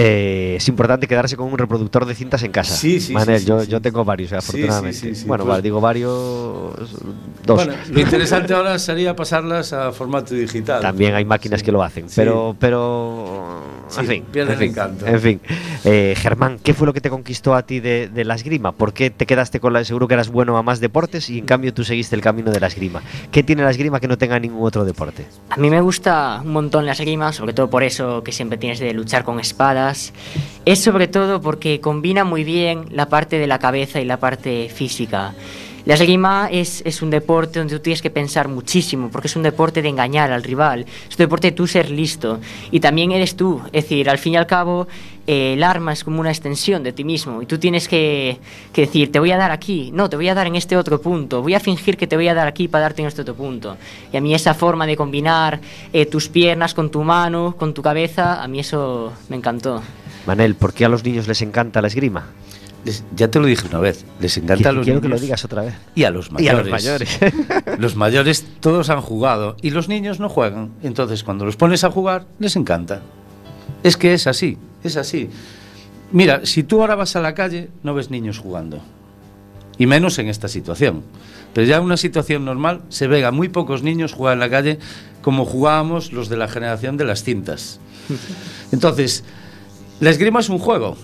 Eh, 0.00 0.54
es 0.58 0.68
importante 0.68 1.08
quedarse 1.08 1.36
con 1.36 1.50
un 1.52 1.58
reproductor 1.58 2.06
de 2.06 2.14
cintas 2.14 2.44
en 2.44 2.52
casa. 2.52 2.72
Sí, 2.76 3.00
sí, 3.00 3.12
Manel, 3.12 3.40
sí, 3.40 3.46
yo, 3.46 3.60
sí, 3.62 3.66
yo 3.68 3.78
sí. 3.78 3.82
tengo 3.82 4.04
varios, 4.04 4.32
afortunadamente. 4.32 4.96
sí, 4.96 5.08
sí, 5.08 5.14
sí, 5.22 5.26
bueno, 5.26 5.42
pues- 5.42 5.50
vale, 5.50 5.62
digo 5.62 5.80
varios. 5.80 6.12
Dos. 7.44 7.56
Bueno, 7.56 7.72
lo 7.90 8.00
interesante 8.00 8.54
ahora 8.54 8.78
sería 8.78 9.16
pasarlas 9.16 9.72
a 9.72 9.90
formato 9.90 10.34
digital. 10.36 10.80
También 10.82 11.14
hay 11.16 11.24
máquinas 11.24 11.58
Sí. 11.60 11.66
que 11.66 11.72
lo 11.72 11.82
hacen, 11.82 12.08
Sí. 12.08 12.14
pero, 12.16 12.54
pero, 12.60 13.60
Sí, 13.88 14.00
en 14.00 14.06
fin, 14.06 14.24
pierde 14.30 14.52
en 14.52 14.58
el 14.58 14.58
fin, 14.64 14.70
encanto. 14.70 15.06
En 15.06 15.20
fin, 15.20 15.40
Eh, 15.84 16.14
Germán, 16.18 16.58
¿qué 16.62 16.74
fue 16.74 16.86
lo 16.88 16.92
que 16.92 17.00
te 17.00 17.08
conquistó 17.08 17.54
a 17.54 17.62
ti 17.62 17.78
de, 17.80 18.08
de 18.08 18.24
la 18.24 18.34
esgrima? 18.34 18.72
¿Por 18.72 18.92
qué 18.92 19.10
te 19.10 19.26
quedaste 19.26 19.60
con 19.60 19.72
la 19.72 19.84
seguro 19.84 20.08
que 20.08 20.14
eras 20.14 20.28
bueno 20.28 20.58
a 20.58 20.62
más 20.62 20.80
deportes 20.80 21.30
y 21.30 21.38
en 21.38 21.44
cambio 21.46 21.72
tú 21.72 21.84
seguiste 21.84 22.16
el 22.16 22.20
camino 22.20 22.50
de 22.50 22.58
la 22.60 22.66
esgrima? 22.66 23.00
¿Qué 23.30 23.42
tiene 23.44 23.62
la 23.62 23.70
esgrima 23.70 24.00
que 24.00 24.08
no 24.08 24.18
tenga 24.18 24.38
ningún 24.40 24.66
otro 24.66 24.84
deporte? 24.84 25.26
A 25.50 25.56
mí 25.56 25.70
me 25.70 25.80
gusta 25.80 26.40
un 26.44 26.52
montón 26.52 26.84
la 26.84 26.92
esgrima, 26.92 27.32
sobre 27.32 27.52
todo 27.52 27.70
por 27.70 27.84
eso 27.84 28.22
que 28.24 28.32
siempre 28.32 28.58
tienes 28.58 28.80
de 28.80 28.92
luchar 28.92 29.22
con 29.24 29.38
espadas. 29.38 29.87
Es 30.64 30.82
sobre 30.82 31.08
todo 31.08 31.40
porque 31.40 31.80
combina 31.80 32.24
muy 32.24 32.44
bien 32.44 32.86
la 32.90 33.08
parte 33.08 33.38
de 33.38 33.46
la 33.46 33.58
cabeza 33.58 34.00
y 34.00 34.04
la 34.04 34.18
parte 34.18 34.68
física. 34.68 35.34
La 35.84 35.94
esgrima 35.94 36.48
es, 36.52 36.82
es 36.84 37.00
un 37.00 37.08
deporte 37.08 37.60
donde 37.60 37.76
tú 37.76 37.80
tienes 37.80 38.02
que 38.02 38.10
pensar 38.10 38.48
muchísimo, 38.48 39.10
porque 39.10 39.28
es 39.28 39.36
un 39.36 39.42
deporte 39.42 39.80
de 39.80 39.88
engañar 39.88 40.30
al 40.32 40.42
rival, 40.42 40.84
es 41.08 41.14
un 41.14 41.24
deporte 41.24 41.48
de 41.48 41.52
tú 41.52 41.66
ser 41.66 41.90
listo, 41.90 42.40
y 42.70 42.80
también 42.80 43.10
eres 43.12 43.36
tú, 43.36 43.62
es 43.72 43.84
decir, 43.84 44.10
al 44.10 44.18
fin 44.18 44.34
y 44.34 44.36
al 44.36 44.46
cabo, 44.46 44.86
eh, 45.28 45.52
el 45.52 45.62
arma 45.62 45.92
es 45.92 46.02
como 46.02 46.18
una 46.20 46.30
extensión 46.30 46.82
de 46.82 46.92
ti 46.92 47.04
mismo, 47.04 47.40
y 47.42 47.46
tú 47.46 47.58
tienes 47.58 47.86
que, 47.86 48.38
que 48.72 48.80
decir, 48.82 49.12
te 49.12 49.20
voy 49.20 49.30
a 49.30 49.36
dar 49.36 49.50
aquí, 49.52 49.90
no, 49.92 50.08
te 50.10 50.16
voy 50.16 50.28
a 50.28 50.34
dar 50.34 50.46
en 50.48 50.56
este 50.56 50.76
otro 50.76 51.00
punto, 51.00 51.42
voy 51.42 51.54
a 51.54 51.60
fingir 51.60 51.96
que 51.98 52.06
te 52.06 52.16
voy 52.16 52.26
a 52.28 52.34
dar 52.34 52.48
aquí 52.48 52.66
para 52.66 52.82
darte 52.82 53.02
en 53.02 53.08
este 53.08 53.20
otro 53.22 53.34
punto. 53.34 53.76
Y 54.12 54.16
a 54.16 54.20
mí 54.20 54.34
esa 54.34 54.54
forma 54.54 54.86
de 54.86 54.96
combinar 54.96 55.60
eh, 55.92 56.06
tus 56.06 56.28
piernas 56.28 56.72
con 56.74 56.90
tu 56.90 57.04
mano, 57.04 57.54
con 57.58 57.74
tu 57.74 57.82
cabeza, 57.82 58.42
a 58.42 58.48
mí 58.48 58.58
eso 58.60 59.12
me 59.28 59.36
encantó. 59.36 59.82
Manel, 60.26 60.54
¿por 60.56 60.72
qué 60.72 60.84
a 60.86 60.88
los 60.88 61.04
niños 61.04 61.28
les 61.28 61.42
encanta 61.42 61.80
la 61.82 61.88
esgrima? 61.88 62.26
Les- 62.84 63.04
ya 63.14 63.28
te 63.28 63.38
lo 63.40 63.46
dije 63.46 63.66
una 63.68 63.80
vez, 63.80 64.06
les 64.20 64.36
encanta 64.38 64.70
a 64.70 64.72
los 64.72 64.84
Quiero 64.84 65.00
que 65.00 65.08
lo 65.08 65.14
niños 65.16 65.22
digas 65.22 65.44
otra 65.44 65.62
vez. 65.62 65.74
y 65.94 66.04
a 66.04 66.10
los 66.10 66.28
Y 66.28 66.32
mayores. 66.32 66.58
a 66.58 66.62
los 66.62 66.70
mayores. 66.70 67.18
Los 67.78 67.96
mayores 67.96 68.46
todos 68.60 68.88
han 68.88 69.00
jugado 69.02 69.56
y 69.62 69.70
los 69.70 69.88
niños 69.88 70.20
no 70.20 70.28
juegan. 70.28 70.70
Entonces, 70.82 71.22
cuando 71.22 71.44
los 71.44 71.56
pones 71.56 71.84
a 71.84 71.90
jugar, 71.90 72.26
les 72.38 72.56
encanta. 72.56 73.02
Es 73.82 73.96
que 73.96 74.14
es 74.14 74.26
así, 74.26 74.56
es 74.88 74.96
así. 74.96 75.30
Mira, 76.10 76.44
si 76.44 76.62
tú 76.62 76.80
ahora 76.80 76.94
vas 76.94 77.16
a 77.16 77.20
la 77.20 77.34
calle, 77.34 77.68
no 77.82 77.94
ves 77.94 78.10
niños 78.10 78.38
jugando. 78.38 78.80
Y 79.78 79.86
menos 79.86 80.18
en 80.18 80.28
esta 80.28 80.48
situación. 80.48 81.04
Pero 81.54 81.66
ya 81.66 81.76
en 81.76 81.84
una 81.84 81.96
situación 81.96 82.44
normal 82.44 82.82
se 82.88 83.06
ve 83.06 83.24
a 83.24 83.30
muy 83.30 83.48
pocos 83.48 83.82
niños 83.82 84.12
jugar 84.12 84.34
en 84.34 84.40
la 84.40 84.50
calle 84.50 84.78
como 85.22 85.44
jugábamos 85.44 86.12
los 86.12 86.28
de 86.28 86.36
la 86.36 86.48
generación 86.48 86.96
de 86.96 87.04
las 87.04 87.22
cintas. 87.22 87.80
Entonces, 88.72 89.24
la 90.00 90.10
esgrima 90.10 90.40
es 90.40 90.48
un 90.48 90.58
juego. 90.58 90.96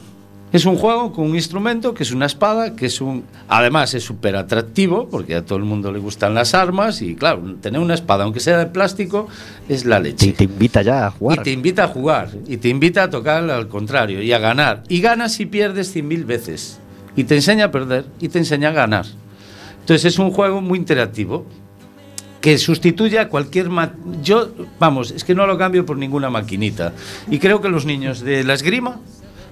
Es 0.55 0.67
un 0.67 0.77
juego 0.77 1.13
con 1.13 1.31
un 1.31 1.35
instrumento 1.35 1.95
que 1.95 2.05
es 2.05 2.13
una 2.13 2.27
espada, 2.27 2.77
que 2.77 2.87
es 2.87 3.01
un... 3.01 3.25
Además 3.49 3.93
es 3.95 4.05
súper 4.05 4.37
atractivo, 4.37 5.09
porque 5.09 5.35
a 5.35 5.45
todo 5.45 5.59
el 5.59 5.65
mundo 5.65 5.91
le 5.91 5.99
gustan 5.99 6.33
las 6.33 6.55
armas 6.55 7.03
y 7.03 7.17
claro, 7.17 7.57
tener 7.61 7.81
una 7.81 7.95
espada, 7.95 8.23
aunque 8.23 8.39
sea 8.39 8.59
de 8.59 8.67
plástico, 8.67 9.27
es 9.69 9.85
la 9.85 9.99
leche. 9.99 10.29
Te, 10.29 10.33
te 10.33 10.45
invita 10.45 10.81
ya 10.83 11.09
a 11.09 11.11
jugar. 11.11 11.41
Y 11.41 11.43
te 11.43 11.51
invita 11.51 11.83
a 11.83 11.89
jugar, 11.89 12.31
y 12.47 12.57
te 12.59 12.69
invita 12.69 13.03
a 13.03 13.11
tocar 13.11 13.51
al 13.51 13.67
contrario, 13.67 14.23
y 14.23 14.33
a 14.33 14.39
ganar. 14.39 14.85
Y 14.89 15.01
ganas 15.01 15.41
y 15.41 15.47
pierdes 15.47 15.91
cien 15.91 16.07
mil 16.07 16.25
veces. 16.25 16.79
Y 17.17 17.25
te 17.25 17.35
enseña 17.35 17.65
a 17.65 17.71
perder, 17.73 18.05
y 18.21 18.29
te 18.29 18.39
enseña 18.39 18.69
a 18.69 18.73
ganar. 18.73 19.07
Entonces 19.81 20.05
es 20.05 20.21
un 20.21 20.31
juego 20.31 20.61
muy 20.61 20.79
interactivo, 20.79 21.47
que 22.41 22.59
sustituye 22.59 23.19
a 23.19 23.29
cualquier... 23.29 23.71
ma- 23.71 23.93
Yo, 24.23 24.51
vamos, 24.79 25.11
es 25.11 25.25
que 25.25 25.35
no 25.35 25.49
lo 25.49 25.59
cambio 25.59 25.85
por 25.85 25.97
ninguna 25.97 26.31
maquinita. 26.31 26.93
Y 27.29 27.41
creo 27.41 27.61
que 27.61 27.69
los 27.71 27.87
niños 27.87 28.21
de 28.21 28.45
la 28.45 28.55
esgrima, 28.55 29.01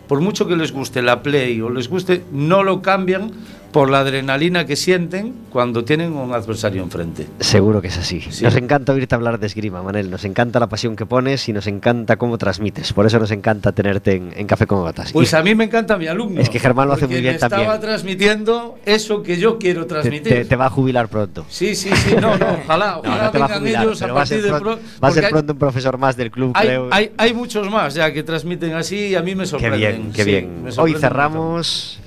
por 0.08 0.20
mucho 0.20 0.46
que 0.46 0.56
les 0.56 0.72
guste 0.72 1.02
la 1.02 1.22
play 1.22 1.60
o 1.60 1.70
les 1.70 1.88
guste, 1.88 2.24
no 2.32 2.62
lo 2.62 2.82
cambian 2.82 3.32
por 3.72 3.88
la 3.90 4.00
adrenalina 4.00 4.66
que 4.66 4.76
sienten 4.76 5.34
cuando 5.50 5.84
tienen 5.84 6.12
un 6.12 6.32
adversario 6.34 6.82
enfrente. 6.82 7.26
Seguro 7.40 7.80
que 7.80 7.88
es 7.88 7.96
así. 7.98 8.20
Sí. 8.30 8.44
Nos 8.44 8.54
encanta 8.56 8.92
oírte 8.92 9.14
hablar 9.14 9.40
de 9.40 9.46
esgrima, 9.46 9.82
Manel. 9.82 10.10
Nos 10.10 10.24
encanta 10.24 10.60
la 10.60 10.68
pasión 10.68 10.94
que 10.94 11.06
pones 11.06 11.48
y 11.48 11.52
nos 11.52 11.66
encanta 11.66 12.16
cómo 12.16 12.36
transmites. 12.38 12.92
Por 12.92 13.06
eso 13.06 13.18
nos 13.18 13.30
encanta 13.30 13.72
tenerte 13.72 14.12
en, 14.16 14.32
en 14.36 14.46
Café 14.46 14.66
con 14.66 14.80
Gotas. 14.80 15.12
Pues 15.12 15.32
Y 15.32 15.36
a 15.36 15.42
mí 15.42 15.54
me 15.54 15.64
encanta 15.64 15.96
mi 15.96 16.06
alumno. 16.06 16.40
Es 16.40 16.50
que 16.50 16.58
Germán 16.58 16.86
lo 16.88 16.94
hace 16.94 17.06
muy 17.06 17.16
bien 17.20 17.32
me 17.32 17.34
estaba 17.36 17.56
también. 17.56 17.80
transmitiendo 17.80 18.78
eso 18.84 19.22
que 19.22 19.38
yo 19.38 19.58
quiero 19.58 19.86
transmitir. 19.86 20.32
te- 20.32 20.44
te 20.44 20.56
va 20.56 20.66
a 20.66 20.70
jubilar 20.70 21.08
pronto. 21.08 21.46
Sí, 21.48 21.74
sí, 21.74 21.90
sí, 21.96 22.14
no, 22.20 22.36
no, 22.36 22.46
ojalá, 22.64 22.92
No, 23.02 23.10
ojalá 23.10 23.22
no 23.22 23.28
a 23.28 23.30
vengan 23.30 23.58
jubilar, 23.60 23.82
ellos 23.84 24.02
a 24.02 24.14
partir 24.14 24.42
de 24.42 24.48
pronto, 24.50 24.64
pro- 24.64 24.78
va 25.02 25.08
a 25.08 25.12
ser 25.12 25.24
hay- 25.24 25.30
pronto 25.30 25.52
un 25.54 25.58
profesor 25.58 25.96
más 25.98 26.16
del 26.16 26.30
club, 26.30 26.52
Hay, 26.54 26.66
creo. 26.68 26.88
hay, 26.90 27.10
hay 27.16 27.32
muchos 27.34 27.70
más 27.70 27.94
ya 27.94 28.12
que 28.12 28.22
transmiten 28.22 28.74
así 28.74 28.96
y 29.08 29.14
a 29.14 29.22
mí 29.22 29.34
me 29.34 29.44
Qué 29.44 29.48
sorprenden. 29.48 29.78
bien, 29.80 30.12
qué 30.12 30.24
sí, 30.24 30.30
bien. 30.30 30.64
Hoy 30.76 30.94
cerramos 30.94 31.98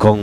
con 0.00 0.18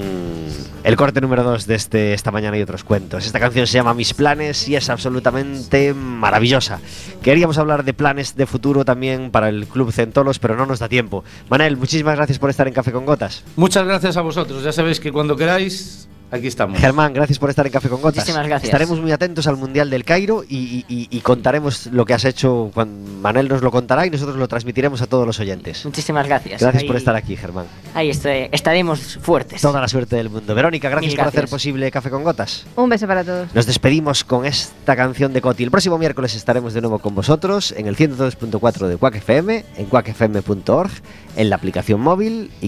el 0.84 0.96
corte 0.96 1.22
número 1.22 1.44
2 1.44 1.68
de 1.68 1.76
este 1.76 2.14
Esta 2.16 2.32
Mañana 2.32 2.58
y 2.58 2.64
otros 2.64 2.84
cuentos. 2.84 3.28
Esta 3.28 3.40
canción 3.40 3.68
se 3.68 3.74
llama 3.74 3.94
Mis 3.94 4.16
Planes 4.16 4.68
y 4.68 4.76
es 4.76 4.90
absolutamente 4.90 5.94
maravillosa. 5.94 6.80
Queríamos 7.22 7.60
hablar 7.60 7.84
de 7.84 7.94
planes 7.94 8.36
de 8.36 8.48
futuro 8.48 8.86
también 8.86 9.30
para 9.30 9.50
el 9.50 9.68
Club 9.68 9.92
Centolos, 9.92 10.40
pero 10.40 10.56
no 10.56 10.66
nos 10.66 10.80
da 10.80 10.90
tiempo. 10.90 11.24
Manel, 11.50 11.78
muchísimas 11.78 12.16
gracias 12.16 12.40
por 12.40 12.50
estar 12.50 12.68
en 12.68 12.74
Café 12.74 12.92
con 12.92 13.06
Gotas. 13.06 13.44
Muchas 13.56 13.86
gracias 13.86 14.18
a 14.18 14.22
vosotros. 14.22 14.64
Ya 14.64 14.72
sabéis 14.72 15.00
que 15.00 15.12
cuando 15.12 15.36
queráis, 15.36 16.10
aquí 16.32 16.48
estamos. 16.48 16.80
Germán, 16.80 17.14
gracias 17.14 17.40
por 17.40 17.50
estar 17.50 17.66
en 17.66 17.72
Café 17.72 17.90
con 17.90 18.02
Gotas. 18.02 18.18
Muchísimas 18.24 18.48
gracias. 18.48 18.66
Estaremos 18.70 19.00
muy 19.00 19.12
atentos 19.12 19.48
al 19.48 19.58
Mundial 19.58 19.90
del 19.90 20.04
Cairo 20.04 20.44
y, 20.48 20.56
y- 20.58 20.86
y- 20.88 21.08
y 21.10 21.20
contaremos 21.22 21.88
lo 21.88 22.06
que 22.06 22.14
has 22.14 22.26
hecho. 22.26 22.72
Cuando 22.74 23.12
Manel 23.22 23.48
nos 23.48 23.62
lo 23.62 23.72
contará 23.72 24.06
y 24.06 24.10
nosotros 24.10 24.36
lo 24.38 24.48
transmitiremos 24.48 25.02
a 25.02 25.08
todos 25.08 25.26
los 25.26 25.40
oyentes. 25.40 25.86
Muchísimas 25.86 26.28
gracias. 26.28 26.62
Gracias 26.62 26.84
Ahí- 26.84 26.88
por 26.88 26.96
estar 26.98 27.16
aquí, 27.16 27.36
Germán. 27.36 27.66
Ahí 27.94 28.10
estoy- 28.10 28.50
estaremos 28.52 29.18
fuertes. 29.22 29.62
Toda 29.62 29.80
la 29.82 29.88
suerte 29.88 30.16
del 30.16 30.30
mundo. 30.30 30.54
Verónica, 30.56 30.90
gracias 30.90 31.16
por 31.16 31.28
hacer 31.28 31.48
posible 31.48 31.90
Café 31.92 32.10
con 32.10 32.24
Gotas. 32.24 32.66
Un 32.76 32.90
beso 32.90 33.08
para 33.08 33.24
todos. 33.24 33.54
Nos 33.54 33.66
despedimos 33.66 34.24
con 34.24 34.46
esta 34.46 34.96
canción 34.96 35.34
de 35.34 35.42
Coti. 35.42 35.64
El 35.64 35.72
próximo 35.72 35.98
miércoles 35.98 36.36
estaremos 36.36 36.74
de 36.74 36.82
nuevo 36.82 37.00
con 37.00 37.16
vosotros 37.16 37.74
en 37.78 37.88
el 37.88 37.96
102.4 37.96 38.88
de 38.88 38.98
Quack 38.98 39.16
FM, 39.16 39.64
en 39.78 39.86
quackfm.org, 39.86 40.90
en 41.36 41.50
la 41.50 41.56
aplicación 41.56 42.02
móvil 42.02 42.50
y 42.62 42.66